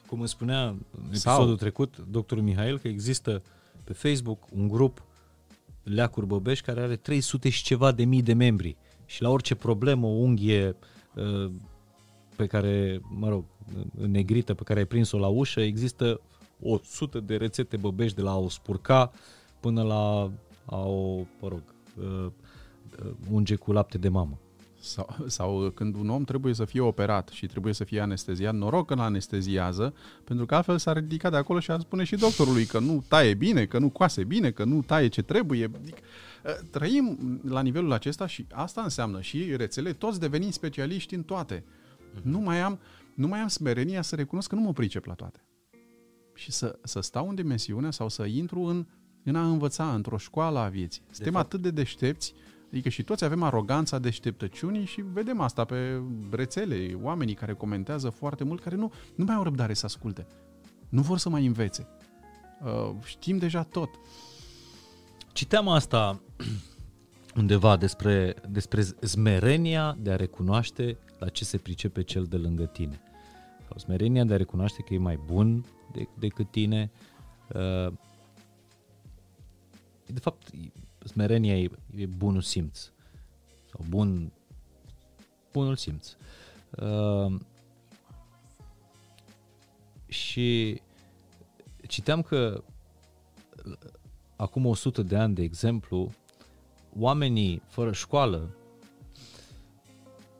[0.07, 1.55] Cum îmi spunea în episodul Sau...
[1.55, 3.43] trecut doctorul Mihail, că există
[3.85, 5.03] pe Facebook un grup
[5.83, 8.77] Leacuri Băbești care are 300 și ceva de mii de membri
[9.07, 10.77] și la orice problemă, o unghie
[11.15, 11.51] uh,
[12.37, 13.45] pe care, mă rog,
[13.95, 16.21] negrită pe care ai prins-o la ușă, există
[16.63, 19.13] o sută de rețete băbești de la a o spurca
[19.61, 20.31] până la
[20.65, 21.63] a o, mă rog,
[21.99, 22.33] uh,
[23.05, 24.39] Uh, unge cu lapte de mamă.
[24.81, 28.87] Sau, sau când un om trebuie să fie operat și trebuie să fie anesteziat, noroc
[28.87, 29.95] că anesteziază,
[30.25, 33.35] pentru că altfel s-ar ridica de acolo și ar spune și doctorului că nu taie
[33.35, 35.71] bine, că nu coase bine, că nu taie ce trebuie.
[35.81, 35.99] Adică,
[36.45, 41.65] uh, trăim la nivelul acesta și asta înseamnă și rețele, toți devenim specialiști în toate.
[42.15, 42.23] Mm-hmm.
[42.23, 42.79] Nu, mai am,
[43.15, 45.45] nu mai am smerenia să recunosc că nu mă pricep la toate.
[46.35, 48.87] Și să, să stau în dimensiune sau să intru în,
[49.25, 51.03] în a învăța într-o școală a vieții.
[51.11, 51.45] Suntem fapt.
[51.45, 52.35] atât de deștepți
[52.71, 58.45] Adică și toți avem aroganța deșteptăciunii și vedem asta pe rețele, oamenii care comentează foarte
[58.45, 60.27] mult, care nu, nu mai au răbdare să asculte.
[60.89, 61.87] Nu vor să mai învețe.
[62.65, 63.91] Uh, știm deja tot.
[65.33, 66.21] Citeam asta
[67.41, 73.01] undeva despre, despre smerenia de a recunoaște la ce se pricepe cel de lângă tine.
[73.69, 76.91] Sau smerenia de a recunoaște că e mai bun de, decât tine.
[77.55, 77.93] Uh,
[80.07, 80.51] de fapt,
[81.05, 82.91] smerenia e, e bunul simț
[83.71, 84.33] sau bun,
[85.53, 86.17] bunul simț.
[86.71, 87.41] Uh,
[90.07, 90.81] și
[91.89, 92.65] citeam că
[94.37, 96.13] acum 100 de ani, de exemplu,
[96.99, 98.55] oamenii fără școală,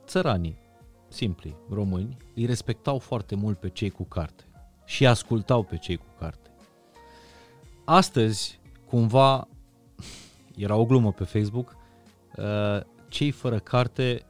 [0.07, 0.57] țăranii,
[1.11, 4.45] simpli, români, îi respectau foarte mult pe cei cu carte
[4.85, 6.51] și ascultau pe cei cu carte.
[7.85, 9.49] Astăzi, cumva,
[10.57, 11.77] era o glumă pe Facebook,
[12.37, 14.25] uh, cei fără carte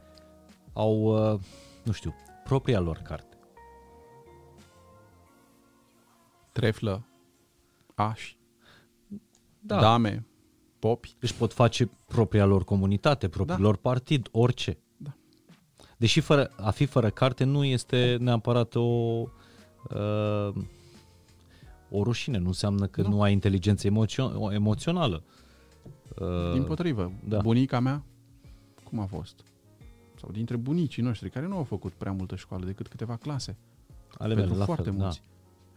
[0.72, 1.02] au,
[1.32, 1.40] uh,
[1.84, 3.38] nu știu, propria lor carte.
[6.52, 7.06] Treflă,
[7.94, 8.38] ași,
[9.60, 9.80] da.
[9.80, 10.26] dame,
[10.78, 11.16] popi.
[11.20, 13.64] Își pot face propria lor comunitate, propriul da.
[13.64, 14.78] lor partid, orice.
[16.00, 16.06] Da.
[16.06, 20.52] Deși fără, a fi fără carte nu este neapărat o, uh,
[21.90, 25.22] o rușine, nu înseamnă că nu, nu ai inteligență emoțio- emoțională.
[26.18, 27.38] Uh, Din potrivă, da.
[27.38, 28.02] bunica mea,
[28.84, 29.44] cum a fost?
[30.20, 33.56] Sau dintre bunicii noștri, care nu au făcut prea multă școală, decât câteva clase.
[34.18, 35.22] Ale Pentru mele, foarte fel, mulți.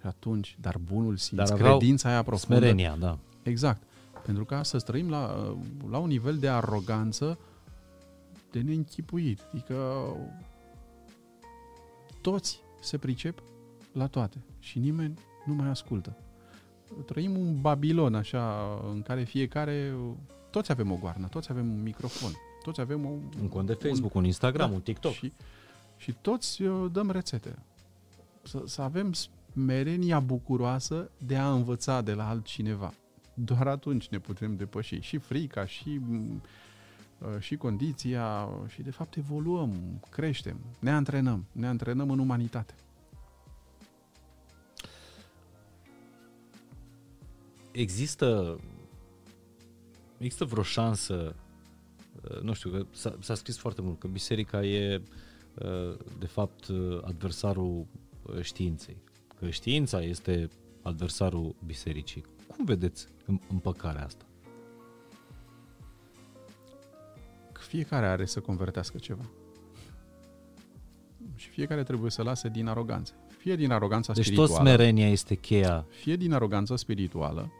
[0.02, 0.10] Da.
[0.10, 2.56] Și atunci, dar bunul simț, dar credința aia profundă.
[2.56, 3.18] Smerenia, da.
[3.44, 3.82] Exact.
[4.26, 5.54] Pentru ca să trăim la,
[5.90, 7.38] la un nivel de aroganță
[8.53, 9.39] de neînchipuit.
[9.51, 10.05] Adică
[12.21, 13.43] toți se pricep
[13.91, 16.17] la toate și nimeni nu mai ascultă.
[17.05, 19.95] Trăim un Babilon așa în care fiecare,
[20.49, 22.31] toți avem o goarnă, toți avem un microfon,
[22.63, 23.09] toți avem o,
[23.41, 25.11] un cont de Facebook, un, un Instagram, da, un TikTok.
[25.11, 25.34] Și,
[25.97, 27.55] și toți uh, dăm rețete.
[28.41, 32.93] Să, să avem smerenia bucuroasă de a învăța de la altcineva.
[33.34, 36.17] Doar atunci ne putem depăși și frica, și, uh,
[37.40, 42.74] și condiția, și de fapt evoluăm, creștem, ne antrenăm, ne antrenăm în umanitate.
[47.72, 48.60] Există
[50.18, 51.36] există vreo șansă
[52.30, 55.02] uh, nu știu, că s-a, s-a scris foarte mult că biserica e
[55.54, 56.68] uh, de fapt
[57.02, 57.86] adversarul
[58.41, 58.98] științei
[59.40, 60.50] că știința este
[60.82, 62.26] adversarul bisericii.
[62.48, 63.08] Cum vedeți
[63.50, 64.26] împăcarea asta?
[67.74, 69.24] Fiecare are să convertească ceva.
[71.36, 73.14] Și fiecare trebuie să lase din aroganță.
[73.38, 74.50] Fie din aroganța deci spirituală.
[74.52, 75.86] Deci tot smerenia este cheia.
[75.90, 77.52] Fie din aroganța spirituală,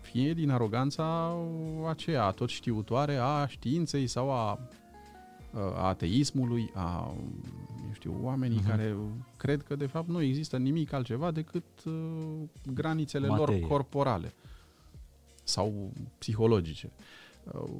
[0.00, 1.36] fie din aroganța
[1.88, 4.58] aceea tot știutoare a științei sau a,
[5.52, 7.14] a ateismului, a
[7.92, 8.68] știu, oamenii uh-huh.
[8.68, 8.96] care
[9.36, 11.92] cred că de fapt nu există nimic altceva decât uh,
[12.74, 13.60] granițele Materie.
[13.60, 14.32] lor corporale
[15.42, 16.90] sau psihologice.
[17.52, 17.70] Uh,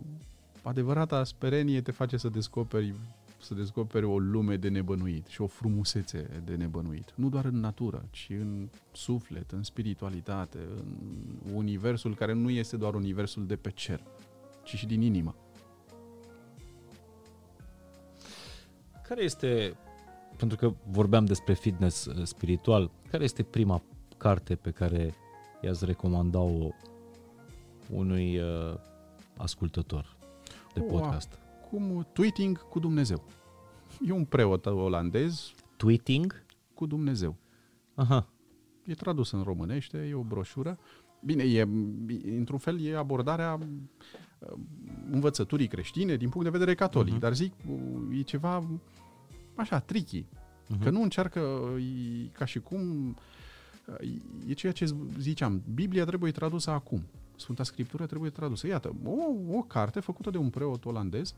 [0.63, 2.95] adevărata sperenie te face să descoperi
[3.43, 7.13] să descoperi o lume de nebănuit și o frumusețe de nebănuit.
[7.15, 12.95] Nu doar în natură, ci în suflet, în spiritualitate, în universul care nu este doar
[12.95, 14.03] universul de pe cer,
[14.63, 15.35] ci și din inimă.
[19.03, 19.77] Care este
[20.37, 23.83] pentru că vorbeam despre fitness uh, spiritual, care este prima
[24.17, 25.15] carte pe care
[25.63, 26.69] i-ați recomanda-o
[27.91, 28.75] unui uh,
[29.37, 30.20] ascultător
[30.81, 31.39] de podcast?
[31.63, 33.25] O, cum Tweeting cu Dumnezeu.
[34.07, 35.53] E un preot olandez.
[35.77, 36.45] Tweeting?
[36.75, 37.37] Cu Dumnezeu.
[37.95, 38.29] Aha.
[38.85, 40.79] E tradus în românește, e o broșură.
[41.25, 41.69] Bine, e,
[42.39, 44.49] într-un fel e abordarea uh,
[45.11, 47.21] învățăturii creștine din punct de vedere catolic, uh-huh.
[47.21, 47.53] dar zic,
[48.13, 48.81] e ceva
[49.55, 50.25] așa, tricky.
[50.25, 50.83] Uh-huh.
[50.83, 51.41] Că nu încearcă,
[51.79, 53.15] e, ca și cum,
[54.47, 54.87] e ceea ce
[55.19, 57.03] ziceam, Biblia trebuie tradusă acum.
[57.41, 58.67] Sfânta Scriptură trebuie tradusă.
[58.67, 61.35] Iată, o, o carte făcută de un preot olandez,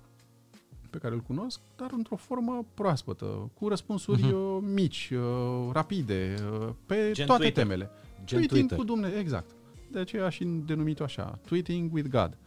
[0.91, 4.73] pe care îl cunosc, dar într-o formă proaspătă, cu răspunsuri uh-huh.
[4.75, 7.63] mici, uh, rapide, uh, pe Gen toate Twitter.
[7.63, 7.91] temele.
[8.25, 8.79] Gen Tweeting Twitter.
[8.79, 9.51] cu Dumnezeu, exact.
[9.91, 12.39] De aceea și denumit-o așa, Tweeting with God.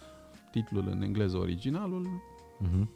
[0.52, 2.08] Titlul în engleză originalul,
[2.62, 2.88] uh-huh.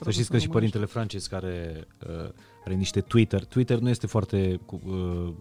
[0.00, 2.28] Să știți că și Părintele Francis care uh,
[2.64, 5.32] are niște Twitter, Twitter nu este foarte uh,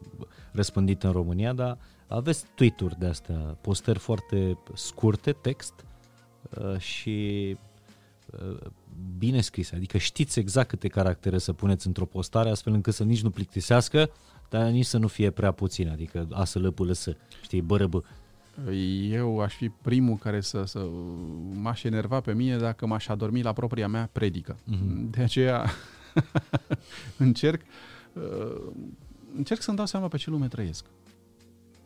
[0.52, 1.78] răspândit în România, dar
[2.16, 5.86] aveți tweet-uri de astea, postări foarte scurte, text
[6.60, 7.58] uh, și
[8.32, 8.60] uh,
[9.18, 13.22] bine scrise, adică știți exact câte caractere să puneți într-o postare astfel încât să nici
[13.22, 14.10] nu plictisească,
[14.50, 18.02] dar nici să nu fie prea puțin, adică a să lăpă să, știi, bără bă,
[19.10, 20.88] eu aș fi primul care să, să
[21.54, 24.56] m-aș enerva pe mine dacă m-aș adormi la propria mea predică.
[24.56, 25.10] Mm-hmm.
[25.10, 25.70] De aceea
[27.18, 27.62] încerc
[28.14, 28.72] uh,
[29.36, 30.86] încerc să-mi dau seama pe ce lume trăiesc.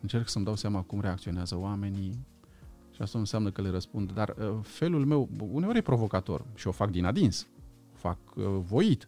[0.00, 2.26] Încerc să-mi dau seama cum reacționează oamenii
[2.98, 6.66] și asta nu înseamnă că le răspund, dar uh, felul meu uneori e provocator și
[6.66, 7.46] o fac din adins,
[7.94, 9.06] o fac uh, voit.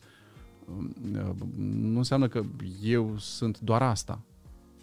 [1.13, 1.31] Uh,
[1.67, 2.43] nu înseamnă că
[2.83, 4.21] eu sunt doar asta.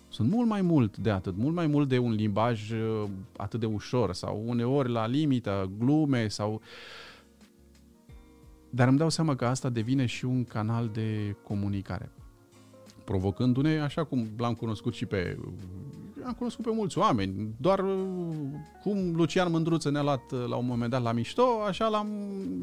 [0.10, 3.04] Sunt mult mai mult de atât, mult mai mult de un limbaj uh,
[3.38, 6.62] atât de ușor sau uneori la limită, glume sau...
[8.70, 12.12] Dar îmi dau seama că asta devine și un canal de comunicare.
[13.06, 15.38] Provocându-ne, așa cum l-am cunoscut și pe...
[16.28, 18.36] Am cunoscut pe mulți oameni, doar uh,
[18.84, 22.10] cum Lucian Mândruță ne-a luat uh, la un moment dat la mișto, așa l-am...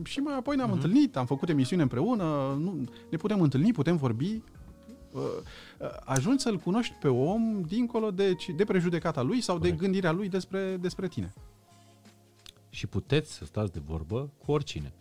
[0.04, 0.72] Și mai apoi ne-am uh-huh.
[0.72, 2.24] întâlnit, am făcut emisiune împreună,
[2.60, 4.42] nu, ne putem întâlni, putem vorbi,
[5.14, 5.20] Uh,
[5.78, 9.76] uh, ajungi să-l cunoști pe om dincolo de, de prejudecata lui sau Corect.
[9.76, 11.32] de gândirea lui despre, despre tine.
[12.68, 14.92] Și puteți să stați de vorbă cu oricine.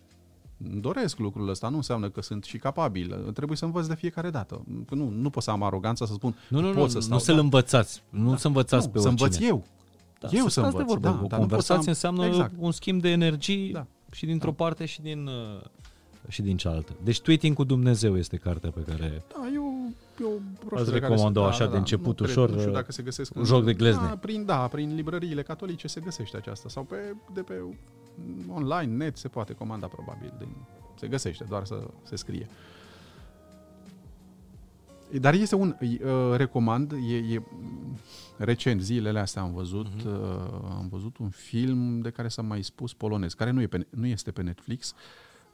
[0.64, 3.32] Doresc lucrul ăsta, nu înseamnă că sunt și capabil.
[3.34, 4.64] Trebuie să învăț de fiecare dată.
[4.90, 7.18] Nu, nu pot să am aroganța să spun nu, nu, pot nu, să stau.
[7.18, 7.42] Nu să-l da.
[7.42, 8.38] învățați, nu da.
[8.38, 9.28] să învățați nu, pe să oricine.
[9.28, 9.64] învăț eu.
[10.20, 10.78] Da, eu să, să învăț.
[10.78, 11.08] De vorbă.
[11.08, 11.88] Da, o conversație am...
[11.88, 12.54] înseamnă exact.
[12.58, 13.86] un schimb de energii da.
[14.12, 14.64] și dintr-o da.
[14.64, 15.62] parte și din, uh,
[16.28, 16.94] și din cealaltă.
[17.04, 19.24] Deci Tweeting cu Dumnezeu este cartea pe care...
[19.28, 19.90] Da, eu
[20.22, 22.92] e o broșură Ați recomandă așa da, de început nu ușor, cred, nu știu dacă
[22.92, 24.08] se găsesc un joc de glezne.
[24.08, 26.96] Da, prin, da, prin librăriile catolice se găsește aceasta sau pe,
[27.34, 27.54] de pe
[28.50, 30.34] online, net, se poate comanda probabil.
[30.38, 30.56] Din,
[31.00, 32.48] se găsește, doar să se scrie.
[35.20, 37.42] Dar este un, uh, recomand, e, e
[38.38, 40.06] recent, zilele astea am văzut, uh-huh.
[40.06, 43.88] uh, am văzut un film de care s-a mai spus polonez, care nu, e pe,
[43.90, 44.94] nu este pe Netflix,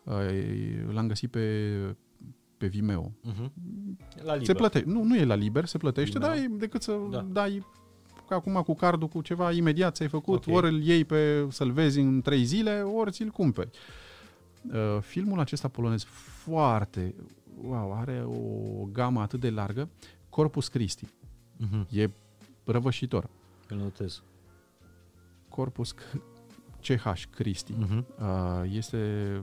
[0.03, 0.13] uh,
[0.91, 1.95] l-am găsit pe,
[2.57, 3.11] pe Vimeo.
[3.31, 3.49] Uh-huh.
[4.23, 4.45] La liber.
[4.45, 6.33] Se plătește, nu, nu e la liber, se plătește, Vimeo.
[6.33, 7.21] dar e decât să Da.
[7.21, 7.88] dai ca
[8.33, 10.55] acum cu cardul cu ceva, imediat ți-ai făcut, Ok.
[10.55, 13.69] ori îl iei pe, să-l vezi în trei zile, ori ți-l cumperi.
[14.73, 16.03] Uh, filmul acesta polonez
[16.43, 17.15] foarte,
[17.61, 19.89] wow, are o gamă atât de largă,
[20.29, 21.05] Corpus Christi.
[21.05, 21.89] Uh-huh.
[21.89, 22.09] E
[22.65, 23.29] răvășitor.
[23.67, 24.23] Îl notez.
[25.49, 25.95] Corpus
[26.81, 27.73] CH Christi.
[27.73, 28.03] Uh-huh.
[28.19, 29.41] Uh, este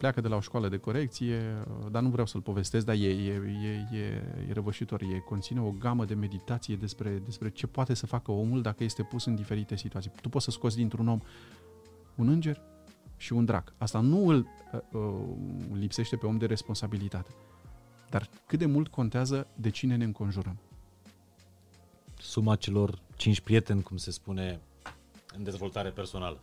[0.00, 3.08] pleacă de la o școală de corecție, uh, dar nu vreau să-l povestesc, dar e,
[3.08, 5.02] e, e, e, e răvășitor.
[5.02, 9.02] E, conține o gamă de meditație despre, despre ce poate să facă omul dacă este
[9.02, 10.10] pus în diferite situații.
[10.20, 11.20] Tu poți să scoți dintr-un om
[12.14, 12.62] un înger
[13.16, 13.72] și un drac.
[13.78, 15.12] Asta nu îl uh, uh,
[15.72, 17.30] lipsește pe om de responsabilitate.
[18.10, 20.58] Dar cât de mult contează de cine ne înconjurăm.
[22.18, 24.60] Suma celor cinci prieteni, cum se spune
[25.36, 26.40] în dezvoltare personală.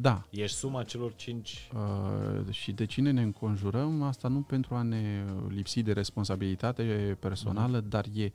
[0.00, 1.70] Da, Ești suma celor cinci...
[1.74, 7.80] Uh, și de cine ne înconjurăm, asta nu pentru a ne lipsi de responsabilitate personală,
[7.80, 8.32] dar e,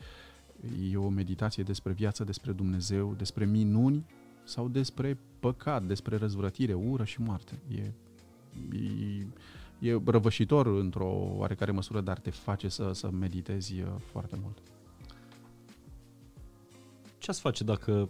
[0.91, 4.05] e o meditație despre viață, despre Dumnezeu, despre minuni
[4.43, 7.59] sau despre păcat, despre răzvrătire, ură și moarte.
[7.75, 7.91] E,
[9.79, 14.57] e, e răvășitor într-o oarecare măsură, dar te face să, să meditezi uh, foarte mult.
[17.17, 18.09] Ce ați face dacă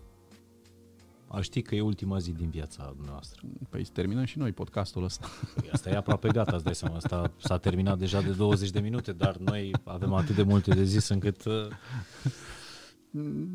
[1.35, 3.41] a ști că e ultima zi din viața noastră?
[3.69, 5.27] Păi terminăm și noi podcastul ăsta.
[5.55, 6.95] Păi Asta e aproape gata, îți dai seama.
[6.95, 10.84] Asta s-a terminat deja de 20 de minute, dar noi avem atât de multe de
[10.84, 11.45] zis încât...
[11.45, 11.68] uh,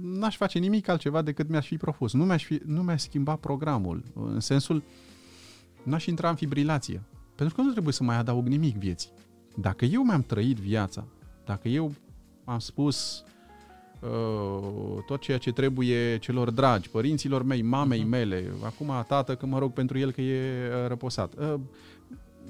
[0.03, 2.13] n-aș face nimic altceva decât mi-aș fi propus.
[2.13, 4.83] Nu mi-aș, fi, nu mi-aș schimba programul, în sensul
[5.83, 7.03] n-aș intra în fibrilație.
[7.35, 9.11] Pentru că nu trebuie să mai adaug nimic vieții.
[9.57, 11.07] Dacă eu mi-am trăit viața,
[11.45, 11.95] dacă eu
[12.45, 13.38] am spus uh,
[15.07, 18.09] tot ceea ce trebuie celor dragi, părinților mei, mamei Mhm.
[18.09, 21.35] mele, acum tată că mă rog pentru el că e uh, răposat.
[21.35, 21.55] Uh,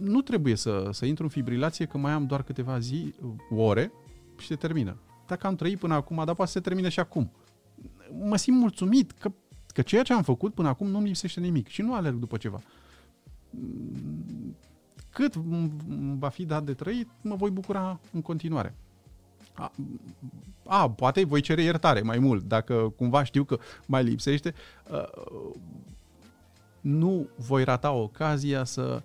[0.00, 3.14] nu trebuie să, să intru în fibrilație că mai am doar câteva zi,
[3.50, 3.92] ore
[4.38, 4.96] și se termină.
[5.26, 7.30] Dacă am trăit până acum, dar poate să se termine și acum.
[8.24, 9.32] Mă simt mulțumit că,
[9.66, 12.60] că ceea ce am făcut până acum nu-mi lipsește nimic și nu alerg după ceva.
[15.10, 18.74] Cât îmi va fi dat de trăit, mă voi bucura în continuare.
[19.59, 19.72] A,
[20.66, 24.55] a, poate voi cere iertare mai mult, dacă cumva știu că mai lipsește.
[24.90, 25.52] Uh,
[26.80, 29.02] nu voi rata ocazia să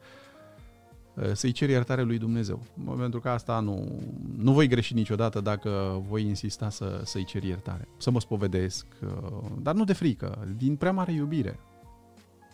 [1.13, 2.61] uh, să-i cer iertare lui Dumnezeu.
[2.97, 4.01] Pentru că asta nu,
[4.37, 7.87] nu voi greși niciodată dacă voi insista să, să-i cer iertare.
[7.97, 11.59] Să mă spovedesc, uh, dar nu de frică, din prea mare iubire.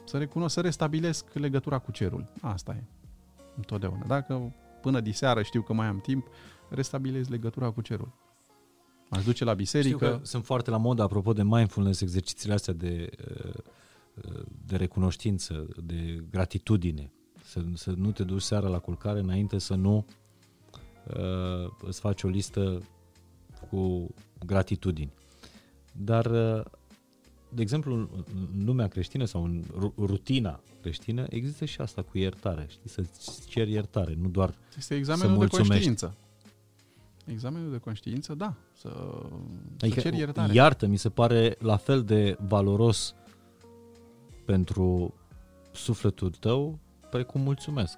[0.04, 2.26] Să recunosc, să restabilesc legătura cu cerul.
[2.42, 2.84] Asta e.
[3.56, 4.04] Întotdeauna.
[4.08, 6.28] Dacă până diseară știu că mai am timp,
[6.70, 8.14] restabilez legătura cu cerul.
[9.10, 9.98] Aș duce la Știu biserică.
[9.98, 13.10] că sunt foarte la modă, apropo de mindfulness, exercițiile astea de,
[14.26, 17.12] uh, de recunoștință, de gratitudine.
[17.44, 20.06] Să, să nu te duci seara la culcare înainte să nu
[21.16, 22.82] uh, îți faci o listă
[23.70, 24.08] cu
[24.46, 25.14] gratitudini.
[25.94, 26.66] Dar, uh,
[27.54, 27.94] de exemplu,
[28.54, 32.66] în lumea creștină sau în ru- rutina creștină există și asta cu iertare.
[32.70, 35.72] Știi, să-ți ceri iertare, nu doar Este examenul de mulțumești.
[35.72, 36.16] conștiință.
[37.26, 38.54] Examenul de conștiință, da.
[38.74, 38.90] Să,
[39.82, 40.54] Adică să cer iertare.
[40.54, 43.16] iartă mi se pare la fel de valoros
[44.46, 45.14] pentru
[45.72, 46.80] sufletul tău
[47.10, 47.98] precum mulțumesc.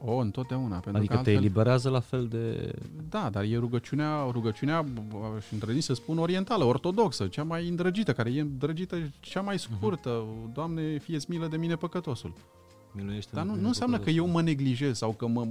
[0.00, 0.78] O, întotdeauna.
[0.78, 2.74] Pentru adică că te altfel, eliberează la fel de...
[3.08, 4.86] Da, dar e rugăciunea, rugăciunea
[5.46, 10.24] și îndrăzni să spun orientală, ortodoxă, cea mai îndrăgită, care e îndrăgită cea mai scurtă.
[10.24, 10.52] Uh-huh.
[10.52, 12.32] Doamne, fie milă de mine păcătosul.
[12.92, 15.46] Miluiește Dar nu, nu înseamnă că eu mă neglijez sau că mă,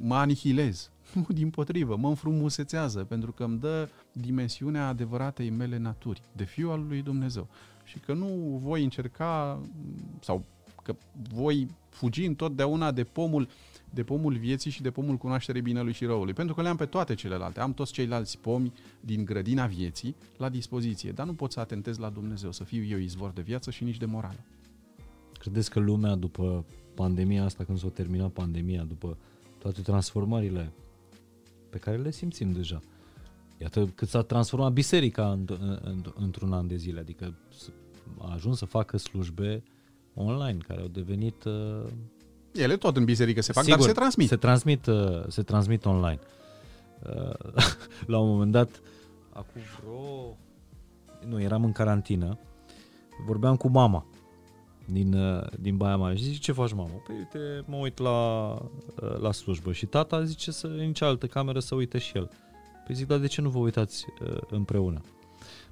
[0.00, 0.90] mă anihilez.
[1.14, 6.70] Nu, din potrivă, mă înfrumusețează pentru că îmi dă dimensiunea adevăratei mele naturi, de fiu
[6.70, 7.48] al lui Dumnezeu.
[7.84, 9.60] Și că nu voi încerca
[10.20, 10.44] sau
[10.82, 10.94] că
[11.32, 13.48] voi fugi întotdeauna de pomul
[13.90, 16.32] de pomul vieții și de pomul cunoașterii binelui și răului.
[16.32, 17.60] Pentru că le am pe toate celelalte.
[17.60, 21.10] Am toți ceilalți pomi din grădina vieții la dispoziție.
[21.10, 23.96] Dar nu pot să atentez la Dumnezeu, să fiu eu izvor de viață și nici
[23.96, 24.44] de morală.
[25.38, 26.64] Credeți că lumea după
[27.00, 29.16] pandemia asta, când s-a terminat pandemia, după
[29.58, 30.72] toate transformările
[31.70, 32.80] pe care le simțim deja,
[33.58, 35.44] iată cât s-a transformat biserica în,
[35.82, 37.34] în, într-un an de zile, adică
[38.18, 39.62] a ajuns să facă slujbe
[40.14, 41.86] online, care au devenit uh,
[42.52, 44.28] ele tot în biserică se fac, Sigur, dar se transmit.
[44.28, 46.20] Se transmit, uh, se transmit online.
[47.02, 47.52] Uh,
[48.12, 48.80] la un moment dat,
[49.32, 50.36] acum vreo...
[51.28, 52.38] Nu, eram în carantină,
[53.26, 54.06] vorbeam cu mama.
[54.92, 57.02] Din, uh, din Baia Mare și zice, ce faci mamă?
[57.06, 58.50] Păi uite, mă uit la,
[59.02, 62.30] uh, la slujbă și tata zice să în cealaltă cameră să uite și el.
[62.86, 65.00] Păi zic, dar de ce nu vă uitați uh, împreună?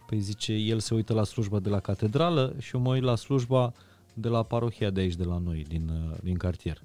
[0.07, 3.17] Păi zice, el se uită la slujba de la catedrală și eu mă uit la
[3.17, 3.73] slujba
[4.15, 6.81] de la parohia de aici, de la noi, din, uh, din cartier.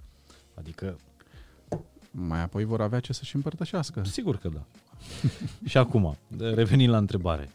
[0.54, 0.98] Adică...
[2.16, 4.04] Mai apoi vor avea ce să-și împărtășească.
[4.04, 4.66] Sigur că da.
[5.70, 7.50] și acum, revenind la întrebare.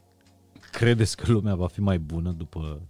[0.73, 2.81] Credeți că lumea va fi mai bună după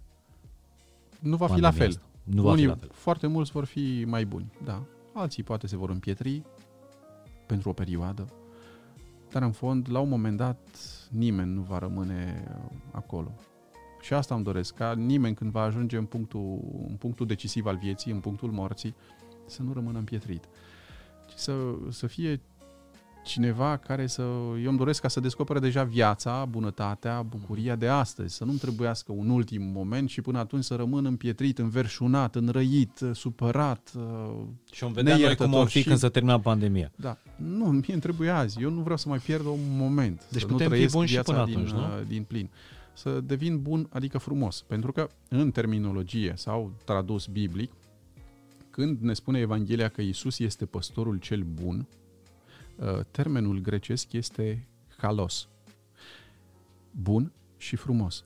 [1.19, 1.87] Nu va fi la fel.
[1.87, 2.01] Asta?
[2.23, 2.89] Nu va Unii, fi la fel.
[2.93, 4.83] foarte mulți vor fi mai buni, da.
[5.13, 6.41] Alții poate se vor împietri
[7.45, 8.27] pentru o perioadă,
[9.31, 10.59] dar în fond, la un moment dat,
[11.09, 12.47] nimeni nu va rămâne
[12.91, 13.31] acolo.
[14.01, 17.77] Și asta îmi doresc, ca nimeni când va ajunge în punctul, în punctul decisiv al
[17.77, 18.95] vieții, în punctul morții,
[19.45, 20.43] să nu rămână împietrit,
[21.27, 21.53] ci să,
[21.89, 22.41] să fie
[23.29, 24.21] cineva care să...
[24.63, 29.11] Eu îmi doresc ca să descopere deja viața, bunătatea, bucuria de astăzi, să nu-mi trebuiască
[29.11, 33.91] un ultim moment și până atunci să rămân împietrit, înverșunat, înrăit, supărat.
[34.71, 36.91] Și vom vedea noi cum o fi și- când se termina pandemia.
[36.95, 37.17] Da.
[37.35, 38.61] Nu, mie îmi trebuie azi.
[38.61, 40.25] Eu nu vreau să mai pierd un moment.
[40.29, 41.79] Deci să putem nu fi trăiesc buni și viața până din, atunci, nu?
[41.79, 42.49] uh, din plin.
[42.93, 44.61] Să devin bun, adică frumos.
[44.67, 47.71] Pentru că în terminologie sau tradus biblic,
[48.69, 51.98] când ne spune Evanghelia că Isus este păstorul cel bun, uh,
[53.11, 55.47] termenul grecesc este halos.
[56.91, 58.23] Bun și frumos.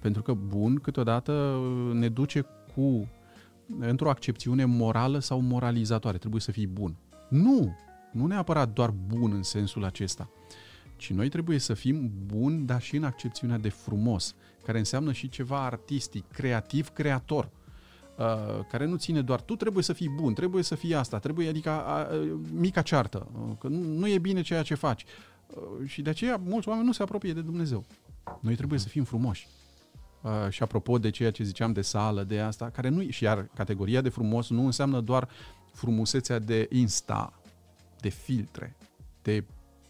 [0.00, 3.08] Pentru că bun câteodată uh, ne duce cu
[3.78, 6.18] într-o accepțiune morală sau moralizatoare.
[6.18, 6.96] Trebuie să fii bun.
[7.28, 7.76] Nu!
[8.12, 10.30] Nu neapărat doar bun în sensul acesta,
[10.96, 14.34] ci noi trebuie să fim buni, dar și în accepțiunea de frumos,
[14.64, 17.65] care înseamnă și ceva artistic, creativ, creator, uh,
[18.70, 21.70] care nu ține doar tu trebuie să fii bun, trebuie să fii asta, trebuie, adică
[21.70, 22.06] a, a,
[22.52, 25.04] mica ceartă, uh, că nu, nu e bine ceea ce faci.
[25.48, 27.84] Uh, și de aceea mulți oameni nu se apropie de Dumnezeu.
[28.40, 29.46] Noi trebuie să fim frumoși.
[30.22, 33.48] Uh, și apropo de ceea ce ziceam de sală, de asta, care nu și iar
[33.54, 35.28] categoria de frumos nu înseamnă doar
[35.72, 37.32] frumusețea de Insta,
[38.00, 38.76] de filtre,
[39.22, 39.44] de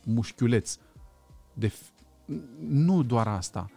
[0.05, 0.77] mușchiuleț,
[1.55, 1.93] de f-
[2.69, 3.71] nu doar asta,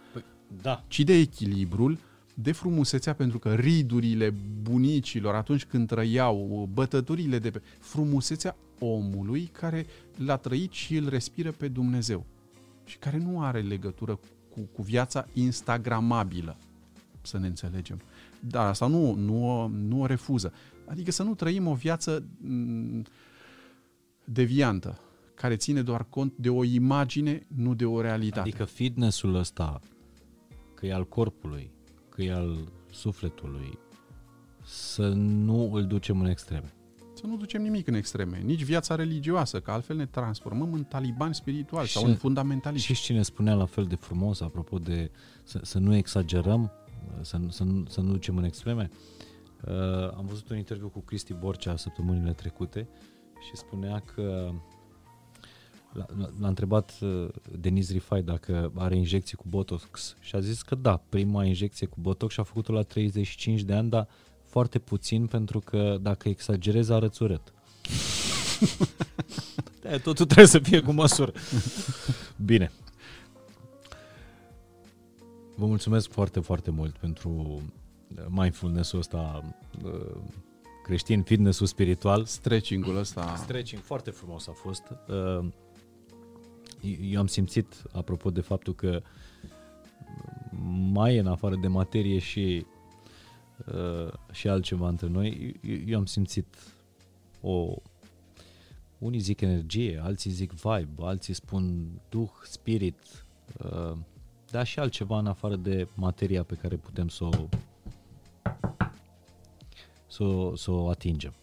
[0.62, 0.84] Da.
[0.88, 1.98] ci de echilibrul,
[2.42, 7.62] de frumusețea, pentru că ridurile bunicilor atunci când trăiau, bătăturile de pe...
[7.80, 9.86] frumusețea omului care
[10.16, 12.26] l-a trăit și îl respiră pe Dumnezeu
[12.86, 16.58] și care nu are legătură cu, cu viața instagramabilă,
[17.22, 18.02] să ne înțelegem.
[18.40, 20.54] Dar asta nu, nu, o- nu o refuză.
[20.86, 23.04] Adică să nu trăim o viață m,
[24.24, 25.00] deviantă,
[25.34, 28.40] care ține doar cont de o imagine, nu de o realitate.
[28.40, 29.80] Adică fitnessul ăsta,
[30.74, 31.72] că e al corpului,
[32.20, 32.58] că e al
[32.92, 33.80] sufletului,
[34.64, 36.74] să nu îl ducem în extreme.
[37.14, 41.36] Să nu ducem nimic în extreme, nici viața religioasă, că altfel ne transformăm în talibani
[41.36, 42.94] spirituali sau Și- în fundamentaliști.
[42.94, 45.12] Și cine spunea la fel de frumos, apropo de
[45.44, 46.72] să, să nu exagerăm,
[47.22, 48.90] să, nu- să, nu, să nu ducem în extreme,
[49.68, 49.74] uh,
[50.18, 52.88] am văzut un interviu cu Cristi Borcea săptămânile trecute
[53.48, 54.52] și spunea că
[55.94, 56.06] l-a,
[56.40, 57.28] l-a întrebat uh,
[57.60, 61.98] Denis Rifai dacă are injecții cu Botox și a zis că da, prima injecție cu
[62.02, 64.08] Botox și-a făcut-o la 35 de ani, dar
[64.46, 67.42] foarte puțin pentru că dacă exagerezi arăți urât.
[69.82, 71.32] Da, totul trebuie să fie cu măsură.
[72.46, 72.72] Bine.
[75.56, 79.44] Vă mulțumesc foarte, foarte mult pentru uh, mindfulness-ul ăsta
[79.84, 80.16] uh,
[80.84, 82.26] creștin, fitness-ul spiritual.
[82.26, 84.84] Stretching-ul ăsta, Stretching foarte frumos a fost.
[86.84, 89.02] Uh, Eu am simțit, apropo de faptul că
[90.92, 92.66] mai e în afară de materie și,
[93.74, 96.46] uh, și altceva între noi, eu- eu am simțit
[97.42, 97.76] o...
[98.98, 103.26] Unii zic energie, alții zic vibe, alții spun duh, spirit,
[103.64, 103.98] uh,
[104.52, 107.48] dar și altceva în afară de materia pe care putem să o,
[110.08, 111.34] să, o- să o atingem.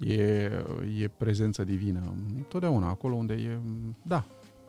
[0.00, 0.50] E,
[0.98, 2.14] e prezența divină.
[2.48, 3.58] Totdeauna, acolo unde e,
[4.02, 4.24] da,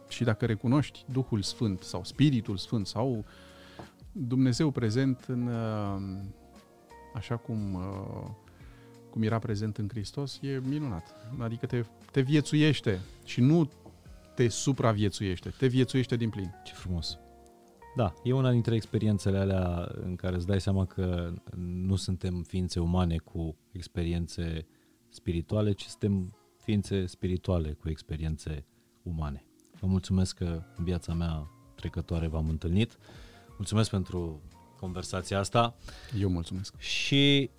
[0.10, 3.26] și dacă recunoști Duhul Sfânt sau Spiritul Sfânt sau
[4.12, 6.02] Dumnezeu prezent în, uh,
[7.14, 8.30] așa cum, uh,
[9.10, 11.16] cum era prezent în Hristos, e minunat.
[11.40, 13.70] Adică te, te viețuiește și nu
[14.36, 16.54] te supraviețuiește, te viețuiește din plin.
[16.64, 17.18] Ce frumos.
[17.96, 22.80] Da, e una dintre experiențele alea în care îți dai seama că nu suntem ființe
[22.80, 24.66] umane cu experiențe
[25.12, 28.66] spirituale, ci suntem ființe spirituale cu experiențe
[29.04, 29.46] umane.
[29.80, 32.98] Vă mulțumesc că în viața mea trecătoare v-am întâlnit.
[33.58, 34.42] Mulțumesc pentru
[34.80, 35.76] conversația asta
[36.20, 36.80] Eu mulțumesc.
[36.80, 37.50] și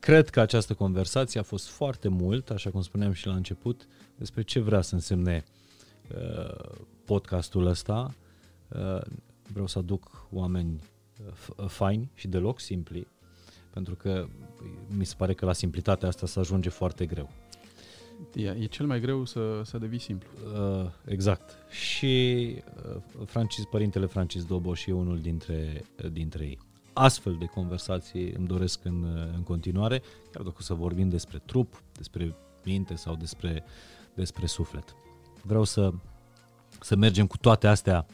[0.00, 4.42] cred că această conversație a fost foarte mult, așa cum spuneam și la început, despre
[4.42, 5.44] ce vrea să însemne
[6.14, 8.14] uh, podcastul ăsta.
[8.68, 9.00] Uh,
[9.52, 10.80] vreau să aduc oameni
[11.26, 13.06] uh, f- faini și deloc simpli,
[13.70, 14.26] pentru că
[14.96, 17.30] mi se pare că la simplitatea asta se ajunge foarte greu.
[18.34, 20.28] E, e cel mai greu să, să devii simplu.
[20.54, 21.56] Uh, exact.
[21.70, 22.54] Și
[22.94, 26.58] uh, Francis, părintele Francis Doboș e unul dintre, uh, dintre ei.
[26.92, 30.02] Astfel de conversații îmi doresc în, uh, în continuare,
[30.32, 32.34] chiar dacă o să vorbim despre trup, despre
[32.64, 33.64] minte sau despre,
[34.14, 34.94] despre suflet.
[35.42, 35.92] Vreau să,
[36.80, 38.06] să mergem cu toate astea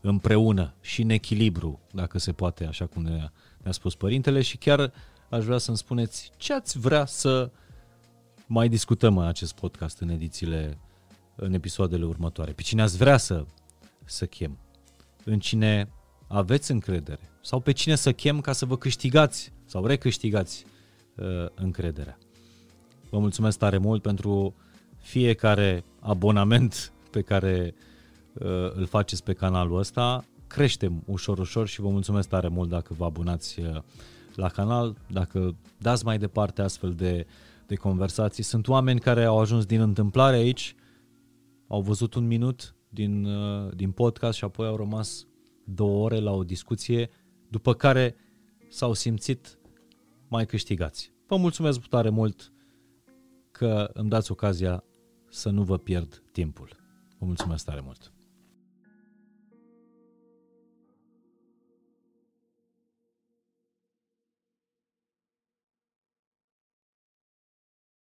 [0.00, 3.32] împreună și în echilibru, dacă se poate, așa cum ne-a,
[3.64, 4.92] ne-a spus părintele și chiar
[5.30, 7.50] aș vrea să-mi spuneți ce ați vrea să
[8.46, 10.78] mai discutăm în acest podcast în edițiile,
[11.34, 12.52] în episoadele următoare.
[12.52, 13.44] Pe cine ați vrea să,
[14.04, 14.58] să chem,
[15.24, 15.88] în cine
[16.28, 20.64] aveți încredere sau pe cine să chem ca să vă câștigați sau recâștigați
[21.16, 22.18] uh, încrederea.
[23.10, 24.54] Vă mulțumesc tare mult pentru
[24.96, 27.74] fiecare abonament pe care
[28.32, 30.24] uh, îl faceți pe canalul ăsta.
[30.54, 33.80] Creștem ușor, ușor și vă mulțumesc tare mult dacă vă abonați uh,
[34.34, 37.26] la canal, dacă dați mai departe astfel de,
[37.66, 38.42] de conversații.
[38.42, 40.74] Sunt oameni care au ajuns din întâmplare aici,
[41.68, 45.26] au văzut un minut din, uh, din podcast și apoi au rămas
[45.64, 47.10] două ore la o discuție,
[47.48, 48.16] după care
[48.68, 49.58] s-au simțit
[50.28, 51.12] mai câștigați.
[51.26, 52.52] Vă mulțumesc tare mult
[53.50, 54.84] că îmi dați ocazia
[55.30, 56.76] să nu vă pierd timpul.
[57.18, 58.13] Vă mulțumesc tare mult!